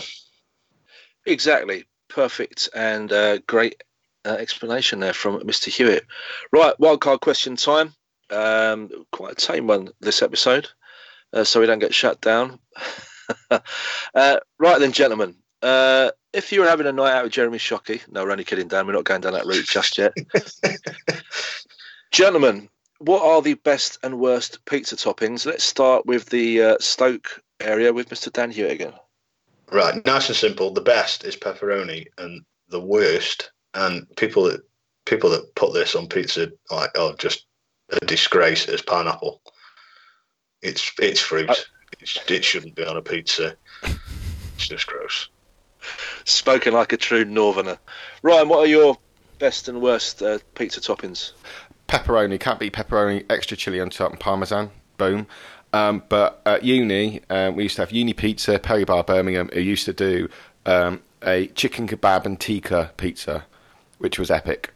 Exactly, 1.26 1.84
perfect 2.08 2.68
and 2.74 3.12
uh, 3.12 3.38
great 3.46 3.82
uh, 4.24 4.36
explanation 4.38 5.00
there 5.00 5.12
from 5.12 5.40
Mr. 5.40 5.68
Hewitt. 5.68 6.06
Right, 6.52 6.74
wildcard 6.80 7.20
question 7.20 7.56
time. 7.56 7.94
Um, 8.30 8.90
quite 9.12 9.32
a 9.32 9.34
tame 9.34 9.66
one 9.66 9.90
this 10.00 10.22
episode, 10.22 10.68
uh, 11.32 11.44
so 11.44 11.60
we 11.60 11.66
don't 11.66 11.78
get 11.78 11.94
shut 11.94 12.20
down. 12.20 12.58
uh, 13.50 13.60
right 14.58 14.78
then, 14.78 14.92
gentlemen. 14.92 15.36
Uh, 15.62 16.10
if 16.32 16.52
you 16.52 16.60
were 16.60 16.68
having 16.68 16.86
a 16.86 16.92
night 16.92 17.12
out 17.12 17.24
with 17.24 17.32
Jeremy 17.32 17.58
Shockey, 17.58 18.00
no, 18.10 18.24
we're 18.24 18.32
only 18.32 18.44
kidding, 18.44 18.68
Dan. 18.68 18.86
We're 18.86 18.92
not 18.92 19.04
going 19.04 19.22
down 19.22 19.32
that 19.32 19.46
route 19.46 19.64
just 19.64 19.96
yet. 19.96 20.14
gentlemen, 22.12 22.68
what 22.98 23.22
are 23.22 23.40
the 23.40 23.54
best 23.54 23.98
and 24.02 24.18
worst 24.18 24.64
pizza 24.66 24.96
toppings? 24.96 25.46
Let's 25.46 25.64
start 25.64 26.06
with 26.06 26.26
the 26.26 26.62
uh, 26.62 26.76
Stoke 26.80 27.42
area 27.60 27.92
with 27.92 28.10
Mr. 28.10 28.32
Dan 28.32 28.50
Hewitt 28.50 28.72
again. 28.72 28.92
Right, 29.72 30.04
nice 30.04 30.28
and 30.28 30.36
simple. 30.36 30.70
The 30.70 30.80
best 30.80 31.24
is 31.24 31.36
pepperoni, 31.36 32.06
and 32.18 32.44
the 32.68 32.80
worst, 32.80 33.50
and 33.74 34.06
people 34.16 34.44
that 34.44 34.60
people 35.04 35.30
that 35.30 35.54
put 35.54 35.74
this 35.74 35.94
on 35.94 36.08
pizza 36.08 36.50
like 36.70 36.96
are 36.98 37.14
just 37.14 37.46
a 37.90 38.04
disgrace 38.06 38.68
as 38.68 38.82
pineapple. 38.82 39.40
It's 40.62 40.92
it's 40.98 41.20
fruit. 41.20 41.50
Uh, 41.50 41.54
it 42.28 42.44
shouldn't 42.44 42.74
be 42.74 42.84
on 42.84 42.96
a 42.96 43.02
pizza. 43.02 43.56
It's 44.54 44.68
just 44.68 44.86
gross. 44.86 45.28
Spoken 46.24 46.72
like 46.72 46.92
a 46.92 46.96
true 46.96 47.24
northerner. 47.24 47.78
Ryan, 48.22 48.48
what 48.48 48.60
are 48.60 48.66
your 48.66 48.96
best 49.38 49.68
and 49.68 49.80
worst 49.80 50.22
uh, 50.22 50.38
pizza 50.54 50.80
toppings? 50.80 51.32
Pepperoni. 51.88 52.40
Can't 52.40 52.58
beat 52.58 52.72
pepperoni. 52.72 53.24
Extra 53.28 53.56
chili 53.56 53.80
on 53.80 53.90
top 53.90 54.12
and 54.12 54.20
parmesan. 54.20 54.70
Boom. 54.96 55.26
Um, 55.72 56.02
but 56.08 56.40
at 56.46 56.62
uni, 56.62 57.20
um, 57.30 57.56
we 57.56 57.64
used 57.64 57.76
to 57.76 57.82
have 57.82 57.90
uni 57.90 58.12
pizza, 58.12 58.58
Perry 58.58 58.84
Barr 58.84 59.02
Birmingham, 59.02 59.50
who 59.52 59.60
used 59.60 59.84
to 59.86 59.92
do 59.92 60.28
um, 60.66 61.02
a 61.22 61.48
chicken 61.48 61.88
kebab 61.88 62.26
and 62.26 62.38
tikka 62.38 62.92
pizza, 62.96 63.44
which 64.04 64.18
was 64.18 64.30
epic. 64.30 64.72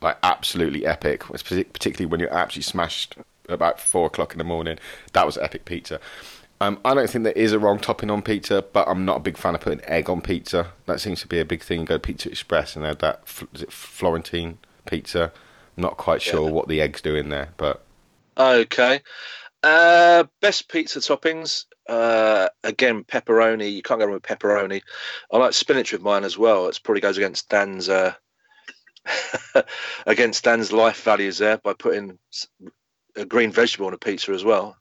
Like, 0.00 0.16
absolutely 0.22 0.86
epic. 0.86 1.24
Particularly 1.24 2.06
when 2.06 2.20
you're 2.20 2.32
absolutely 2.32 2.62
smashed 2.62 3.16
about 3.48 3.78
four 3.78 4.06
o'clock 4.06 4.32
in 4.32 4.38
the 4.38 4.44
morning. 4.44 4.78
That 5.12 5.26
was 5.26 5.36
epic 5.36 5.66
pizza. 5.66 6.00
Um, 6.58 6.80
I 6.86 6.94
don't 6.94 7.08
think 7.08 7.24
there 7.24 7.34
is 7.34 7.52
a 7.52 7.58
wrong 7.58 7.78
topping 7.78 8.10
on 8.10 8.22
pizza, 8.22 8.64
but 8.72 8.88
I'm 8.88 9.04
not 9.04 9.18
a 9.18 9.20
big 9.20 9.36
fan 9.36 9.54
of 9.54 9.60
putting 9.60 9.84
egg 9.84 10.08
on 10.08 10.22
pizza. 10.22 10.72
That 10.86 11.00
seems 11.00 11.20
to 11.20 11.28
be 11.28 11.38
a 11.38 11.44
big 11.44 11.62
thing. 11.62 11.84
Go 11.84 11.96
to 11.96 12.00
Pizza 12.00 12.30
Express 12.30 12.76
and 12.76 12.84
they 12.84 12.88
had 12.88 13.00
that 13.00 13.22
is 13.52 13.62
it 13.62 13.70
Florentine 13.70 14.56
pizza. 14.86 15.32
I'm 15.76 15.82
not 15.82 15.98
quite 15.98 16.22
sure 16.22 16.46
yeah. 16.46 16.52
what 16.52 16.68
the 16.68 16.80
eggs 16.80 17.02
do 17.02 17.14
in 17.14 17.28
there, 17.28 17.50
but 17.58 17.84
okay. 18.38 19.02
Uh, 19.62 20.24
best 20.40 20.70
pizza 20.70 21.00
toppings. 21.00 21.66
Uh, 21.86 22.48
again, 22.64 23.04
pepperoni. 23.04 23.74
You 23.74 23.82
can't 23.82 24.00
go 24.00 24.06
wrong 24.06 24.14
with 24.14 24.22
pepperoni. 24.22 24.80
I 25.30 25.36
like 25.36 25.52
spinach 25.52 25.92
with 25.92 26.02
mine 26.02 26.24
as 26.24 26.38
well. 26.38 26.68
It 26.68 26.80
probably 26.82 27.02
goes 27.02 27.18
against 27.18 27.50
Dan's 27.50 27.90
uh, 27.90 28.14
against 30.06 30.44
Dan's 30.44 30.72
life 30.72 31.02
values 31.02 31.38
there 31.38 31.58
by 31.58 31.74
putting 31.74 32.18
a 33.16 33.24
green 33.24 33.50
vegetable 33.50 33.86
on 33.86 33.94
a 33.94 33.98
pizza 33.98 34.32
as 34.32 34.44
well. 34.44 34.76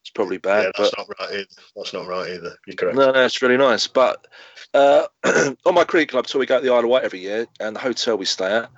It's 0.00 0.10
probably 0.10 0.38
bad. 0.38 0.64
Yeah, 0.64 0.70
that's 0.78 0.90
but, 0.90 0.98
not 0.98 1.16
right 1.18 1.34
either. 1.34 1.62
That's 1.76 1.92
not 1.92 2.06
right 2.06 2.30
either. 2.30 2.56
You're 2.66 2.76
correct. 2.76 2.96
No, 2.96 3.10
no, 3.10 3.24
it's 3.24 3.42
really 3.42 3.56
nice. 3.56 3.86
But 3.86 4.26
uh, 4.72 5.06
on 5.66 5.74
my 5.74 5.84
cricket 5.84 6.10
club 6.10 6.26
tour, 6.26 6.38
we 6.38 6.46
go 6.46 6.58
to 6.58 6.64
the 6.64 6.72
Isle 6.72 6.80
of 6.80 6.86
Wight 6.86 7.04
every 7.04 7.20
year, 7.20 7.46
and 7.60 7.76
the 7.76 7.80
hotel 7.80 8.16
we 8.16 8.24
stay 8.24 8.50
at, 8.50 8.70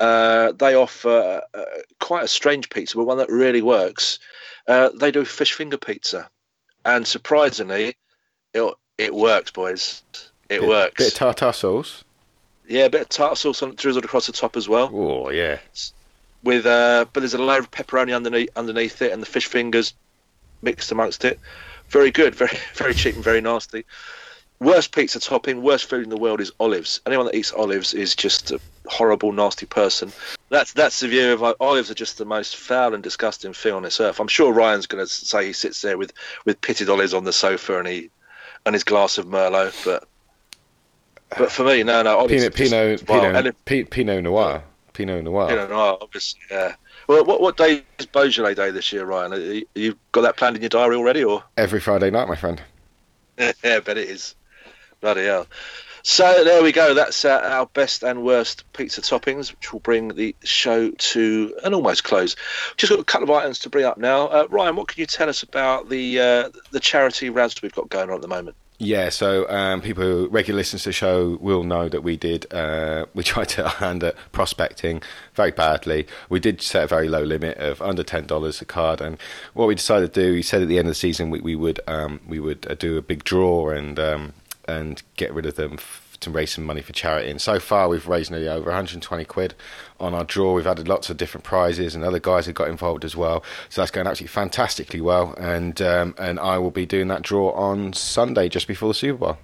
uh, 0.00 0.52
they 0.52 0.74
offer 0.74 1.42
uh, 1.54 1.64
quite 2.00 2.24
a 2.24 2.28
strange 2.28 2.70
pizza, 2.70 2.96
but 2.96 3.04
one 3.04 3.18
that 3.18 3.30
really 3.30 3.62
works. 3.62 4.18
Uh, 4.66 4.90
they 4.98 5.10
do 5.10 5.24
fish 5.24 5.52
finger 5.52 5.76
pizza, 5.76 6.28
and 6.84 7.06
surprisingly, 7.06 7.96
it 8.54 8.74
it 8.98 9.14
works, 9.14 9.50
boys. 9.50 10.02
It 10.48 10.60
bit, 10.60 10.68
works. 10.68 11.04
Bit 11.04 11.12
of 11.12 11.18
tartar 11.18 11.52
sauce. 11.52 12.04
Yeah, 12.68 12.84
a 12.84 12.90
bit 12.90 13.02
of 13.02 13.08
tartar 13.08 13.36
sauce 13.36 13.62
on, 13.62 13.74
drizzled 13.74 14.04
across 14.04 14.26
the 14.26 14.32
top 14.32 14.56
as 14.56 14.68
well. 14.68 14.90
Oh 14.92 15.30
yeah. 15.30 15.58
With 16.42 16.66
uh, 16.66 17.06
but 17.12 17.20
there's 17.20 17.34
a 17.34 17.42
layer 17.42 17.60
of 17.60 17.70
pepperoni 17.70 18.14
underneath 18.14 18.50
underneath 18.56 19.02
it, 19.02 19.12
and 19.12 19.22
the 19.22 19.26
fish 19.26 19.46
fingers 19.46 19.94
mixed 20.60 20.92
amongst 20.92 21.24
it. 21.24 21.38
Very 21.88 22.10
good, 22.10 22.34
very 22.42 22.56
very 22.74 22.94
cheap 22.94 23.14
and 23.14 23.24
very 23.24 23.40
nasty. 23.40 23.84
Worst 24.62 24.94
pizza 24.94 25.18
topping, 25.18 25.60
worst 25.60 25.86
food 25.86 26.04
in 26.04 26.08
the 26.08 26.16
world 26.16 26.40
is 26.40 26.52
olives. 26.60 27.00
Anyone 27.04 27.26
that 27.26 27.34
eats 27.34 27.52
olives 27.52 27.94
is 27.94 28.14
just 28.14 28.52
a 28.52 28.60
horrible, 28.86 29.32
nasty 29.32 29.66
person. 29.66 30.12
That's 30.50 30.72
that's 30.72 31.00
the 31.00 31.08
view 31.08 31.32
of 31.32 31.40
like, 31.40 31.56
olives 31.58 31.90
are 31.90 31.94
just 31.94 32.18
the 32.18 32.24
most 32.24 32.54
foul 32.56 32.94
and 32.94 33.02
disgusting 33.02 33.52
thing 33.54 33.72
on 33.72 33.82
this 33.82 34.00
earth. 34.00 34.20
I'm 34.20 34.28
sure 34.28 34.52
Ryan's 34.52 34.86
going 34.86 35.04
to 35.04 35.12
say 35.12 35.46
he 35.46 35.52
sits 35.52 35.82
there 35.82 35.98
with 35.98 36.12
with 36.44 36.60
pitted 36.60 36.88
olives 36.88 37.12
on 37.12 37.24
the 37.24 37.32
sofa 37.32 37.80
and 37.80 37.88
he 37.88 38.10
and 38.64 38.72
his 38.72 38.84
glass 38.84 39.18
of 39.18 39.26
Merlot. 39.26 39.74
But 39.84 40.06
but 41.38 41.50
for 41.50 41.64
me, 41.64 41.82
no, 41.82 42.02
no, 42.02 42.26
Pinot 42.26 42.54
Pinot 42.54 43.06
Pinot, 43.06 43.56
Pinot, 43.64 43.90
Pinot 43.90 44.22
Noir, 44.22 44.62
Pinot 44.92 45.24
Noir, 45.24 45.48
Pinot 45.48 45.70
Noir, 45.70 45.98
obviously. 46.00 46.40
Yeah. 46.50 46.74
Well, 47.08 47.24
what 47.24 47.40
what 47.40 47.56
day 47.56 47.82
is 47.98 48.06
Beaujolais 48.06 48.54
Day 48.54 48.70
this 48.70 48.92
year, 48.92 49.04
Ryan? 49.04 49.64
You've 49.74 49.96
got 50.12 50.22
that 50.22 50.36
planned 50.36 50.56
in 50.56 50.62
your 50.62 50.68
diary 50.68 50.96
already, 50.96 51.24
or 51.24 51.42
every 51.56 51.80
Friday 51.80 52.10
night, 52.10 52.28
my 52.28 52.36
friend? 52.36 52.62
yeah, 53.38 53.52
I 53.64 53.80
bet 53.80 53.98
it 53.98 54.08
is. 54.08 54.34
Bloody 55.00 55.24
hell. 55.24 55.46
So 56.04 56.42
there 56.42 56.64
we 56.64 56.72
go. 56.72 56.94
That's 56.94 57.24
uh, 57.24 57.40
our 57.44 57.66
best 57.66 58.02
and 58.02 58.24
worst 58.24 58.64
pizza 58.72 59.00
toppings, 59.00 59.52
which 59.52 59.72
will 59.72 59.80
bring 59.80 60.08
the 60.08 60.34
show 60.42 60.90
to 60.90 61.56
an 61.62 61.74
almost 61.74 62.02
close. 62.02 62.34
Just 62.76 62.90
got 62.90 62.98
a 62.98 63.04
couple 63.04 63.30
of 63.30 63.30
items 63.30 63.60
to 63.60 63.70
bring 63.70 63.84
up 63.84 63.98
now. 63.98 64.26
Uh, 64.26 64.46
Ryan, 64.50 64.74
what 64.74 64.88
can 64.88 65.00
you 65.00 65.06
tell 65.06 65.28
us 65.28 65.44
about 65.44 65.88
the 65.88 66.18
uh, 66.18 66.50
the 66.72 66.80
charity 66.80 67.30
rounds 67.30 67.62
we've 67.62 67.72
got 67.72 67.88
going 67.88 68.10
on 68.10 68.16
at 68.16 68.22
the 68.22 68.28
moment? 68.28 68.56
Yeah, 68.84 69.10
so 69.10 69.48
um, 69.48 69.80
people 69.80 70.02
who 70.02 70.26
regular 70.26 70.56
listeners 70.56 70.82
to 70.82 70.88
the 70.88 70.92
show 70.92 71.38
will 71.40 71.62
know 71.62 71.88
that 71.88 72.02
we 72.02 72.16
did 72.16 72.52
uh, 72.52 73.06
we 73.14 73.22
tried 73.22 73.48
to 73.50 73.68
hand 73.80 74.02
at 74.02 74.16
prospecting 74.32 75.02
very 75.34 75.52
badly. 75.52 76.08
We 76.28 76.40
did 76.40 76.60
set 76.60 76.82
a 76.82 76.86
very 76.88 77.08
low 77.08 77.22
limit 77.22 77.58
of 77.58 77.80
under 77.80 78.02
ten 78.02 78.26
dollars 78.26 78.60
a 78.60 78.64
card, 78.64 79.00
and 79.00 79.18
what 79.54 79.68
we 79.68 79.76
decided 79.76 80.12
to 80.14 80.20
do, 80.20 80.32
we 80.32 80.42
said 80.42 80.62
at 80.62 80.68
the 80.68 80.78
end 80.78 80.88
of 80.88 80.90
the 80.90 80.96
season 80.96 81.30
we, 81.30 81.40
we 81.40 81.54
would 81.54 81.78
um, 81.86 82.20
we 82.26 82.40
would 82.40 82.68
uh, 82.68 82.74
do 82.74 82.96
a 82.98 83.02
big 83.02 83.22
draw 83.22 83.70
and 83.70 84.00
um, 84.00 84.32
and 84.66 85.04
get 85.16 85.32
rid 85.32 85.46
of 85.46 85.54
them 85.54 85.78
to 86.22 86.30
raise 86.30 86.52
some 86.52 86.64
money 86.64 86.82
for 86.82 86.92
charity. 86.92 87.30
And 87.30 87.40
so 87.40 87.58
far, 87.60 87.88
we've 87.88 88.08
raised 88.08 88.30
nearly 88.30 88.48
over 88.48 88.66
120 88.66 89.24
quid 89.24 89.54
on 90.00 90.14
our 90.14 90.24
draw. 90.24 90.54
We've 90.54 90.66
added 90.66 90.88
lots 90.88 91.10
of 91.10 91.16
different 91.16 91.44
prizes, 91.44 91.94
and 91.94 92.04
other 92.04 92.18
guys 92.18 92.46
have 92.46 92.54
got 92.54 92.68
involved 92.68 93.04
as 93.04 93.14
well. 93.14 93.44
So 93.68 93.80
that's 93.80 93.90
going 93.90 94.06
absolutely 94.06 94.32
fantastically 94.32 95.00
well. 95.00 95.34
And 95.38 95.80
um, 95.82 96.14
and 96.18 96.40
I 96.40 96.58
will 96.58 96.70
be 96.70 96.86
doing 96.86 97.08
that 97.08 97.22
draw 97.22 97.52
on 97.52 97.92
Sunday, 97.92 98.48
just 98.48 98.66
before 98.66 98.88
the 98.88 98.94
Super 98.94 99.18
Bowl. 99.18 99.38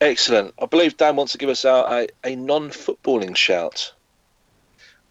Excellent. 0.00 0.52
I 0.60 0.66
believe 0.66 0.96
Dan 0.96 1.16
wants 1.16 1.32
to 1.32 1.38
give 1.38 1.48
us 1.48 1.64
out 1.64 1.90
a, 1.90 2.08
a 2.24 2.36
non-footballing 2.36 3.34
shout. 3.34 3.94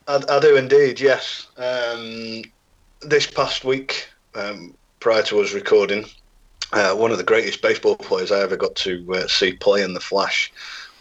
I, 0.07 0.21
I 0.29 0.39
do 0.39 0.55
indeed. 0.55 0.99
Yes. 0.99 1.47
Um, 1.57 2.43
this 3.01 3.25
past 3.25 3.65
week, 3.65 4.07
um, 4.35 4.75
prior 4.99 5.23
to 5.23 5.39
us 5.41 5.53
recording, 5.53 6.05
uh, 6.71 6.93
one 6.93 7.11
of 7.11 7.17
the 7.17 7.23
greatest 7.23 7.61
baseball 7.61 7.95
players 7.95 8.31
I 8.31 8.41
ever 8.41 8.57
got 8.57 8.75
to 8.77 9.05
uh, 9.13 9.27
see 9.27 9.53
play 9.53 9.81
in 9.81 9.93
the 9.93 9.99
flash 9.99 10.51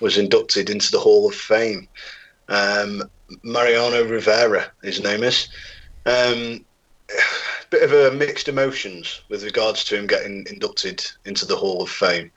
was 0.05 0.18
inducted 0.18 0.68
into 0.68 0.90
the 0.90 1.00
Hall 1.00 1.26
of 1.26 1.34
Fame. 1.34 1.88
Um, 2.48 3.02
Mariano 3.42 4.05
Rivera, 4.05 4.70
his 4.82 5.02
name 5.02 5.22
is. 5.22 5.48
Um, 6.05 6.62
bit 7.70 7.82
of 7.82 7.92
a 7.92 8.14
mixed 8.14 8.46
emotions 8.46 9.22
with 9.30 9.42
regards 9.42 9.82
to 9.84 9.96
him 9.96 10.07
getting 10.07 10.46
inducted 10.50 11.02
into 11.24 11.46
the 11.46 11.57
Hall 11.57 11.82
of 11.82 11.88
Fame. 11.88 12.30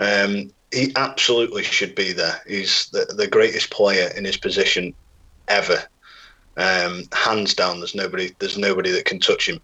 Um, 0.00 0.50
he 0.72 0.90
absolutely 0.96 1.62
should 1.64 1.94
be 1.94 2.12
there. 2.12 2.40
He's 2.46 2.88
the, 2.88 3.04
the 3.14 3.28
greatest 3.28 3.70
player 3.70 4.10
in 4.16 4.24
his 4.24 4.38
position 4.38 4.94
ever. 5.48 5.84
Um, 6.56 7.04
hands 7.12 7.52
down, 7.52 7.80
there's 7.80 7.94
nobody. 7.94 8.34
There's 8.38 8.56
nobody 8.56 8.90
that 8.90 9.04
can 9.04 9.20
touch 9.20 9.46
him. 9.46 9.60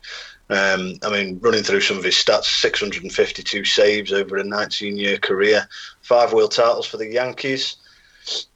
Um, 0.51 0.95
I 1.03 1.11
mean, 1.11 1.39
running 1.41 1.63
through 1.63 1.83
some 1.83 1.99
of 1.99 2.05
his 2.05 2.15
stats 2.15 2.45
652 2.45 3.65
saves 3.65 4.13
over 4.13 4.37
a 4.39 4.45
19 4.45 4.97
year 4.97 5.19
career, 5.19 5.69
five 6.03 6.33
world 6.33 6.53
titles 6.53 6.87
for 6.87 6.97
the 6.97 7.07
Yankees. 7.07 7.77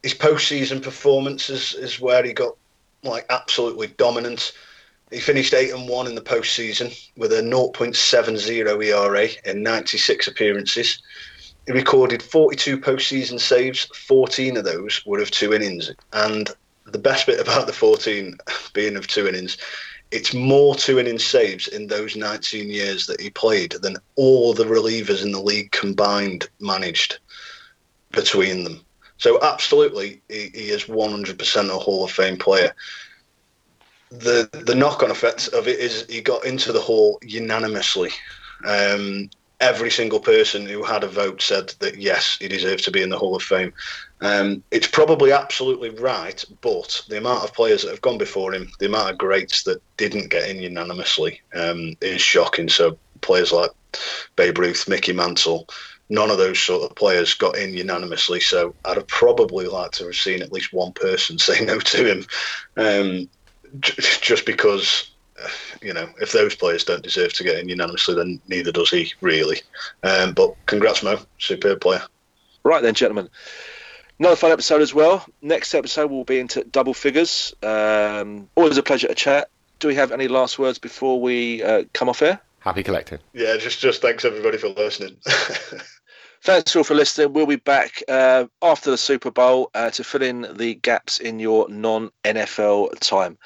His 0.03 0.15
postseason 0.15 0.83
performance 0.83 1.51
is, 1.51 1.75
is 1.75 2.01
where 2.01 2.25
he 2.25 2.33
got 2.33 2.57
like 3.03 3.27
absolutely 3.31 3.89
dominant. 3.99 4.53
He 5.11 5.21
finished 5.21 5.53
8 5.53 5.73
and 5.73 5.89
1 5.89 6.07
in 6.07 6.15
the 6.15 6.23
postseason 6.23 6.99
with 7.17 7.33
a 7.33 7.43
0.70 7.43 8.85
ERA 8.85 9.29
in 9.45 9.63
96 9.63 10.29
appearances. 10.29 11.03
He 11.67 11.73
recorded 11.73 12.23
42 12.23 12.79
postseason 12.79 13.39
saves, 13.39 13.85
14 13.95 14.57
of 14.57 14.65
those 14.65 15.03
were 15.05 15.21
of 15.21 15.31
two 15.31 15.53
innings. 15.53 15.91
And 16.15 16.51
the 16.87 16.99
best 16.99 17.27
bit 17.27 17.39
about 17.39 17.67
the 17.67 17.73
14 17.73 18.39
being 18.73 18.97
of 18.97 19.07
two 19.07 19.29
innings 19.29 19.59
it's 20.13 20.35
more 20.35 20.75
two 20.75 20.99
inning 20.99 21.19
saves 21.19 21.69
in 21.69 21.87
those 21.87 22.17
19 22.17 22.69
years 22.69 23.07
that 23.07 23.21
he 23.21 23.31
played 23.31 23.73
than 23.81 23.97
all 24.17 24.53
the 24.53 24.65
relievers 24.65 25.23
in 25.23 25.33
the 25.33 25.41
league 25.41 25.73
combined 25.73 26.49
managed 26.61 27.19
between 28.11 28.63
them. 28.63 28.85
So 29.17 29.41
absolutely, 29.43 30.21
he, 30.29 30.51
he 30.53 30.71
is 30.71 30.85
100% 30.85 31.71
a 31.71 31.79
Hall 31.79 32.05
of 32.05 32.11
Fame 32.11 32.37
player. 32.37 32.75
The 34.11 34.51
the 34.67 34.75
knock 34.75 35.03
on 35.03 35.11
effect 35.11 35.49
of 35.49 35.67
it 35.67 35.79
is 35.79 36.05
he 36.07 36.21
got 36.21 36.45
into 36.45 36.71
the 36.71 36.81
Hall 36.81 37.19
unanimously. 37.23 38.11
Um, 38.67 39.31
every 39.63 39.91
single 39.91 40.19
person 40.19 40.67
who 40.67 40.83
had 40.83 41.05
a 41.05 41.09
vote 41.09 41.41
said 41.41 41.69
that 41.79 41.97
yes, 41.97 42.37
he 42.41 42.49
deserves 42.49 42.83
to 42.83 42.91
be 42.91 43.01
in 43.01 43.09
the 43.09 43.19
Hall 43.19 43.37
of 43.37 43.43
Fame. 43.43 43.73
Um, 44.21 44.63
it's 44.73 44.89
probably 44.89 45.31
absolutely 45.31 45.91
right, 45.91 46.45
but 46.61 47.01
the 47.09 47.19
amount 47.19 47.45
of 47.45 47.55
players 47.55 47.83
that 47.83 47.91
have 47.91 48.01
gone 48.03 48.19
before 48.19 48.53
him, 48.53 48.71
the 48.81 48.87
amount 48.87 49.11
of 49.11 49.19
greats 49.19 49.63
that 49.63 49.81
didn't 49.97 50.31
get 50.31 50.51
in 50.51 50.61
unanimously, 50.61 51.41
um, 51.55 51.95
is 52.01 52.21
shocking. 52.21 52.69
So 52.69 52.99
players 53.21 53.53
like 53.53 53.71
Babe 54.35 54.59
Ruth, 54.59 54.89
Mickey 54.89 55.13
Mantle, 55.13 55.69
none 56.09 56.31
of 56.31 56.39
those 56.39 56.59
sort 56.59 56.83
of 56.83 56.97
players 56.97 57.35
got 57.35 57.57
in 57.57 57.73
unanimously. 57.73 58.41
So 58.41 58.75
I'd 58.85 58.97
have 58.97 59.07
probably 59.07 59.67
liked 59.67 59.95
to 59.95 60.07
have 60.07 60.17
seen 60.17 60.43
at 60.43 60.53
least 60.53 60.73
one 60.73 60.93
person 60.93 61.39
say 61.39 61.65
no 61.65 61.79
to 61.79 62.05
him, 62.05 62.27
um, 62.77 63.29
just 63.79 64.45
because 64.45 65.12
you 65.83 65.93
know, 65.93 66.09
if 66.21 66.33
those 66.33 66.55
players 66.55 66.85
don't 66.85 67.03
deserve 67.03 67.33
to 67.35 67.45
get 67.45 67.59
in 67.59 67.69
unanimously, 67.69 68.15
then 68.15 68.41
neither 68.49 68.73
does 68.73 68.91
he 68.91 69.13
really. 69.21 69.61
Um, 70.03 70.33
but 70.33 70.55
congrats, 70.67 71.03
Mo, 71.03 71.19
superb 71.39 71.81
player. 71.81 72.03
Right 72.65 72.83
then, 72.83 72.95
gentlemen. 72.95 73.29
Another 74.19 74.37
fun 74.37 74.53
episode 74.53 74.83
as 74.83 74.95
well. 74.95 75.27
Next 75.41 75.75
episode 75.75 76.11
will 76.11 76.25
be 76.25 76.39
into 76.39 76.63
double 76.65 76.95
figures. 76.95 77.55
Um, 77.63 78.49
always 78.55 78.77
a 78.77 78.83
pleasure 78.83 79.09
to 79.09 79.15
chat. 79.15 79.49
Do 79.81 79.89
we 79.89 79.97
have 79.97 80.13
any 80.13 80.29
last 80.29 80.59
words 80.59 80.79
before 80.79 81.21
we 81.21 81.63
uh, 81.63 81.85
come 81.93 82.09
off 82.09 82.23
air? 82.23 82.41
Happy 82.61 82.85
collecting. 82.85 83.19
Yeah, 83.33 83.57
just 83.57 83.81
just 83.81 84.01
thanks 84.01 84.25
everybody 84.25 84.59
for 84.59 84.69
listening. 84.69 85.17
Thanks 86.45 86.75
all 86.75 86.83
for 86.83 86.95
listening. 86.95 87.33
We'll 87.33 87.47
be 87.47 87.55
back 87.55 88.03
uh, 88.09 88.47
after 88.61 88.91
the 88.91 88.99
Super 88.99 89.31
Bowl 89.31 89.71
uh, 89.75 89.91
to 89.91 90.03
fill 90.03 90.23
in 90.23 90.45
the 90.57 90.75
gaps 90.75 91.21
in 91.21 91.39
your 91.39 91.69
non 91.69 92.11
NFL 92.25 92.99
time. 92.99 93.39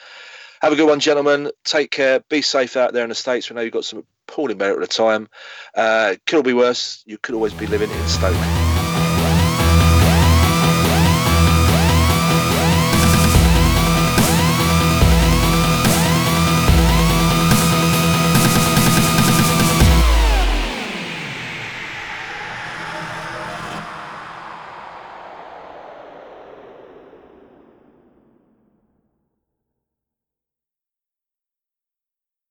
Have 0.62 0.72
a 0.72 0.76
good 0.76 0.88
one, 0.88 1.00
gentlemen. 1.00 1.50
Take 1.64 1.90
care. 1.90 2.20
Be 2.28 2.42
safe 2.42 2.76
out 2.76 2.92
there 2.92 3.04
in 3.04 3.08
the 3.10 3.14
States. 3.14 3.50
We 3.50 3.56
know 3.56 3.62
you've 3.62 3.72
got 3.72 3.84
some 3.84 4.04
appalling 4.28 4.58
weather 4.58 4.74
at 4.74 4.80
the 4.80 4.86
time. 4.86 5.28
Uh, 5.74 6.16
could 6.26 6.36
all 6.36 6.42
be 6.42 6.54
worse. 6.54 7.02
You 7.06 7.18
could 7.18 7.34
always 7.34 7.54
be 7.54 7.66
living 7.66 7.90
in 7.90 8.08
Stoke. 8.08 8.65